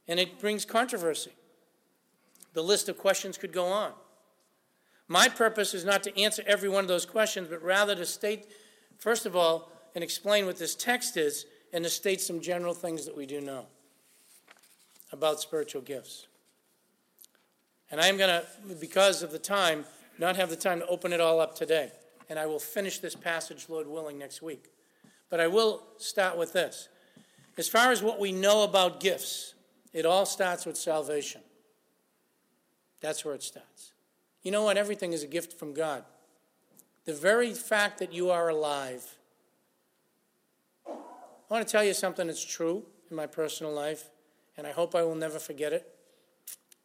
And 0.07 0.19
it 0.19 0.39
brings 0.39 0.65
controversy. 0.65 1.33
The 2.57 2.63
list 2.63 2.89
of 2.89 2.97
questions 2.97 3.37
could 3.37 3.53
go 3.53 3.67
on. 3.67 3.91
My 5.07 5.29
purpose 5.29 5.75
is 5.75 5.85
not 5.85 6.01
to 6.01 6.19
answer 6.19 6.41
every 6.47 6.69
one 6.69 6.83
of 6.83 6.87
those 6.87 7.05
questions, 7.05 7.49
but 7.49 7.61
rather 7.61 7.93
to 7.93 8.03
state, 8.03 8.47
first 8.97 9.27
of 9.27 9.35
all, 9.35 9.71
and 9.93 10.03
explain 10.03 10.47
what 10.47 10.57
this 10.57 10.73
text 10.73 11.17
is, 11.17 11.45
and 11.71 11.83
to 11.83 11.89
state 11.91 12.19
some 12.19 12.41
general 12.41 12.73
things 12.73 13.05
that 13.05 13.15
we 13.15 13.27
do 13.27 13.41
know 13.41 13.67
about 15.11 15.39
spiritual 15.39 15.83
gifts. 15.83 16.25
And 17.91 18.01
I 18.01 18.07
am 18.07 18.17
going 18.17 18.41
to, 18.41 18.75
because 18.81 19.21
of 19.21 19.31
the 19.31 19.37
time, 19.37 19.85
not 20.17 20.35
have 20.35 20.49
the 20.49 20.55
time 20.55 20.79
to 20.79 20.87
open 20.87 21.13
it 21.13 21.21
all 21.21 21.39
up 21.39 21.53
today. 21.53 21.91
And 22.27 22.39
I 22.39 22.47
will 22.47 22.57
finish 22.57 22.97
this 22.97 23.13
passage, 23.13 23.67
Lord 23.69 23.85
willing, 23.85 24.17
next 24.17 24.41
week. 24.41 24.71
But 25.29 25.39
I 25.39 25.45
will 25.45 25.83
start 25.97 26.39
with 26.39 26.53
this. 26.53 26.89
As 27.55 27.69
far 27.69 27.91
as 27.91 28.01
what 28.01 28.19
we 28.19 28.31
know 28.31 28.63
about 28.63 28.99
gifts, 28.99 29.53
it 29.93 30.07
all 30.07 30.25
starts 30.25 30.65
with 30.65 30.75
salvation. 30.75 31.41
That's 33.01 33.23
where 33.23 33.35
it 33.35 33.43
starts. 33.43 33.91
You 34.41 34.51
know 34.51 34.63
what? 34.63 34.77
Everything 34.77 35.13
is 35.13 35.23
a 35.23 35.27
gift 35.27 35.53
from 35.57 35.73
God. 35.73 36.03
The 37.05 37.13
very 37.13 37.53
fact 37.53 37.99
that 37.99 38.13
you 38.13 38.29
are 38.29 38.49
alive. 38.49 39.15
I 40.87 40.93
want 41.49 41.65
to 41.65 41.71
tell 41.71 41.83
you 41.83 41.93
something 41.93 42.27
that's 42.27 42.43
true 42.43 42.83
in 43.09 43.15
my 43.15 43.27
personal 43.27 43.71
life, 43.71 44.09
and 44.57 44.67
I 44.67 44.71
hope 44.71 44.95
I 44.95 45.03
will 45.03 45.15
never 45.15 45.39
forget 45.39 45.73
it. 45.73 45.93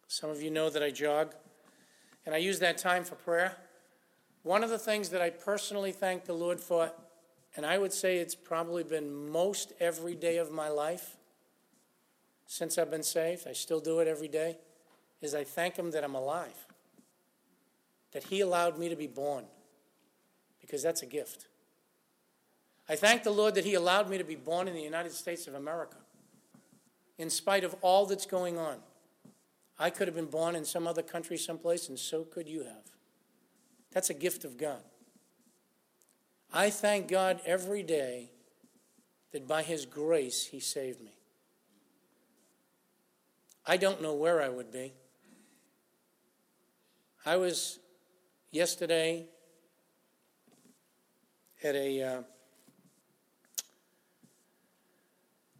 Some 0.07 0.31
of 0.31 0.43
you 0.43 0.51
know 0.51 0.71
that 0.71 0.83
I 0.83 0.91
jog, 0.91 1.35
and 2.25 2.35
I 2.35 2.39
use 2.39 2.59
that 2.61 2.79
time 2.79 3.05
for 3.05 3.17
prayer. 3.17 3.57
One 4.43 4.63
of 4.63 4.71
the 4.71 4.79
things 4.79 5.09
that 5.11 5.23
I 5.23 5.31
personally 5.31 5.93
thank 5.93 6.25
the 6.25 6.33
Lord 6.33 6.61
for, 6.61 6.93
and 7.57 7.67
I 7.67 7.79
would 7.79 7.93
say 7.93 8.19
it's 8.19 8.35
probably 8.35 8.85
been 8.85 9.31
most 9.31 9.73
every 9.81 10.15
day 10.15 10.37
of 10.37 10.51
my 10.51 10.69
life 10.69 11.17
since 12.53 12.77
I've 12.77 12.91
been 12.91 13.03
saved, 13.03 13.47
I 13.49 13.55
still 13.55 13.81
do 13.81 14.01
it 14.01 14.07
every 14.09 14.29
day, 14.29 14.59
is 15.23 15.35
I 15.35 15.45
thank 15.45 15.77
Him 15.77 15.93
that 15.93 16.05
I'm 16.05 16.15
alive, 16.15 16.67
that 18.13 18.25
He 18.25 18.41
allowed 18.41 18.79
me 18.79 18.89
to 18.89 18.97
be 18.97 19.07
born, 19.07 19.45
because 20.61 20.83
that's 20.83 21.03
a 21.03 21.07
gift. 21.07 21.47
I 22.89 22.97
thank 22.97 23.23
the 23.23 23.31
Lord 23.31 23.55
that 23.55 23.65
He 23.65 23.75
allowed 23.75 24.11
me 24.11 24.19
to 24.19 24.25
be 24.25 24.35
born 24.35 24.69
in 24.69 24.75
the 24.75 24.83
United 24.83 25.13
States 25.13 25.47
of 25.47 25.55
America, 25.55 25.97
in 27.17 27.31
spite 27.31 27.65
of 27.65 27.75
all 27.81 28.05
that's 28.05 28.27
going 28.27 28.59
on. 28.59 28.79
I 29.79 29.91
could 29.91 30.09
have 30.09 30.15
been 30.15 30.27
born 30.27 30.55
in 30.55 30.65
some 30.65 30.87
other 30.87 31.03
country, 31.03 31.39
someplace, 31.39 31.89
and 31.89 31.99
so 31.99 32.25
could 32.25 32.49
you 32.49 32.65
have. 32.65 32.91
That's 33.93 34.11
a 34.11 34.15
gift 34.15 34.45
of 34.45 34.59
God. 34.59 34.83
I 36.53 36.69
thank 36.71 37.09
God 37.09 37.41
every 37.47 37.83
day 37.83 38.31
that 39.33 39.49
by 39.49 39.63
His 39.63 39.87
grace 39.87 40.47
He 40.47 40.61
saved 40.61 41.01
me. 41.01 41.15
I 43.67 43.77
don't 43.77 44.03
know 44.03 44.15
where 44.15 44.43
I 44.43 44.49
would 44.49 44.73
be. 44.73 44.93
I 47.25 47.37
was 47.37 47.79
yesterday 48.51 49.27
at 51.63 51.77
a 51.77 52.03
uh, 52.03 52.23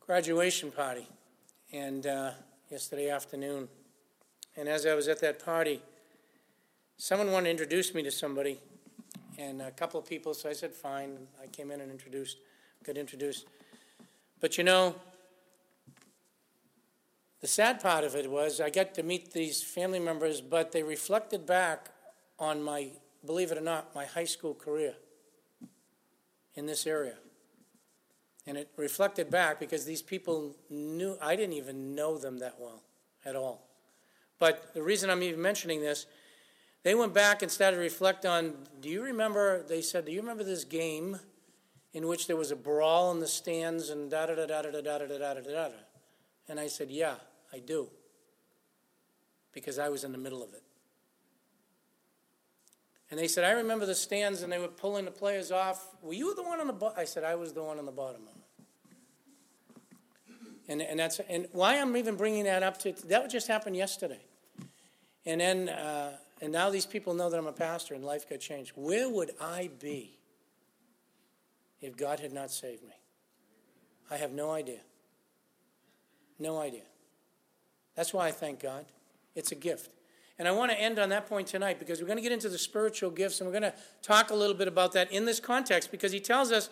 graduation 0.01 0.73
party, 0.73 1.07
and 1.73 2.05
uh, 2.05 2.33
yesterday 2.69 3.11
afternoon, 3.11 3.69
and 4.57 4.69
as 4.69 4.87
I 4.87 4.95
was 4.95 5.07
at 5.07 5.21
that 5.21 5.45
party, 5.45 5.81
someone 6.97 7.31
wanted 7.31 7.45
to 7.45 7.51
introduce 7.53 7.95
me 7.95 8.03
to 8.03 8.11
somebody, 8.11 8.59
and 9.39 9.63
a 9.63 9.71
couple 9.71 10.01
of 10.01 10.07
people, 10.07 10.35
so 10.35 10.51
I 10.51 10.55
said, 10.55 10.73
fine. 10.73 11.17
I 11.41 11.47
came 11.47 11.71
in 11.71 11.81
and 11.81 11.93
introduced, 11.93 12.39
got 12.85 12.97
introduced. 12.97 13.47
But 14.41 14.59
you 14.59 14.65
know, 14.65 14.97
the 17.43 17.49
sad 17.49 17.83
part 17.83 18.05
of 18.05 18.15
it 18.15 18.31
was 18.31 18.61
I 18.61 18.71
got 18.71 18.95
to 18.95 19.03
meet 19.03 19.33
these 19.33 19.63
family 19.63 19.99
members, 19.99 20.41
but 20.41 20.71
they 20.73 20.83
reflected 20.83 21.45
back 21.45 21.91
on 22.39 22.63
my, 22.63 22.91
believe 23.27 23.51
it 23.51 23.59
or 23.59 23.63
not, 23.63 23.95
my 23.95 24.07
high 24.07 24.25
school 24.25 24.55
career 24.55 24.95
in 26.55 26.67
this 26.67 26.87
area. 26.87 27.17
And 28.47 28.57
it 28.57 28.71
reflected 28.77 29.29
back 29.29 29.59
because 29.59 29.85
these 29.85 30.03
people 30.03 30.57
knew, 30.71 31.17
I 31.21 31.35
didn't 31.35 31.55
even 31.55 31.95
know 31.95 32.17
them 32.17 32.39
that 32.39 32.55
well 32.61 32.83
at 33.25 33.35
all. 33.37 33.67
But 34.39 34.73
the 34.73 34.83
reason 34.83 35.11
I'm 35.11 35.23
even 35.23 35.43
mentioning 35.43 35.81
this, 35.81 36.07
they 36.85 36.95
went 36.95 37.13
back 37.13 37.43
and 37.43 37.51
started 37.51 37.77
to 37.77 37.83
reflect 37.83 38.25
on 38.25 38.55
do 38.81 38.89
you 38.89 39.03
remember, 39.03 39.65
they 39.65 39.83
said, 39.83 40.07
do 40.07 40.13
you 40.13 40.21
remember 40.21 40.45
this 40.45 40.65
game 40.65 41.19
in 41.93 42.07
which 42.07 42.29
there 42.29 42.37
was 42.37 42.53
a 42.53 42.57
brawl 42.57 43.11
in 43.11 43.21
the 43.21 43.29
stands 43.29 43.91
and 43.91 44.11
da 44.11 44.27
da 44.27 44.35
da 44.35 44.47
da 44.47 44.63
da 44.63 44.71
da 44.71 44.81
da 44.81 45.07
da 45.07 45.19
da 45.19 45.35
da 45.35 45.69
da? 45.69 45.69
And 46.49 46.59
I 46.59 46.69
said, 46.69 46.91
yeah. 46.91 47.15
I 47.53 47.59
do. 47.59 47.89
Because 49.53 49.79
I 49.79 49.89
was 49.89 50.05
in 50.05 50.13
the 50.13 50.19
middle 50.19 50.43
of 50.43 50.55
it. 50.55 50.63
And 53.11 53.21
they 53.21 53.29
said, 53.29 53.45
I 53.45 53.51
remember 53.51 53.85
the 53.85 53.95
stands 53.95 54.41
and 54.41 54.51
they 54.51 54.59
were 54.59 54.69
pulling 54.69 55.05
the 55.05 55.11
players 55.11 55.53
off. 55.53 55.87
Were 56.01 56.15
you 56.15 56.35
the 56.35 56.43
one 56.43 56.61
on 56.61 56.67
the 56.67 56.73
bottom? 56.73 56.99
I 56.99 57.05
said, 57.05 57.25
I 57.25 57.35
was 57.35 57.53
the 57.53 57.63
one 57.63 57.79
on 57.79 57.85
the 57.85 57.93
bottom 57.93 58.23
And, 60.67 60.81
and, 60.81 60.99
that's, 60.99 61.21
and 61.29 61.47
why 61.53 61.79
I'm 61.79 61.95
even 61.99 62.17
bringing 62.17 62.45
that 62.45 62.63
up 62.63 62.79
to, 62.79 62.93
that 63.09 63.29
just 63.29 63.49
happened 63.49 63.77
yesterday. 63.77 64.23
And 65.27 65.43
then, 65.43 65.69
uh, 65.69 66.17
and 66.41 66.53
now 66.53 66.71
these 66.71 66.87
people 66.87 67.13
know 67.13 67.29
that 67.29 67.37
I'm 67.37 67.47
a 67.47 67.53
pastor 67.53 67.93
and 67.93 68.03
life 68.03 68.29
got 68.29 68.41
changed. 68.41 68.73
Where 68.75 69.11
would 69.11 69.33
I 69.39 69.69
be 69.79 70.19
if 71.83 71.97
God 71.99 72.19
had 72.19 72.33
not 72.33 72.51
saved 72.51 72.83
me? 72.83 72.95
I 74.11 74.17
have 74.17 74.33
no 74.33 74.51
idea. 74.51 74.81
No 76.39 76.59
idea. 76.59 76.83
That's 77.95 78.13
why 78.13 78.29
I 78.29 78.31
thank 78.31 78.61
God. 78.61 78.87
It's 79.35 79.53
a 79.53 79.55
gift. 79.55 79.91
And 80.39 80.49
I 80.49 80.53
want 80.53 80.71
to 80.73 80.81
end 80.81 80.99
on 80.99 81.11
that 81.11 81.29
point 81.29 81.47
tonight 81.47 81.79
because 81.79 82.01
we're 82.01 82.07
going 82.07 82.17
to 82.17 82.23
get 82.23 82.33
into 82.33 82.49
the 82.49 82.59
spiritual 82.59 83.11
gifts 83.11 83.41
and 83.41 83.49
we're 83.49 83.59
going 83.59 83.71
to 83.71 83.79
talk 84.03 84.31
a 84.31 84.35
little 84.35 84.57
bit 84.57 84.69
about 84.69 84.93
that 84.93 85.13
in 85.13 85.25
this 85.25 85.41
context 85.41 85.91
because 85.91 86.13
he 86.13 86.21
tells 86.21 86.51
us 86.51 86.71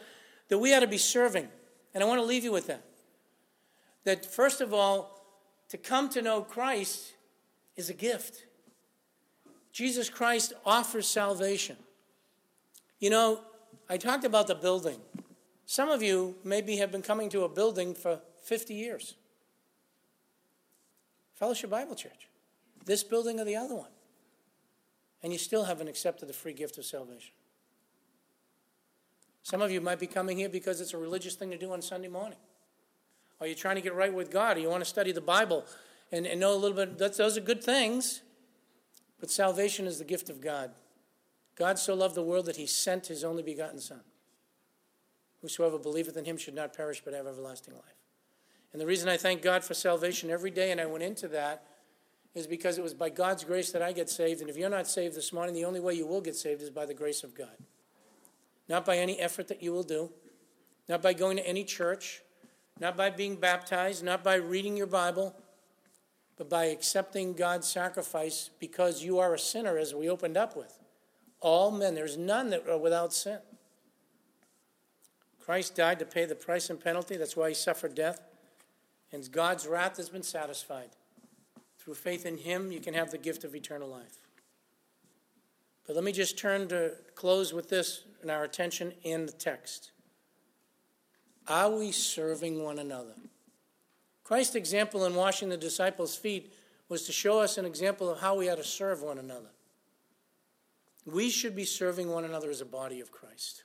that 0.48 0.58
we 0.58 0.74
ought 0.74 0.80
to 0.80 0.86
be 0.86 0.98
serving. 0.98 1.48
And 1.94 2.02
I 2.02 2.06
want 2.06 2.20
to 2.20 2.24
leave 2.24 2.44
you 2.44 2.52
with 2.52 2.66
that. 2.66 2.84
That 4.04 4.24
first 4.24 4.60
of 4.60 4.72
all, 4.72 5.22
to 5.68 5.78
come 5.78 6.08
to 6.10 6.22
know 6.22 6.42
Christ 6.42 7.12
is 7.76 7.90
a 7.90 7.94
gift. 7.94 8.44
Jesus 9.72 10.10
Christ 10.10 10.52
offers 10.66 11.06
salvation. 11.06 11.76
You 12.98 13.10
know, 13.10 13.40
I 13.88 13.96
talked 13.96 14.24
about 14.24 14.46
the 14.46 14.54
building. 14.54 14.98
Some 15.66 15.88
of 15.88 16.02
you 16.02 16.34
maybe 16.42 16.76
have 16.78 16.90
been 16.90 17.02
coming 17.02 17.28
to 17.30 17.44
a 17.44 17.48
building 17.48 17.94
for 17.94 18.20
50 18.42 18.74
years. 18.74 19.14
Fellowship 21.40 21.70
Bible 21.70 21.94
Church, 21.94 22.28
this 22.84 23.02
building 23.02 23.40
or 23.40 23.44
the 23.44 23.56
other 23.56 23.74
one. 23.74 23.88
And 25.22 25.32
you 25.32 25.38
still 25.38 25.64
haven't 25.64 25.88
accepted 25.88 26.28
the 26.28 26.34
free 26.34 26.52
gift 26.52 26.76
of 26.76 26.84
salvation. 26.84 27.32
Some 29.42 29.62
of 29.62 29.70
you 29.70 29.80
might 29.80 29.98
be 29.98 30.06
coming 30.06 30.36
here 30.36 30.50
because 30.50 30.82
it's 30.82 30.92
a 30.92 30.98
religious 30.98 31.34
thing 31.34 31.50
to 31.50 31.56
do 31.56 31.72
on 31.72 31.80
Sunday 31.80 32.08
morning. 32.08 32.38
Or 33.40 33.46
you're 33.46 33.56
trying 33.56 33.76
to 33.76 33.80
get 33.80 33.94
right 33.94 34.12
with 34.12 34.30
God, 34.30 34.58
or 34.58 34.60
you 34.60 34.68
want 34.68 34.82
to 34.82 34.88
study 34.88 35.12
the 35.12 35.22
Bible 35.22 35.64
and, 36.12 36.26
and 36.26 36.38
know 36.38 36.52
a 36.52 36.56
little 36.56 36.76
bit. 36.76 36.98
That's, 36.98 37.16
those 37.16 37.38
are 37.38 37.40
good 37.40 37.64
things. 37.64 38.20
But 39.18 39.30
salvation 39.30 39.86
is 39.86 39.98
the 39.98 40.04
gift 40.04 40.28
of 40.28 40.42
God. 40.42 40.72
God 41.56 41.78
so 41.78 41.94
loved 41.94 42.16
the 42.16 42.22
world 42.22 42.46
that 42.46 42.56
he 42.56 42.66
sent 42.66 43.06
his 43.06 43.24
only 43.24 43.42
begotten 43.42 43.80
Son. 43.80 44.00
Whosoever 45.40 45.78
believeth 45.78 46.18
in 46.18 46.26
him 46.26 46.36
should 46.36 46.54
not 46.54 46.76
perish 46.76 47.00
but 47.02 47.14
have 47.14 47.26
everlasting 47.26 47.74
life. 47.74 47.99
And 48.72 48.80
the 48.80 48.86
reason 48.86 49.08
I 49.08 49.16
thank 49.16 49.42
God 49.42 49.64
for 49.64 49.74
salvation 49.74 50.30
every 50.30 50.50
day, 50.50 50.70
and 50.70 50.80
I 50.80 50.86
went 50.86 51.02
into 51.02 51.28
that, 51.28 51.64
is 52.34 52.46
because 52.46 52.78
it 52.78 52.82
was 52.82 52.94
by 52.94 53.10
God's 53.10 53.42
grace 53.42 53.72
that 53.72 53.82
I 53.82 53.92
get 53.92 54.08
saved. 54.08 54.40
And 54.40 54.48
if 54.48 54.56
you're 54.56 54.70
not 54.70 54.86
saved 54.86 55.16
this 55.16 55.32
morning, 55.32 55.54
the 55.54 55.64
only 55.64 55.80
way 55.80 55.94
you 55.94 56.06
will 56.06 56.20
get 56.20 56.36
saved 56.36 56.62
is 56.62 56.70
by 56.70 56.86
the 56.86 56.94
grace 56.94 57.24
of 57.24 57.34
God. 57.34 57.56
Not 58.68 58.84
by 58.84 58.98
any 58.98 59.18
effort 59.18 59.48
that 59.48 59.62
you 59.62 59.72
will 59.72 59.82
do, 59.82 60.12
not 60.88 61.02
by 61.02 61.12
going 61.12 61.36
to 61.36 61.46
any 61.46 61.64
church, 61.64 62.22
not 62.78 62.96
by 62.96 63.10
being 63.10 63.36
baptized, 63.36 64.04
not 64.04 64.22
by 64.22 64.36
reading 64.36 64.76
your 64.76 64.86
Bible, 64.86 65.34
but 66.36 66.48
by 66.48 66.66
accepting 66.66 67.34
God's 67.34 67.68
sacrifice 67.68 68.50
because 68.60 69.02
you 69.02 69.18
are 69.18 69.34
a 69.34 69.38
sinner, 69.38 69.76
as 69.76 69.94
we 69.94 70.08
opened 70.08 70.36
up 70.36 70.56
with. 70.56 70.78
All 71.40 71.70
men, 71.70 71.94
there's 71.94 72.16
none 72.16 72.50
that 72.50 72.68
are 72.68 72.78
without 72.78 73.12
sin. 73.12 73.40
Christ 75.44 75.74
died 75.74 75.98
to 75.98 76.04
pay 76.04 76.26
the 76.26 76.36
price 76.36 76.70
and 76.70 76.78
penalty. 76.78 77.16
That's 77.16 77.36
why 77.36 77.48
he 77.48 77.54
suffered 77.54 77.94
death. 77.94 78.20
And 79.12 79.30
God's 79.30 79.66
wrath 79.66 79.96
has 79.96 80.08
been 80.08 80.22
satisfied. 80.22 80.90
Through 81.78 81.94
faith 81.94 82.26
in 82.26 82.36
him, 82.36 82.70
you 82.70 82.80
can 82.80 82.94
have 82.94 83.10
the 83.10 83.18
gift 83.18 83.44
of 83.44 83.54
eternal 83.54 83.88
life. 83.88 84.18
But 85.86 85.96
let 85.96 86.04
me 86.04 86.12
just 86.12 86.38
turn 86.38 86.68
to 86.68 86.92
close 87.14 87.52
with 87.52 87.68
this 87.68 88.04
in 88.22 88.30
our 88.30 88.44
attention 88.44 88.92
in 89.02 89.26
the 89.26 89.32
text. 89.32 89.90
Are 91.48 91.70
we 91.70 91.90
serving 91.90 92.62
one 92.62 92.78
another? 92.78 93.14
Christ's 94.22 94.54
example 94.54 95.04
in 95.06 95.16
washing 95.16 95.48
the 95.48 95.56
disciples' 95.56 96.14
feet 96.14 96.52
was 96.88 97.04
to 97.06 97.12
show 97.12 97.40
us 97.40 97.58
an 97.58 97.64
example 97.64 98.08
of 98.08 98.20
how 98.20 98.36
we 98.36 98.48
ought 98.48 98.58
to 98.58 98.64
serve 98.64 99.02
one 99.02 99.18
another. 99.18 99.50
We 101.04 101.30
should 101.30 101.56
be 101.56 101.64
serving 101.64 102.08
one 102.08 102.24
another 102.24 102.50
as 102.50 102.60
a 102.60 102.66
body 102.66 103.00
of 103.00 103.10
Christ. 103.10 103.64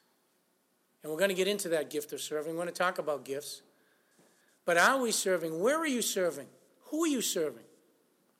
And 1.03 1.11
we're 1.11 1.19
going 1.19 1.29
to 1.29 1.35
get 1.35 1.47
into 1.47 1.69
that 1.69 1.91
gift 1.91 2.13
of 2.13 2.21
serving. 2.21 2.53
We're 2.53 2.63
going 2.63 2.73
to 2.73 2.73
talk 2.73 2.97
about 2.97 3.25
gifts. 3.25 3.61
But 4.65 4.77
are 4.77 4.99
we 4.99 5.11
serving? 5.11 5.59
Where 5.61 5.77
are 5.77 5.87
you 5.87 6.01
serving? 6.01 6.47
Who 6.85 7.03
are 7.03 7.07
you 7.07 7.21
serving? 7.21 7.63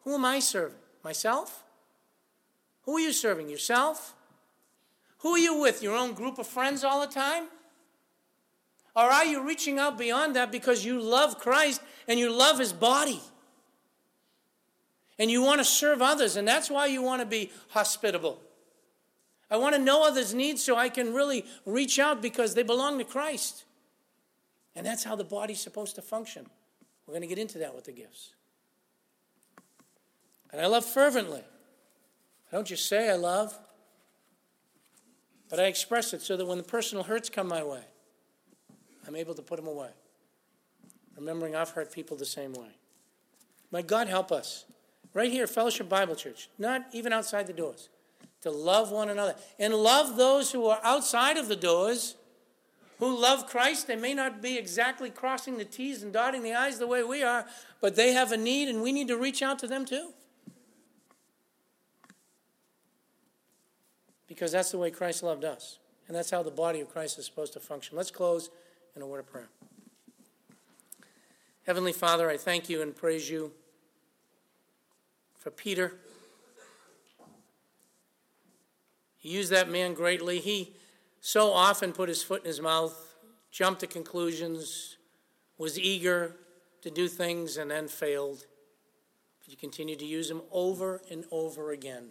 Who 0.04 0.16
am 0.16 0.26
I 0.26 0.40
serving? 0.40 0.78
Myself? 1.04 1.64
Who 2.84 2.98
are 2.98 3.00
you 3.00 3.14
serving? 3.14 3.50
Yourself? 3.50 4.16
Who 5.20 5.32
are 5.32 5.40
you 5.40 5.60
with? 5.60 5.82
Your 5.82 5.96
own 5.96 6.14
group 6.14 6.40
of 6.40 6.48
friends 6.48 6.84
all 6.84 7.02
the 7.02 7.14
time? 7.14 7.46
Or 8.96 9.04
are 9.04 9.26
you 9.26 9.46
reaching 9.46 9.78
out 9.78 9.98
beyond 9.98 10.36
that 10.36 10.52
because 10.52 10.86
you 10.86 11.02
love 11.02 11.38
Christ 11.38 11.82
and 12.08 12.20
you 12.20 12.32
love 12.32 12.60
his 12.60 12.74
body? 12.74 13.22
And 15.20 15.30
you 15.32 15.42
want 15.42 15.60
to 15.60 15.66
serve 15.66 16.02
others, 16.02 16.36
and 16.36 16.48
that's 16.48 16.70
why 16.70 16.88
you 16.88 17.02
want 17.02 17.22
to 17.22 17.26
be 17.26 17.52
hospitable. 17.70 18.40
I 19.50 19.58
want 19.58 19.76
to 19.76 19.82
know 19.82 20.06
others' 20.06 20.34
needs 20.34 20.64
so 20.64 20.76
I 20.76 20.90
can 20.90 21.14
really 21.14 21.46
reach 21.66 22.00
out 22.00 22.22
because 22.22 22.54
they 22.54 22.64
belong 22.64 22.98
to 22.98 23.06
Christ. 23.06 23.64
And 24.76 24.86
that's 24.86 25.04
how 25.04 25.16
the 25.16 25.24
body's 25.24 25.60
supposed 25.60 25.96
to 25.96 26.02
function. 26.02 26.46
We're 27.08 27.14
going 27.14 27.22
to 27.22 27.28
get 27.28 27.40
into 27.40 27.60
that 27.60 27.76
with 27.76 27.86
the 27.86 27.92
gifts. 27.92 28.34
And 30.52 30.62
I 30.62 30.68
love 30.68 30.86
fervently. 30.86 31.44
I 32.52 32.56
don't 32.56 32.68
just 32.68 32.88
say 32.88 33.10
I 33.10 33.16
love, 33.16 33.58
but 35.50 35.60
I 35.60 35.66
express 35.66 36.14
it 36.14 36.22
so 36.22 36.38
that 36.38 36.46
when 36.46 36.58
the 36.58 36.64
personal 36.64 37.04
hurts 37.04 37.30
come 37.30 37.48
my 37.48 37.64
way, 37.64 37.84
I'm 39.08 39.16
able 39.16 39.34
to 39.36 39.42
put 39.42 39.58
them 39.58 39.68
away. 39.68 39.90
Remembering 41.16 41.56
I've 41.56 41.70
hurt 41.70 41.92
people 41.92 42.18
the 42.18 42.26
same 42.26 42.54
way. 42.54 42.70
My 43.72 43.82
God 43.82 44.08
help 44.08 44.32
us. 44.32 44.66
Right 45.14 45.32
here, 45.32 45.48
Fellowship 45.48 45.88
Bible 45.88 46.16
Church, 46.16 46.50
not 46.58 46.86
even 46.92 47.14
outside 47.14 47.48
the 47.48 47.54
doors, 47.54 47.90
to 48.42 48.52
love 48.52 48.92
one 48.92 49.10
another 49.10 49.36
and 49.58 49.74
love 49.74 50.18
those 50.18 50.52
who 50.52 50.68
are 50.68 50.80
outside 50.84 51.38
of 51.38 51.48
the 51.48 51.56
doors 51.56 52.16
who 53.00 53.20
love 53.20 53.48
Christ. 53.48 53.88
They 53.88 53.96
may 53.96 54.14
not 54.14 54.42
be 54.42 54.58
exactly 54.58 55.10
crossing 55.10 55.58
the 55.58 55.66
T's 55.66 56.04
and 56.04 56.14
dotting 56.14 56.44
the 56.44 56.54
I's 56.54 56.80
the 56.80 56.88
way 56.88 57.04
we 57.04 57.24
are, 57.24 57.46
but 57.82 57.96
they 57.96 58.14
have 58.14 58.32
a 58.32 58.38
need 58.38 58.70
and 58.70 58.82
we 58.82 58.92
need 58.92 59.08
to 59.10 59.18
reach 59.18 59.42
out 59.42 59.60
to 59.60 59.68
them 59.68 59.86
too. 59.86 60.14
because 64.28 64.52
that's 64.52 64.72
the 64.72 64.78
way 64.78 64.92
Christ 64.92 65.24
loved 65.24 65.44
us. 65.46 65.80
And 66.08 66.16
that's 66.16 66.30
how 66.30 66.44
the 66.44 66.52
body 66.52 66.82
of 66.82 66.90
Christ 66.90 67.18
is 67.18 67.26
supposed 67.26 67.54
to 67.54 67.60
function. 67.60 67.98
Let's 67.98 68.12
close 68.12 68.50
in 68.96 69.02
a 69.02 69.08
word 69.08 69.20
of 69.20 69.28
prayer. 69.28 69.48
Heavenly 71.66 71.94
Father, 71.94 72.30
I 72.30 72.38
thank 72.38 72.70
you 72.70 72.82
and 72.82 72.96
praise 72.96 73.30
you 73.30 73.52
for 75.38 75.50
Peter. 75.50 75.94
He 79.18 79.30
used 79.30 79.52
that 79.52 79.70
man 79.70 79.94
greatly. 79.94 80.40
He 80.40 80.76
so 81.26 81.52
often 81.52 81.92
put 81.92 82.08
his 82.08 82.22
foot 82.22 82.44
in 82.44 82.46
his 82.46 82.62
mouth, 82.62 83.16
jumped 83.50 83.80
to 83.80 83.88
conclusions, 83.88 84.98
was 85.58 85.80
eager 85.80 86.36
to 86.84 86.92
do 86.92 87.08
things, 87.08 87.58
and 87.58 87.72
then 87.72 87.88
failed. 87.88 88.46
But 89.40 89.50
you 89.50 89.58
continued 89.58 89.98
to 90.00 90.06
use 90.06 90.30
him 90.30 90.44
over 90.52 91.02
and 91.10 91.26
over 91.32 91.72
again. 91.72 92.10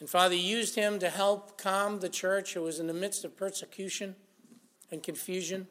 And 0.00 0.08
Father, 0.08 0.34
used 0.34 0.76
him 0.76 0.98
to 1.00 1.10
help 1.10 1.58
calm 1.58 2.00
the 2.00 2.08
church 2.08 2.54
who 2.54 2.62
was 2.62 2.80
in 2.80 2.86
the 2.86 2.94
midst 2.94 3.22
of 3.22 3.36
persecution 3.36 4.16
and 4.90 5.02
confusion. 5.02 5.66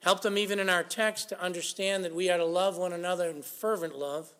Help 0.00 0.22
them, 0.22 0.36
even 0.36 0.58
in 0.58 0.68
our 0.68 0.82
text, 0.82 1.28
to 1.28 1.40
understand 1.40 2.02
that 2.02 2.16
we 2.16 2.28
are 2.28 2.38
to 2.38 2.44
love 2.44 2.76
one 2.76 2.92
another 2.92 3.30
in 3.30 3.42
fervent 3.42 3.96
love, 3.96 4.34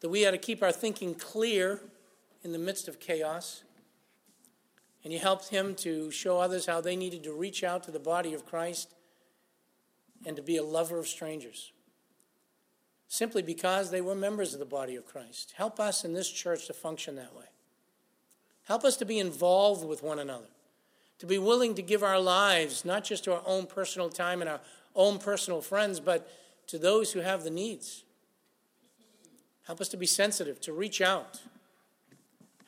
that 0.00 0.08
we 0.08 0.24
are 0.24 0.32
to 0.32 0.38
keep 0.38 0.62
our 0.62 0.72
thinking 0.72 1.14
clear 1.14 1.82
in 2.42 2.52
the 2.52 2.58
midst 2.58 2.88
of 2.88 2.98
chaos. 2.98 3.64
And 5.08 5.12
you 5.14 5.20
helped 5.20 5.48
him 5.48 5.74
to 5.76 6.10
show 6.10 6.38
others 6.38 6.66
how 6.66 6.82
they 6.82 6.94
needed 6.94 7.24
to 7.24 7.32
reach 7.32 7.64
out 7.64 7.82
to 7.84 7.90
the 7.90 7.98
body 7.98 8.34
of 8.34 8.44
Christ 8.44 8.92
and 10.26 10.36
to 10.36 10.42
be 10.42 10.58
a 10.58 10.62
lover 10.62 10.98
of 10.98 11.08
strangers 11.08 11.72
simply 13.06 13.40
because 13.40 13.90
they 13.90 14.02
were 14.02 14.14
members 14.14 14.52
of 14.52 14.60
the 14.60 14.66
body 14.66 14.96
of 14.96 15.06
Christ. 15.06 15.54
Help 15.56 15.80
us 15.80 16.04
in 16.04 16.12
this 16.12 16.30
church 16.30 16.66
to 16.66 16.74
function 16.74 17.16
that 17.16 17.34
way. 17.34 17.46
Help 18.64 18.84
us 18.84 18.98
to 18.98 19.06
be 19.06 19.18
involved 19.18 19.82
with 19.82 20.02
one 20.02 20.18
another, 20.18 20.50
to 21.20 21.24
be 21.24 21.38
willing 21.38 21.74
to 21.76 21.80
give 21.80 22.02
our 22.02 22.20
lives, 22.20 22.84
not 22.84 23.02
just 23.02 23.24
to 23.24 23.32
our 23.32 23.42
own 23.46 23.64
personal 23.64 24.10
time 24.10 24.42
and 24.42 24.50
our 24.50 24.60
own 24.94 25.18
personal 25.18 25.62
friends, 25.62 26.00
but 26.00 26.30
to 26.66 26.76
those 26.76 27.12
who 27.12 27.20
have 27.20 27.44
the 27.44 27.50
needs. 27.50 28.04
Help 29.66 29.80
us 29.80 29.88
to 29.88 29.96
be 29.96 30.04
sensitive, 30.04 30.60
to 30.60 30.74
reach 30.74 31.00
out. 31.00 31.40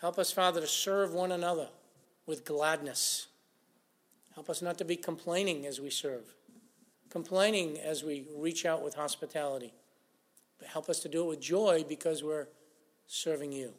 Help 0.01 0.18
us, 0.18 0.32
Father, 0.32 0.62
to 0.62 0.66
serve 0.66 1.12
one 1.12 1.32
another 1.32 1.68
with 2.26 2.44
gladness. 2.44 3.28
Help 4.34 4.48
us 4.48 4.62
not 4.62 4.78
to 4.78 4.84
be 4.84 4.96
complaining 4.96 5.66
as 5.66 5.80
we 5.80 5.90
serve, 5.90 6.34
complaining 7.10 7.78
as 7.78 8.02
we 8.02 8.26
reach 8.36 8.64
out 8.64 8.82
with 8.82 8.94
hospitality. 8.94 9.72
But 10.58 10.68
help 10.68 10.88
us 10.88 11.00
to 11.00 11.08
do 11.08 11.22
it 11.22 11.28
with 11.28 11.40
joy 11.40 11.84
because 11.88 12.22
we're 12.22 12.46
serving 13.06 13.52
you. 13.52 13.72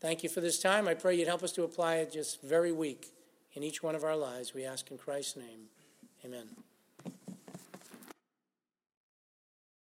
Thank 0.00 0.22
you 0.22 0.28
for 0.28 0.40
this 0.40 0.60
time. 0.60 0.88
I 0.88 0.94
pray 0.94 1.16
you'd 1.16 1.28
help 1.28 1.42
us 1.42 1.52
to 1.52 1.64
apply 1.64 1.96
it 1.96 2.12
just 2.12 2.40
very 2.42 2.72
week 2.72 3.08
in 3.54 3.62
each 3.62 3.82
one 3.82 3.94
of 3.94 4.04
our 4.04 4.16
lives. 4.16 4.54
We 4.54 4.64
ask 4.64 4.90
in 4.90 4.98
Christ's 4.98 5.36
name. 5.36 5.68
Amen. 6.24 6.69